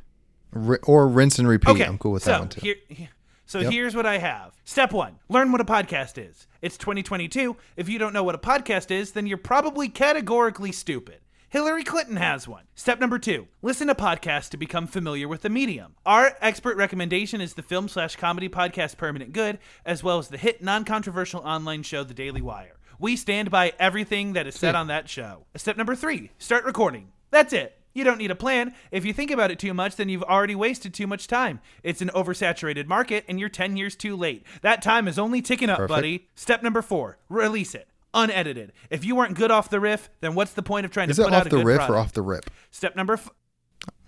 R- 0.54 0.80
or 0.84 1.06
rinse 1.08 1.38
and 1.38 1.46
repeat. 1.46 1.70
Okay, 1.72 1.84
I'm 1.84 1.98
cool 1.98 2.12
with 2.12 2.22
so 2.22 2.30
that 2.30 2.40
one 2.40 2.48
too. 2.48 2.60
Here, 2.62 2.76
here- 2.88 3.08
so 3.44 3.60
Yep. 3.60 3.72
here's 3.72 3.94
what 3.96 4.06
I 4.06 4.18
have. 4.18 4.52
Step 4.64 4.92
one: 4.92 5.18
learn 5.28 5.52
what 5.52 5.60
a 5.60 5.64
podcast 5.64 6.16
is. 6.16 6.46
It's 6.62 6.76
2022. 6.78 7.56
If 7.76 7.88
you 7.90 7.98
don't 7.98 8.12
know 8.14 8.22
what 8.24 8.34
a 8.34 8.38
podcast 8.38 8.90
is, 8.90 9.12
then 9.12 9.26
you're 9.26 9.36
probably 9.38 9.88
categorically 9.90 10.72
stupid. 10.72 11.20
Hillary 11.50 11.82
Clinton 11.82 12.16
has 12.16 12.46
one. 12.46 12.64
Step 12.74 13.00
number 13.00 13.18
two: 13.18 13.48
listen 13.62 13.86
to 13.88 13.94
podcasts 13.94 14.50
to 14.50 14.58
become 14.58 14.86
familiar 14.86 15.26
with 15.26 15.40
the 15.40 15.48
medium. 15.48 15.94
Our 16.04 16.36
expert 16.42 16.76
recommendation 16.76 17.40
is 17.40 17.54
the 17.54 17.62
film 17.62 17.88
slash 17.88 18.16
comedy 18.16 18.50
podcast 18.50 18.98
Permanent 18.98 19.32
Good, 19.32 19.58
as 19.86 20.04
well 20.04 20.18
as 20.18 20.28
the 20.28 20.36
hit 20.36 20.62
non-controversial 20.62 21.40
online 21.40 21.82
show 21.84 22.04
The 22.04 22.12
Daily 22.12 22.42
Wire. 22.42 22.76
We 22.98 23.16
stand 23.16 23.50
by 23.50 23.72
everything 23.78 24.34
that 24.34 24.46
is 24.46 24.56
said 24.56 24.74
on 24.74 24.88
that 24.88 25.08
show. 25.08 25.46
Step 25.56 25.78
number 25.78 25.94
three: 25.94 26.32
start 26.36 26.64
recording. 26.66 27.12
That's 27.30 27.54
it. 27.54 27.78
You 27.94 28.04
don't 28.04 28.18
need 28.18 28.30
a 28.30 28.36
plan. 28.36 28.74
If 28.90 29.06
you 29.06 29.14
think 29.14 29.30
about 29.30 29.50
it 29.50 29.58
too 29.58 29.72
much, 29.72 29.96
then 29.96 30.10
you've 30.10 30.22
already 30.22 30.54
wasted 30.54 30.92
too 30.92 31.06
much 31.06 31.28
time. 31.28 31.60
It's 31.82 32.02
an 32.02 32.10
oversaturated 32.14 32.86
market, 32.86 33.24
and 33.26 33.40
you're 33.40 33.48
10 33.48 33.76
years 33.78 33.96
too 33.96 34.14
late. 34.14 34.44
That 34.60 34.82
time 34.82 35.08
is 35.08 35.18
only 35.18 35.40
ticking 35.40 35.70
up, 35.70 35.78
Perfect. 35.78 35.96
buddy. 35.96 36.28
Step 36.34 36.62
number 36.62 36.82
four 36.82 37.16
release 37.30 37.74
it. 37.74 37.88
Unedited. 38.14 38.72
If 38.90 39.04
you 39.04 39.14
weren't 39.14 39.34
good 39.36 39.50
off 39.50 39.68
the 39.70 39.80
riff, 39.80 40.08
then 40.20 40.34
what's 40.34 40.52
the 40.52 40.62
point 40.62 40.86
of 40.86 40.90
trying 40.90 41.10
Is 41.10 41.16
to 41.16 41.22
it 41.22 41.24
put 41.26 41.34
out 41.34 41.46
off 41.46 41.50
the 41.50 41.64
riff 41.64 41.76
product? 41.76 41.90
or 41.90 41.96
off 41.98 42.12
the 42.12 42.22
rip? 42.22 42.50
Step 42.70 42.96
number 42.96 43.14
f- 43.14 43.30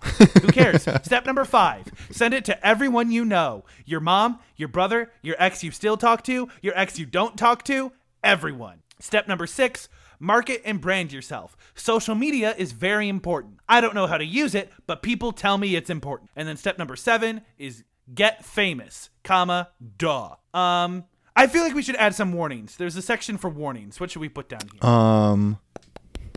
Who 0.41 0.47
cares? 0.47 0.81
Step 1.03 1.25
number 1.25 1.45
five 1.45 1.85
send 2.09 2.33
it 2.33 2.43
to 2.45 2.65
everyone 2.67 3.11
you 3.11 3.23
know 3.23 3.63
your 3.85 3.99
mom, 3.99 4.39
your 4.55 4.67
brother, 4.67 5.11
your 5.21 5.35
ex 5.39 5.63
you 5.63 5.71
still 5.71 5.97
talk 5.97 6.23
to, 6.23 6.49
your 6.61 6.77
ex 6.77 6.97
you 6.99 7.05
don't 7.05 7.37
talk 7.37 7.63
to, 7.65 7.91
everyone. 8.23 8.81
Step 8.99 9.27
number 9.27 9.45
six 9.47 9.87
market 10.19 10.61
and 10.65 10.79
brand 10.81 11.11
yourself. 11.11 11.55
Social 11.75 12.15
media 12.15 12.53
is 12.57 12.71
very 12.73 13.09
important. 13.09 13.59
I 13.67 13.81
don't 13.81 13.95
know 13.95 14.07
how 14.07 14.17
to 14.17 14.25
use 14.25 14.53
it, 14.55 14.71
but 14.87 15.01
people 15.01 15.31
tell 15.31 15.57
me 15.57 15.75
it's 15.75 15.89
important. 15.89 16.29
And 16.35 16.47
then 16.47 16.57
step 16.57 16.77
number 16.77 16.95
seven 16.95 17.41
is 17.57 17.83
get 18.13 18.45
famous, 18.45 19.09
comma, 19.23 19.69
duh. 19.97 20.35
Um, 20.53 21.05
I 21.35 21.47
feel 21.47 21.63
like 21.63 21.73
we 21.73 21.81
should 21.81 21.95
add 21.95 22.13
some 22.15 22.33
warnings. 22.33 22.75
There's 22.77 22.95
a 22.95 23.01
section 23.01 23.37
for 23.37 23.49
warnings. 23.49 23.99
What 23.99 24.11
should 24.11 24.19
we 24.21 24.29
put 24.29 24.49
down 24.49 24.61
here? 24.71 24.89
Um, 24.89 25.57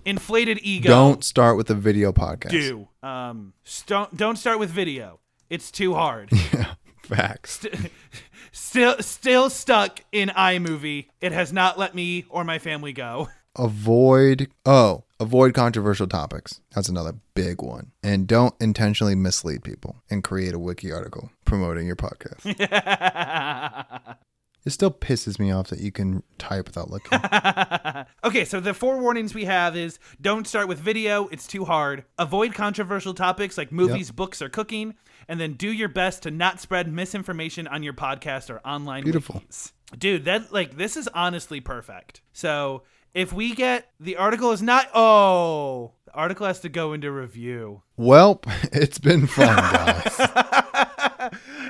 Inflated 0.04 0.60
ego. 0.62 0.88
don't 0.88 1.24
start 1.24 1.56
with 1.56 1.68
a 1.70 1.74
video 1.74 2.12
podcast. 2.12 2.50
do. 2.50 2.88
Um, 3.02 3.54
st- 3.64 4.16
don't 4.16 4.36
start 4.36 4.58
with 4.58 4.70
video. 4.70 5.20
It's 5.50 5.70
too 5.70 5.94
hard. 5.94 6.30
Yeah, 6.52 6.74
facts. 7.02 7.66
still, 8.52 8.96
still 9.00 9.50
stuck 9.50 10.00
in 10.12 10.28
iMovie. 10.30 11.08
It 11.20 11.32
has 11.32 11.52
not 11.52 11.78
let 11.78 11.94
me 11.94 12.24
or 12.30 12.44
my 12.44 12.58
family 12.58 12.92
go. 12.94 13.28
avoid 13.56 14.48
oh 14.66 15.04
avoid 15.20 15.54
controversial 15.54 16.08
topics 16.08 16.60
that's 16.74 16.88
another 16.88 17.12
big 17.34 17.62
one 17.62 17.92
and 18.02 18.26
don't 18.26 18.52
intentionally 18.60 19.14
mislead 19.14 19.62
people 19.62 20.02
and 20.10 20.24
create 20.24 20.52
a 20.54 20.58
wiki 20.58 20.90
article 20.90 21.30
promoting 21.44 21.86
your 21.86 21.94
podcast 21.94 22.42
It 24.64 24.70
still 24.70 24.90
pisses 24.90 25.38
me 25.38 25.50
off 25.50 25.68
that 25.68 25.80
you 25.80 25.92
can 25.92 26.22
type 26.38 26.66
without 26.66 26.90
looking. 26.90 27.18
okay, 28.24 28.44
so 28.46 28.60
the 28.60 28.72
four 28.72 28.98
warnings 28.98 29.34
we 29.34 29.44
have 29.44 29.76
is 29.76 29.98
don't 30.20 30.46
start 30.46 30.68
with 30.68 30.78
video, 30.78 31.28
it's 31.28 31.46
too 31.46 31.66
hard. 31.66 32.04
Avoid 32.18 32.54
controversial 32.54 33.12
topics 33.12 33.58
like 33.58 33.70
movies, 33.70 34.10
books, 34.10 34.40
or 34.40 34.48
cooking. 34.48 34.94
And 35.28 35.38
then 35.40 35.54
do 35.54 35.70
your 35.70 35.88
best 35.88 36.22
to 36.22 36.30
not 36.30 36.60
spread 36.60 36.90
misinformation 36.92 37.66
on 37.66 37.82
your 37.82 37.94
podcast 37.94 38.48
or 38.50 38.60
online 38.66 39.04
Beautiful. 39.04 39.42
wikis. 39.48 39.72
Dude, 39.98 40.24
that 40.24 40.52
like 40.52 40.76
this 40.76 40.96
is 40.96 41.08
honestly 41.08 41.60
perfect. 41.60 42.20
So 42.32 42.82
if 43.14 43.32
we 43.32 43.54
get 43.54 43.90
the 44.00 44.16
article 44.16 44.52
is 44.52 44.60
not 44.62 44.88
oh 44.94 45.92
the 46.06 46.12
article 46.14 46.46
has 46.46 46.60
to 46.60 46.68
go 46.68 46.92
into 46.92 47.10
review. 47.10 47.82
well, 47.96 48.40
it's 48.72 48.98
been 48.98 49.26
fun, 49.26 49.56
guys. 49.56 50.83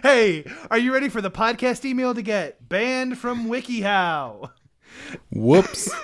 Hey, 0.05 0.45
are 0.71 0.77
you 0.77 0.93
ready 0.93 1.09
for 1.09 1.23
the 1.23 1.31
podcast 1.31 1.83
email 1.83 2.15
to 2.15 2.21
get 2.21 2.69
banned 2.69 3.17
from 3.17 3.47
WikiHow? 3.47 4.51
Whoops. 5.33 5.91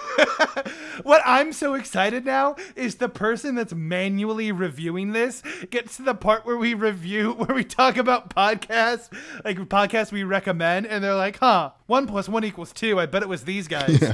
What 1.02 1.22
I'm 1.24 1.52
so 1.52 1.74
excited 1.74 2.24
now 2.24 2.56
is 2.76 2.96
the 2.96 3.08
person 3.10 3.54
that's 3.54 3.74
manually 3.74 4.52
reviewing 4.52 5.12
this 5.12 5.42
gets 5.70 5.96
to 5.96 6.02
the 6.02 6.14
part 6.14 6.46
where 6.46 6.56
we 6.56 6.72
review, 6.74 7.32
where 7.38 7.54
we 7.54 7.62
talk 7.64 7.98
about 7.98 8.34
podcasts, 8.34 9.10
like 9.44 9.58
podcasts 9.60 10.12
we 10.12 10.24
recommend, 10.24 10.86
and 10.86 11.02
they're 11.04 11.14
like, 11.14 11.38
huh, 11.38 11.70
one 11.86 12.06
plus 12.06 12.26
one 12.26 12.44
equals 12.44 12.72
two. 12.72 12.98
I 12.98 13.04
bet 13.06 13.22
it 13.22 13.28
was 13.28 13.44
these 13.44 13.68
guys. 13.68 14.02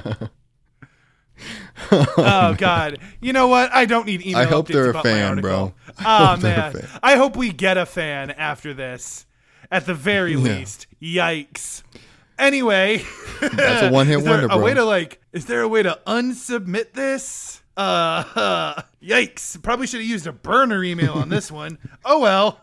oh, 1.93 2.55
God. 2.59 2.99
You 3.20 3.32
know 3.32 3.47
what? 3.49 3.72
I 3.72 3.84
don't 3.84 4.07
need 4.07 4.22
email 4.24 4.39
I 4.43 4.45
hope 4.45 4.66
they're 4.68 4.91
a 4.91 5.03
fan, 5.03 5.41
bro. 5.41 5.74
I 5.99 6.03
Oh, 6.05 6.26
hope 6.26 6.41
they're 6.41 6.70
a 6.70 6.72
man. 6.72 6.89
I 7.03 7.16
hope 7.16 7.37
we 7.37 7.53
get 7.53 7.76
a 7.76 7.87
fan 7.87 8.30
after 8.32 8.74
this. 8.74 9.26
At 9.71 9.87
the 9.87 9.95
very 9.95 10.37
least. 10.37 10.87
Yikes. 11.03 11.83
Anyway. 12.39 13.03
That's 13.41 13.83
a 13.85 13.91
one 13.91 14.07
hit 14.07 14.17
wonder, 14.25 14.47
a 14.47 14.49
bro. 14.49 14.61
way 14.62 14.75
to 14.75 14.85
like? 14.85 15.21
Is 15.33 15.47
there 15.47 15.62
a 15.62 15.69
way 15.69 15.83
to 15.83 15.99
unsubmit 16.07 16.93
this? 16.93 17.62
Uh, 17.77 18.81
yikes! 19.03 19.61
Probably 19.62 19.87
should 19.87 20.01
have 20.01 20.09
used 20.09 20.27
a 20.27 20.33
burner 20.33 20.83
email 20.83 21.12
on 21.14 21.29
this 21.29 21.51
one. 21.51 21.79
Oh 22.05 22.21
well. 22.21 22.61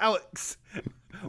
Alex, 0.00 0.56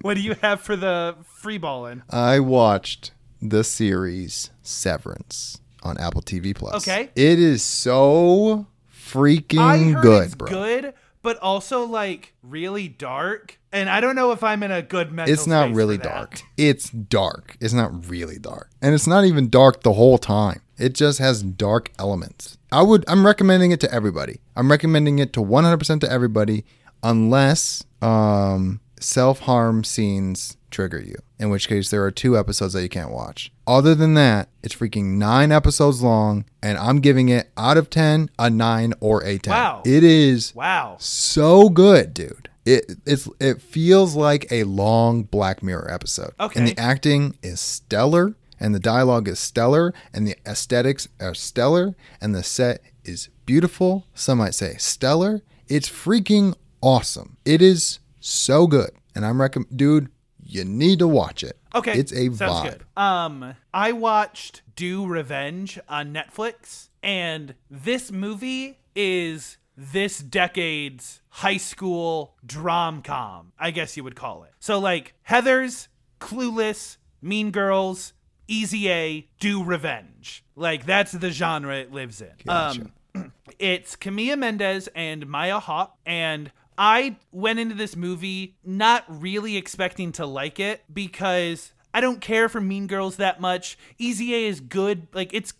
what 0.01 0.13
do 0.15 0.21
you 0.21 0.35
have 0.41 0.61
for 0.61 0.75
the 0.75 1.15
free 1.25 1.57
balling? 1.57 2.03
I 2.09 2.39
watched 2.39 3.11
the 3.41 3.63
series 3.63 4.51
Severance 4.61 5.61
on 5.83 5.97
Apple 5.97 6.21
TV 6.21 6.53
Plus. 6.55 6.87
Okay. 6.87 7.09
It 7.15 7.39
is 7.39 7.63
so 7.63 8.67
freaking 8.93 9.99
good, 10.01 10.37
bro. 10.37 10.47
good, 10.49 10.93
but 11.21 11.37
also 11.37 11.85
like 11.85 12.33
really 12.41 12.87
dark. 12.87 13.59
And 13.71 13.89
I 13.89 14.01
don't 14.01 14.15
know 14.15 14.31
if 14.31 14.43
I'm 14.43 14.63
in 14.63 14.71
a 14.71 14.81
good 14.81 15.11
mental. 15.11 15.33
It's 15.33 15.45
not 15.45 15.71
really 15.71 15.97
dark. 15.97 16.41
It's 16.57 16.89
dark. 16.89 17.57
It's 17.59 17.73
not 17.73 18.09
really 18.09 18.39
dark. 18.39 18.69
And 18.81 18.95
it's 18.95 19.07
not 19.07 19.25
even 19.25 19.49
dark 19.49 19.83
the 19.83 19.93
whole 19.93 20.17
time. 20.17 20.61
It 20.77 20.93
just 20.93 21.19
has 21.19 21.43
dark 21.43 21.91
elements. 21.99 22.57
I 22.71 22.81
would 22.81 23.03
I'm 23.07 23.25
recommending 23.25 23.71
it 23.71 23.79
to 23.81 23.93
everybody. 23.93 24.39
I'm 24.55 24.71
recommending 24.71 25.19
it 25.19 25.33
to 25.33 25.41
100% 25.41 26.01
to 26.01 26.11
everybody 26.11 26.65
unless 27.03 27.83
um 28.01 28.79
self-harm 28.99 29.83
scenes 29.83 30.57
trigger 30.69 30.99
you. 31.01 31.15
In 31.37 31.49
which 31.49 31.67
case 31.67 31.89
there 31.89 32.03
are 32.03 32.11
two 32.11 32.37
episodes 32.37 32.73
that 32.73 32.83
you 32.83 32.89
can't 32.89 33.11
watch. 33.11 33.51
Other 33.67 33.95
than 33.95 34.13
that, 34.15 34.49
it's 34.63 34.75
freaking 34.75 35.17
9 35.17 35.51
episodes 35.51 36.01
long 36.01 36.45
and 36.61 36.77
I'm 36.77 36.99
giving 36.99 37.29
it 37.29 37.51
out 37.57 37.77
of 37.77 37.89
10 37.89 38.29
a 38.39 38.49
9 38.49 38.93
or 38.99 39.23
a 39.23 39.37
10. 39.37 39.51
Wow. 39.53 39.81
It 39.85 40.03
is 40.03 40.53
Wow. 40.55 40.97
so 40.99 41.69
good, 41.69 42.13
dude. 42.13 42.49
It 42.65 42.97
it's 43.05 43.27
it 43.39 43.61
feels 43.61 44.15
like 44.15 44.51
a 44.51 44.63
long 44.65 45.23
Black 45.23 45.63
Mirror 45.63 45.89
episode. 45.91 46.33
Okay. 46.39 46.59
And 46.59 46.67
the 46.67 46.77
acting 46.79 47.37
is 47.41 47.59
stellar, 47.59 48.35
and 48.59 48.75
the 48.75 48.79
dialogue 48.79 49.27
is 49.27 49.39
stellar, 49.39 49.93
and 50.13 50.27
the 50.27 50.35
aesthetics 50.45 51.07
are 51.19 51.33
stellar, 51.33 51.95
and 52.21 52.35
the 52.35 52.43
set 52.43 52.81
is 53.03 53.29
beautiful. 53.45 54.05
Some 54.13 54.37
might 54.39 54.53
say 54.53 54.75
stellar. 54.77 55.41
It's 55.67 55.89
freaking 55.89 56.53
awesome. 56.81 57.37
It 57.45 57.61
is 57.61 57.99
so 58.19 58.67
good, 58.67 58.91
and 59.15 59.25
I'm 59.25 59.41
recommend, 59.41 59.75
dude. 59.77 60.09
You 60.49 60.65
need 60.65 60.99
to 60.99 61.07
watch 61.07 61.43
it. 61.43 61.57
Okay. 61.75 61.93
It's 61.93 62.11
a 62.11 62.25
Sounds 62.33 62.41
vibe. 62.41 62.63
good. 62.63 62.85
Um, 62.97 63.55
I 63.73 63.91
watched 63.91 64.63
Do 64.75 65.05
Revenge 65.05 65.79
on 65.87 66.11
Netflix, 66.13 66.89
and 67.03 67.53
this 67.69 68.11
movie 68.11 68.79
is 68.95 69.57
this 69.77 70.17
decade's 70.19 71.21
high 71.29 71.57
school 71.57 72.35
drom 72.45 73.01
com, 73.01 73.53
I 73.59 73.71
guess 73.71 73.95
you 73.95 74.03
would 74.03 74.15
call 74.15 74.43
it. 74.43 74.51
So 74.59 74.79
like 74.79 75.13
Heather's, 75.21 75.87
Clueless, 76.19 76.97
Mean 77.21 77.51
Girls, 77.51 78.13
Easy 78.47 78.89
A, 78.89 79.29
Do 79.39 79.63
Revenge. 79.63 80.43
Like 80.55 80.85
that's 80.85 81.11
the 81.11 81.29
genre 81.29 81.75
it 81.77 81.93
lives 81.93 82.21
in. 82.21 82.31
Gotcha. 82.45 82.87
Um, 83.15 83.33
it's 83.59 83.95
Camila 83.95 84.37
Mendes 84.37 84.89
and 84.95 85.27
Maya 85.27 85.59
Hawke, 85.59 85.93
and 86.05 86.51
I 86.79 87.17
went 87.33 87.59
into 87.59 87.75
this 87.75 87.97
movie 87.97 88.55
not 88.63 89.03
really 89.09 89.57
expecting 89.57 90.13
to 90.13 90.25
like 90.25 90.61
it 90.61 90.81
because 90.91 91.73
I 91.93 91.99
don't 91.99 92.21
care 92.21 92.47
for 92.47 92.61
Mean 92.61 92.87
Girls 92.87 93.17
that 93.17 93.41
much. 93.41 93.77
Easy 93.97 94.33
A 94.33 94.47
is 94.47 94.61
good, 94.61 95.07
like 95.13 95.33
it's 95.33 95.53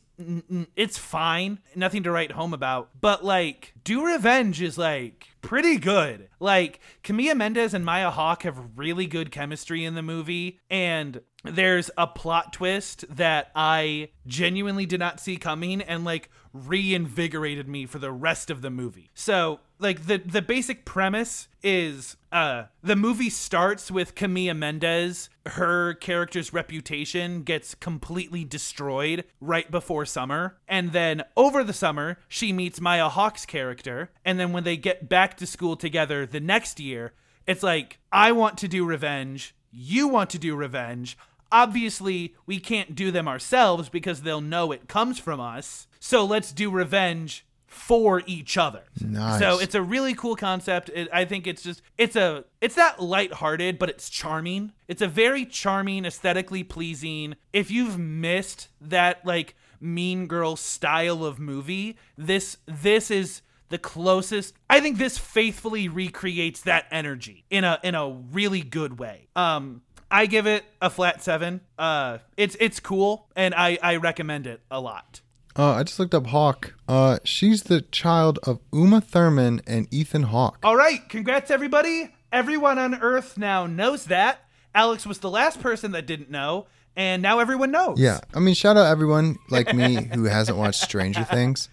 it's 0.76 0.98
fine, 0.98 1.60
nothing 1.76 2.04
to 2.04 2.12
write 2.12 2.34
home 2.34 2.54
about. 2.54 2.90
But 3.00 3.24
like, 3.24 3.74
Do 3.84 4.06
Revenge 4.06 4.62
is 4.62 4.78
like 4.78 5.28
pretty 5.42 5.78
good. 5.78 6.30
Like 6.40 6.80
Camila 7.04 7.36
Mendes 7.36 7.74
and 7.74 7.86
Maya 7.86 8.12
Hawke 8.12 8.44
have 8.44 8.78
really 8.78 9.06
good 9.06 9.32
chemistry 9.32 9.86
in 9.86 9.96
the 9.96 10.02
movie, 10.02 10.60
and 10.70 11.22
there's 11.44 11.90
a 11.98 12.08
plot 12.08 12.54
twist 12.54 13.06
that 13.10 13.52
I 13.56 14.10
genuinely 14.28 14.86
did 14.86 15.00
not 15.00 15.20
see 15.20 15.38
coming 15.38 15.82
and 15.82 16.04
like 16.04 16.30
reinvigorated 16.54 17.68
me 17.68 17.86
for 17.86 18.00
the 18.00 18.12
rest 18.12 18.50
of 18.50 18.62
the 18.62 18.70
movie. 18.70 19.10
So, 19.14 19.60
like 19.80 20.06
the 20.06 20.18
the 20.18 20.42
basic 20.42 20.86
premise 20.86 21.48
is 21.64 22.18
uh 22.32 22.66
the 22.84 22.96
movie 22.96 23.30
starts 23.30 23.90
with 23.90 24.16
Camila 24.16 24.56
Mendes, 24.56 25.30
her 25.46 25.94
character's 25.96 26.54
reputation 26.54 27.44
gets 27.44 27.74
completely 27.76 28.44
destroyed 28.44 29.24
right 29.40 29.70
before 29.72 30.06
summer, 30.06 30.58
and 30.68 30.92
then 30.92 31.24
over 31.36 31.64
the 31.64 31.74
summer 31.74 32.20
she 32.28 32.54
meets 32.54 32.82
Maya 32.82 33.10
Hawke's 33.10 33.46
character, 33.46 34.12
and 34.26 34.40
then 34.40 34.52
when 34.52 34.64
they 34.64 34.78
get 34.78 35.10
back 35.10 35.38
to 35.38 35.48
school 35.48 35.76
together 35.76 36.26
the 36.26 36.40
next 36.40 36.80
year, 36.80 37.14
it's 37.48 37.64
like 37.64 38.00
I 38.12 38.32
want 38.34 38.58
to 38.60 38.68
do 38.68 38.86
revenge, 38.86 39.56
you 39.72 40.08
want 40.08 40.30
to 40.32 40.40
do 40.40 40.56
revenge. 40.56 41.18
Obviously, 41.52 42.36
we 42.46 42.60
can't 42.60 42.94
do 42.94 43.10
them 43.10 43.28
ourselves 43.28 43.90
because 43.90 44.22
they'll 44.22 44.40
know 44.40 44.72
it 44.72 44.88
comes 44.88 45.18
from 45.18 45.40
us. 45.40 45.88
So 46.00 46.24
let's 46.24 46.52
do 46.52 46.70
revenge 46.70 47.44
for 47.70 48.24
each 48.26 48.58
other. 48.58 48.84
Nice. 49.00 49.40
So 49.40 49.60
it's 49.60 49.76
a 49.76 49.82
really 49.82 50.16
cool 50.16 50.36
concept. 50.36 50.90
It, 50.90 51.08
I 51.14 51.26
think 51.26 51.48
it's 51.48 51.62
just 51.62 51.82
it's 51.98 52.16
a 52.16 52.44
it's 52.62 52.76
not 52.76 53.02
lighthearted, 53.02 53.78
but 53.80 53.90
it's 53.90 54.10
charming. 54.10 54.74
It's 54.88 55.02
a 55.02 55.08
very 55.08 55.46
charming, 55.46 56.04
aesthetically 56.04 56.64
pleasing. 56.64 57.36
If 57.54 57.70
you've 57.70 57.98
missed 57.98 58.70
that 58.82 59.26
like 59.26 59.56
Mean 59.80 60.28
Girl 60.28 60.56
style 60.56 61.24
of 61.24 61.40
movie, 61.40 61.98
this 62.18 62.58
this 62.66 63.12
is 63.12 63.42
the 63.70 63.78
closest. 63.78 64.56
I 64.70 64.80
think 64.80 64.98
this 64.98 65.20
faithfully 65.20 65.88
recreates 65.88 66.62
that 66.62 66.86
energy 66.92 67.46
in 67.52 67.64
a 67.64 67.80
in 67.84 67.94
a 67.94 68.10
really 68.10 68.62
good 68.62 69.00
way. 69.00 69.28
Um 69.36 69.84
I 70.12 70.26
give 70.26 70.48
it 70.48 70.66
a 70.82 70.90
flat 70.90 71.22
7. 71.24 71.62
Uh 71.78 72.18
it's 72.36 72.58
it's 72.60 72.80
cool 72.80 73.30
and 73.36 73.54
I 73.54 73.78
I 73.84 73.98
recommend 73.98 74.48
it 74.48 74.62
a 74.72 74.82
lot. 74.82 75.22
Uh, 75.60 75.74
I 75.74 75.84
just 75.84 76.00
looked 76.00 76.16
up 76.16 76.28
Hawke. 76.28 76.74
Uh, 76.88 77.20
she's 77.26 77.64
the 77.64 77.82
child 77.82 78.40
of 78.44 78.62
Uma 78.72 79.02
Thurman 79.02 79.62
and 79.68 79.94
Ethan 79.94 80.24
Hawke. 80.24 80.58
All 80.64 80.78
right, 80.78 81.02
congrats 81.10 81.52
everybody. 81.52 82.16
Everyone 82.32 82.80
on 82.80 82.96
Earth 82.96 83.38
now 83.38 83.66
knows 83.66 84.06
that. 84.06 84.40
Alex 84.74 85.06
was 85.06 85.20
the 85.20 85.30
last 85.30 85.60
person 85.62 85.92
that 85.92 86.06
didn't 86.06 86.32
know, 86.32 86.68
and 86.96 87.22
now 87.22 87.40
everyone 87.40 87.72
knows. 87.72 88.00
Yeah, 88.00 88.22
I 88.34 88.40
mean, 88.40 88.54
shout 88.54 88.78
out 88.78 88.86
everyone 88.86 89.38
like 89.50 89.74
me 89.76 89.96
who 90.14 90.24
hasn't 90.24 90.58
watched 90.58 90.80
Stranger 90.80 91.24
Things, 91.30 91.68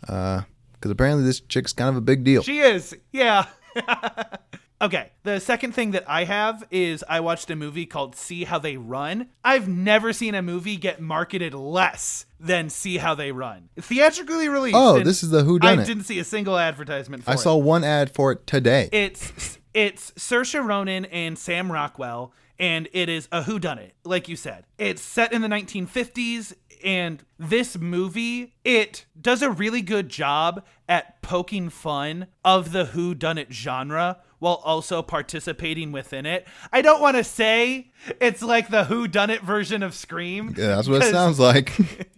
because 0.00 0.44
apparently 0.82 1.22
this 1.22 1.38
chick's 1.38 1.72
kind 1.72 1.90
of 1.90 1.94
a 1.94 2.00
big 2.00 2.24
deal. 2.24 2.42
She 2.42 2.58
is. 2.58 2.96
Yeah. 3.12 3.46
okay. 4.82 5.12
The 5.22 5.38
second 5.38 5.76
thing 5.76 5.92
that 5.92 6.10
I 6.10 6.24
have 6.24 6.64
is 6.72 7.04
I 7.08 7.20
watched 7.20 7.48
a 7.52 7.54
movie 7.54 7.86
called 7.86 8.16
See 8.16 8.42
How 8.42 8.58
They 8.58 8.76
Run. 8.76 9.28
I've 9.44 9.68
never 9.68 10.12
seen 10.12 10.34
a 10.34 10.42
movie 10.42 10.74
get 10.74 11.00
marketed 11.00 11.54
less 11.54 12.24
than 12.40 12.70
See 12.70 12.98
How 12.98 13.14
They 13.14 13.32
Run. 13.32 13.68
Theatrically 13.80 14.48
released. 14.48 14.76
Oh, 14.76 15.00
this 15.00 15.22
is 15.22 15.30
the 15.30 15.44
Who 15.44 15.58
Done 15.58 15.80
I 15.80 15.84
didn't 15.84 16.04
see 16.04 16.18
a 16.18 16.24
single 16.24 16.58
advertisement 16.58 17.24
for 17.24 17.30
it. 17.30 17.34
I 17.34 17.36
it. 17.36 17.40
saw 17.40 17.56
one 17.56 17.84
ad 17.84 18.14
for 18.14 18.32
it 18.32 18.46
today. 18.46 18.88
it's 18.92 19.58
it's 19.74 20.10
Saoirse 20.12 20.64
Ronan 20.64 21.04
and 21.06 21.38
Sam 21.38 21.70
Rockwell, 21.70 22.32
and 22.58 22.88
it 22.92 23.08
is 23.08 23.28
a 23.30 23.42
Who 23.42 23.58
Done 23.58 23.78
It, 23.78 23.94
like 24.04 24.28
you 24.28 24.36
said. 24.36 24.64
It's 24.78 25.02
set 25.02 25.32
in 25.32 25.42
the 25.42 25.48
1950s, 25.48 26.54
and 26.84 27.22
this 27.38 27.76
movie 27.76 28.54
it 28.64 29.04
does 29.20 29.42
a 29.42 29.50
really 29.50 29.82
good 29.82 30.08
job 30.08 30.64
at 30.88 31.20
poking 31.22 31.70
fun 31.70 32.28
of 32.44 32.72
the 32.72 32.86
Who 32.86 33.14
Done 33.14 33.38
It 33.38 33.52
genre 33.52 34.18
while 34.38 34.60
also 34.64 35.02
participating 35.02 35.92
within 35.92 36.24
it. 36.24 36.46
I 36.72 36.82
don't 36.82 37.00
want 37.00 37.16
to 37.16 37.24
say 37.24 37.90
it's 38.20 38.42
like 38.42 38.68
the 38.68 38.84
who 38.84 39.08
done 39.08 39.30
it 39.30 39.42
version 39.42 39.82
of 39.82 39.94
Scream. 39.94 40.54
Yeah, 40.56 40.76
that's 40.76 40.88
what 40.88 41.02
it 41.02 41.10
sounds 41.10 41.40
like. 41.40 41.76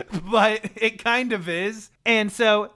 but 0.30 0.70
it 0.76 1.02
kind 1.02 1.32
of 1.32 1.48
is. 1.48 1.90
And 2.04 2.30
so, 2.32 2.72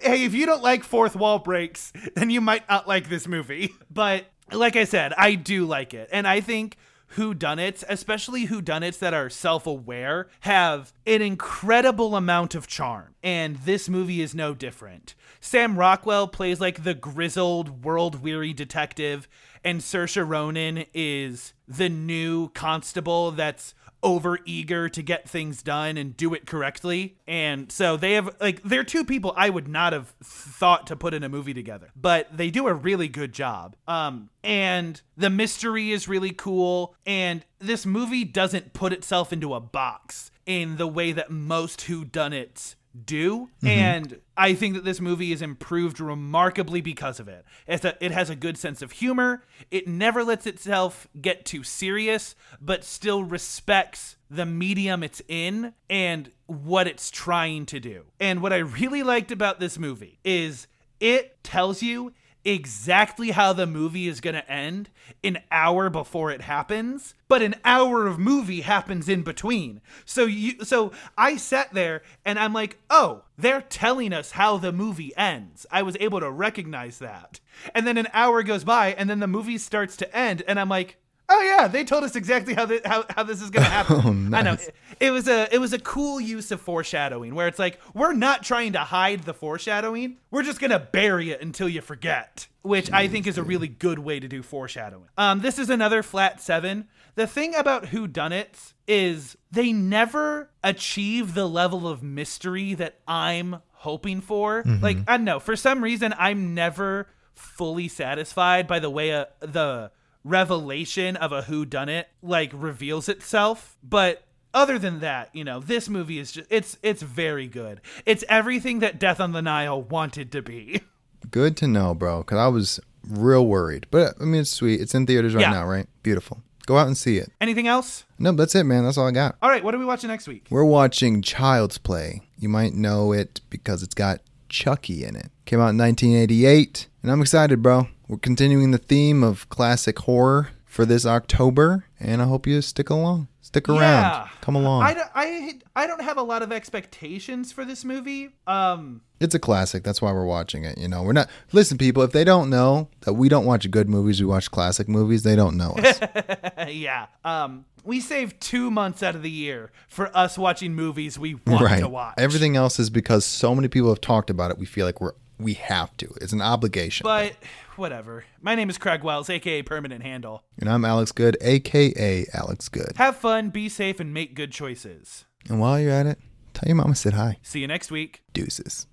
hey, 0.00 0.24
if 0.24 0.34
you 0.34 0.46
don't 0.46 0.62
like 0.62 0.84
fourth 0.84 1.16
wall 1.16 1.38
breaks, 1.38 1.92
then 2.14 2.30
you 2.30 2.40
might 2.40 2.68
not 2.68 2.88
like 2.88 3.08
this 3.08 3.26
movie. 3.26 3.74
But 3.92 4.26
like 4.52 4.76
I 4.76 4.84
said, 4.84 5.12
I 5.18 5.34
do 5.34 5.66
like 5.66 5.94
it. 5.94 6.08
And 6.12 6.26
I 6.26 6.40
think 6.40 6.76
whodunits, 7.16 7.82
especially 7.88 8.46
whodunits 8.46 9.00
that 9.00 9.12
are 9.12 9.28
self-aware, 9.28 10.28
have 10.40 10.92
an 11.06 11.22
incredible 11.22 12.14
amount 12.14 12.54
of 12.54 12.68
charm. 12.68 13.14
And 13.22 13.56
this 13.56 13.88
movie 13.88 14.20
is 14.20 14.34
no 14.34 14.54
different. 14.54 15.16
Sam 15.40 15.76
Rockwell 15.76 16.28
plays 16.28 16.60
like 16.60 16.84
the 16.84 16.94
grizzled, 16.94 17.84
world-weary 17.84 18.52
detective, 18.52 19.28
and 19.64 19.80
Saoirse 19.80 20.26
Ronan 20.26 20.84
is 20.94 21.52
the 21.66 21.88
new 21.88 22.48
constable 22.50 23.30
that's 23.30 23.74
over 24.02 24.38
eager 24.44 24.88
to 24.88 25.02
get 25.02 25.28
things 25.28 25.62
done 25.62 25.96
and 25.96 26.16
do 26.16 26.34
it 26.34 26.46
correctly. 26.46 27.16
And 27.26 27.70
so 27.70 27.96
they 27.96 28.12
have 28.12 28.34
like 28.40 28.62
they're 28.62 28.84
two 28.84 29.04
people 29.04 29.32
I 29.36 29.50
would 29.50 29.68
not 29.68 29.92
have 29.92 30.14
thought 30.22 30.86
to 30.88 30.96
put 30.96 31.14
in 31.14 31.22
a 31.22 31.28
movie 31.28 31.54
together, 31.54 31.90
but 31.94 32.34
they 32.36 32.50
do 32.50 32.66
a 32.66 32.74
really 32.74 33.08
good 33.08 33.32
job. 33.32 33.76
Um 33.86 34.30
and 34.42 35.00
the 35.16 35.30
mystery 35.30 35.92
is 35.92 36.08
really 36.08 36.32
cool 36.32 36.94
and 37.04 37.44
this 37.58 37.84
movie 37.84 38.24
doesn't 38.24 38.72
put 38.72 38.92
itself 38.92 39.32
into 39.32 39.54
a 39.54 39.60
box 39.60 40.30
in 40.46 40.76
the 40.76 40.86
way 40.86 41.12
that 41.12 41.30
most 41.30 41.80
whodunits 41.80 42.74
do. 43.04 43.50
Mm-hmm. 43.62 43.66
And 43.66 44.20
i 44.36 44.54
think 44.54 44.74
that 44.74 44.84
this 44.84 45.00
movie 45.00 45.32
is 45.32 45.42
improved 45.42 46.00
remarkably 46.00 46.80
because 46.80 47.20
of 47.20 47.28
it. 47.28 47.44
It's 47.66 47.84
a, 47.84 47.96
it 48.04 48.10
has 48.10 48.30
a 48.30 48.36
good 48.36 48.58
sense 48.58 48.82
of 48.82 48.92
humor. 48.92 49.44
It 49.70 49.86
never 49.86 50.24
lets 50.24 50.46
itself 50.46 51.06
get 51.20 51.44
too 51.44 51.62
serious 51.62 52.34
but 52.60 52.84
still 52.84 53.22
respects 53.24 54.16
the 54.30 54.46
medium 54.46 55.02
it's 55.02 55.22
in 55.28 55.74
and 55.88 56.30
what 56.46 56.86
it's 56.86 57.10
trying 57.10 57.66
to 57.66 57.80
do. 57.80 58.06
And 58.18 58.42
what 58.42 58.52
i 58.52 58.58
really 58.58 59.02
liked 59.02 59.30
about 59.30 59.60
this 59.60 59.78
movie 59.78 60.18
is 60.24 60.66
it 61.00 61.42
tells 61.42 61.82
you 61.82 62.12
exactly 62.44 63.30
how 63.30 63.52
the 63.52 63.66
movie 63.66 64.08
is 64.08 64.20
going 64.20 64.34
to 64.34 64.50
end 64.50 64.90
an 65.22 65.38
hour 65.50 65.90
before 65.90 66.30
it 66.30 66.42
happens 66.42 67.14
but 67.30 67.42
an 67.42 67.54
hour 67.64 68.08
of 68.08 68.18
movie 68.18 68.62
happens 68.62 69.08
in 69.08 69.22
between. 69.22 69.80
So 70.04 70.24
you 70.24 70.64
so 70.64 70.90
i 71.16 71.36
sat 71.36 71.72
there 71.72 72.02
and 72.24 72.40
i'm 72.40 72.52
like 72.52 72.78
oh 72.90 73.22
they're 73.38 73.62
telling 73.62 74.12
us 74.12 74.32
how 74.32 74.58
the 74.58 74.72
movie 74.72 75.16
ends. 75.16 75.64
I 75.70 75.82
was 75.82 75.96
able 76.00 76.20
to 76.20 76.30
recognize 76.30 76.98
that. 76.98 77.40
And 77.74 77.86
then 77.86 77.96
an 77.96 78.08
hour 78.12 78.42
goes 78.42 78.64
by 78.64 78.92
and 78.94 79.08
then 79.08 79.20
the 79.20 79.28
movie 79.28 79.58
starts 79.58 79.96
to 79.98 80.14
end 80.14 80.42
and 80.48 80.58
i'm 80.58 80.68
like 80.68 80.96
oh 81.30 81.40
yeah 81.42 81.68
they 81.68 81.84
told 81.84 82.04
us 82.04 82.16
exactly 82.16 82.54
how, 82.54 82.66
how, 82.84 83.04
how 83.08 83.22
this 83.22 83.40
is 83.40 83.50
going 83.50 83.64
to 83.64 83.70
happen 83.70 84.34
i 84.34 84.42
know. 84.42 84.54
it, 84.54 84.74
it 85.00 85.10
was 85.10 85.28
a 85.28 85.52
it 85.52 85.58
was 85.58 85.72
a 85.72 85.78
cool 85.78 86.20
use 86.20 86.50
of 86.50 86.60
foreshadowing 86.60 87.34
where 87.34 87.48
it's 87.48 87.58
like 87.58 87.80
we're 87.94 88.12
not 88.12 88.42
trying 88.42 88.72
to 88.72 88.80
hide 88.80 89.22
the 89.22 89.34
foreshadowing. 89.34 90.18
We're 90.30 90.42
just 90.42 90.60
gonna 90.60 90.78
bury 90.78 91.30
it 91.30 91.40
until 91.40 91.68
you 91.68 91.80
forget 91.80 92.46
which 92.62 92.92
i 92.92 93.08
think 93.08 93.26
is 93.26 93.38
a 93.38 93.42
really 93.42 93.68
good 93.68 93.98
way 93.98 94.20
to 94.20 94.28
do 94.28 94.42
foreshadowing. 94.42 95.08
Um 95.16 95.40
this 95.40 95.58
is 95.58 95.70
another 95.70 96.02
flat 96.02 96.40
seven. 96.40 96.88
The 97.14 97.26
thing 97.26 97.54
about 97.54 97.86
who 97.88 98.06
done 98.06 98.32
it 98.32 98.74
is 98.86 99.36
they 99.50 99.72
never 99.72 100.50
achieve 100.62 101.34
the 101.34 101.48
level 101.48 101.88
of 101.88 102.02
mystery 102.02 102.74
that 102.74 103.00
i'm 103.08 103.56
hoping 103.72 104.20
for. 104.20 104.62
Like 104.66 104.98
i 105.08 105.16
don't 105.16 105.24
know. 105.24 105.40
For 105.40 105.56
some 105.56 105.82
reason 105.82 106.14
i'm 106.18 106.54
never 106.54 107.08
fully 107.34 107.88
satisfied 107.88 108.66
by 108.66 108.78
the 108.78 108.90
way 108.90 109.12
uh, 109.14 109.24
the 109.40 109.90
revelation 110.24 111.16
of 111.16 111.32
a 111.32 111.42
who 111.42 111.64
done 111.64 111.88
it 111.88 112.08
like 112.22 112.50
reveals 112.54 113.08
itself 113.08 113.76
but 113.82 114.22
other 114.52 114.78
than 114.78 115.00
that 115.00 115.28
you 115.34 115.44
know 115.44 115.60
this 115.60 115.88
movie 115.88 116.18
is 116.18 116.32
just 116.32 116.46
it's 116.50 116.76
it's 116.82 117.02
very 117.02 117.46
good 117.46 117.80
it's 118.04 118.22
everything 118.28 118.80
that 118.80 118.98
death 118.98 119.18
on 119.20 119.32
the 119.32 119.40
nile 119.42 119.80
wanted 119.82 120.30
to 120.32 120.42
be 120.42 120.80
Good 121.30 121.54
to 121.58 121.68
know, 121.68 121.94
bro, 121.94 122.20
because 122.22 122.38
I 122.38 122.48
was 122.48 122.80
real 123.06 123.46
worried. 123.46 123.86
But 123.90 124.14
I 124.20 124.24
mean, 124.24 124.40
it's 124.40 124.50
sweet. 124.50 124.80
It's 124.80 124.94
in 124.94 125.06
theaters 125.06 125.34
right 125.34 125.42
Yeah. 125.42 125.50
now, 125.50 125.66
right? 125.66 125.86
Beautiful. 126.02 126.40
Go 126.64 126.78
out 126.78 126.86
and 126.86 126.96
see 126.96 127.18
it. 127.18 127.30
anything 127.42 127.68
else 127.68 128.04
No, 128.18 128.32
that's 128.32 128.54
it, 128.54 128.64
man. 128.64 128.84
That's 128.84 128.96
all 128.96 129.06
I 129.06 129.10
got. 129.10 129.36
all 129.42 129.50
right 129.50 129.62
what 129.62 129.74
are 129.74 129.78
we 129.78 129.84
watching 129.84 130.08
next 130.08 130.26
week 130.26 130.46
We're 130.50 130.64
watching 130.64 131.20
Child's 131.20 131.76
Play. 131.76 132.22
You 132.38 132.48
might 132.48 132.72
know 132.72 133.12
it 133.12 133.42
because 133.50 133.82
it's 133.82 133.94
got 133.94 134.20
Chucky 134.48 135.04
in 135.04 135.14
it. 135.14 135.30
Came 135.44 135.60
out 135.60 135.68
in 135.70 135.76
1988, 135.78 136.88
and 137.02 137.12
I'm 137.12 137.20
excited, 137.20 137.62
bro. 137.62 137.86
We're 138.10 138.16
continuing 138.18 138.72
the 138.72 138.78
theme 138.78 139.22
of 139.22 139.48
classic 139.50 140.00
horror 140.00 140.48
for 140.64 140.84
this 140.84 141.06
October, 141.06 141.84
and 142.00 142.20
I 142.20 142.24
hope 142.24 142.44
you 142.44 142.60
stick 142.60 142.90
along. 142.90 143.28
Stick 143.40 143.68
around. 143.68 143.78
Yeah. 143.80 144.28
Come 144.40 144.56
along. 144.56 144.82
I, 144.82 144.94
don't- 144.94 145.10
I, 145.14 145.60
I 145.76 145.86
don't 145.86 146.02
have 146.02 146.18
a 146.18 146.22
lot 146.22 146.42
of 146.42 146.50
expectations 146.50 147.52
for 147.52 147.64
this 147.64 147.84
movie 147.84 148.30
um 148.48 149.02
It's 149.20 149.36
a 149.36 149.38
classic. 149.38 149.84
That's 149.84 150.02
why 150.02 150.10
we're 150.10 150.24
watching 150.24 150.64
it. 150.64 150.76
You 150.76 150.88
know, 150.88 151.04
we're 151.04 151.12
not. 151.12 151.30
Listen, 151.52 151.78
people, 151.78 152.02
if 152.02 152.10
they 152.10 152.24
don't 152.24 152.50
know 152.50 152.88
that 153.02 153.12
we 153.12 153.28
don't 153.28 153.46
watch 153.46 153.70
good 153.70 153.88
movies, 153.88 154.20
we 154.20 154.26
watch 154.26 154.50
classic 154.50 154.88
movies, 154.88 155.22
they 155.22 155.36
don't 155.36 155.56
know 155.56 155.76
us. 155.78 156.00
yeah 156.68 157.06
um 157.24 157.64
we 157.84 158.00
save 158.00 158.38
two 158.40 158.72
months 158.72 159.04
out 159.04 159.14
of 159.14 159.22
the 159.22 159.30
year 159.30 159.70
for 159.88 160.14
us 160.16 160.36
watching 160.36 160.74
movies 160.74 161.16
we 161.16 161.34
want 161.46 161.64
right. 161.64 161.78
to 161.78 161.88
watch 161.88 162.14
Everything 162.18 162.56
else 162.56 162.80
is 162.80 162.90
because 162.90 163.24
so 163.24 163.54
many 163.54 163.68
people 163.68 163.88
have 163.88 164.00
talked 164.00 164.30
about 164.30 164.50
it. 164.50 164.58
We 164.58 164.66
feel 164.66 164.84
like 164.84 165.00
we're 165.00 165.12
we 165.40 165.54
have 165.54 165.96
to. 165.96 166.06
It's 166.20 166.32
an 166.32 166.42
obligation. 166.42 167.04
but 167.04 167.34
whatever 167.80 168.24
my 168.42 168.54
name 168.54 168.68
is 168.68 168.76
craig 168.76 169.02
wells 169.02 169.30
aka 169.30 169.62
permanent 169.62 170.02
handle 170.02 170.44
and 170.58 170.68
I'm 170.68 170.84
Alex 170.84 171.12
Good, 171.12 171.38
aka 171.40 172.26
Alex 172.34 172.68
Good. 172.68 172.92
have 172.96 173.16
fun 173.16 173.48
be 173.48 173.70
safe 173.70 173.98
and 174.00 174.12
make 174.12 174.34
good 174.34 174.52
choices 174.52 175.24
And 175.48 175.58
while 175.60 175.80
you're 175.80 175.90
at 175.90 176.04
it, 176.06 176.18
tell 176.52 176.68
your 176.68 176.76
mama 176.76 176.94
said 176.94 177.14
hi. 177.14 177.38
see 177.42 177.60
you 177.60 177.66
next 177.66 177.90
week 177.90 178.22
Deuces. 178.34 178.86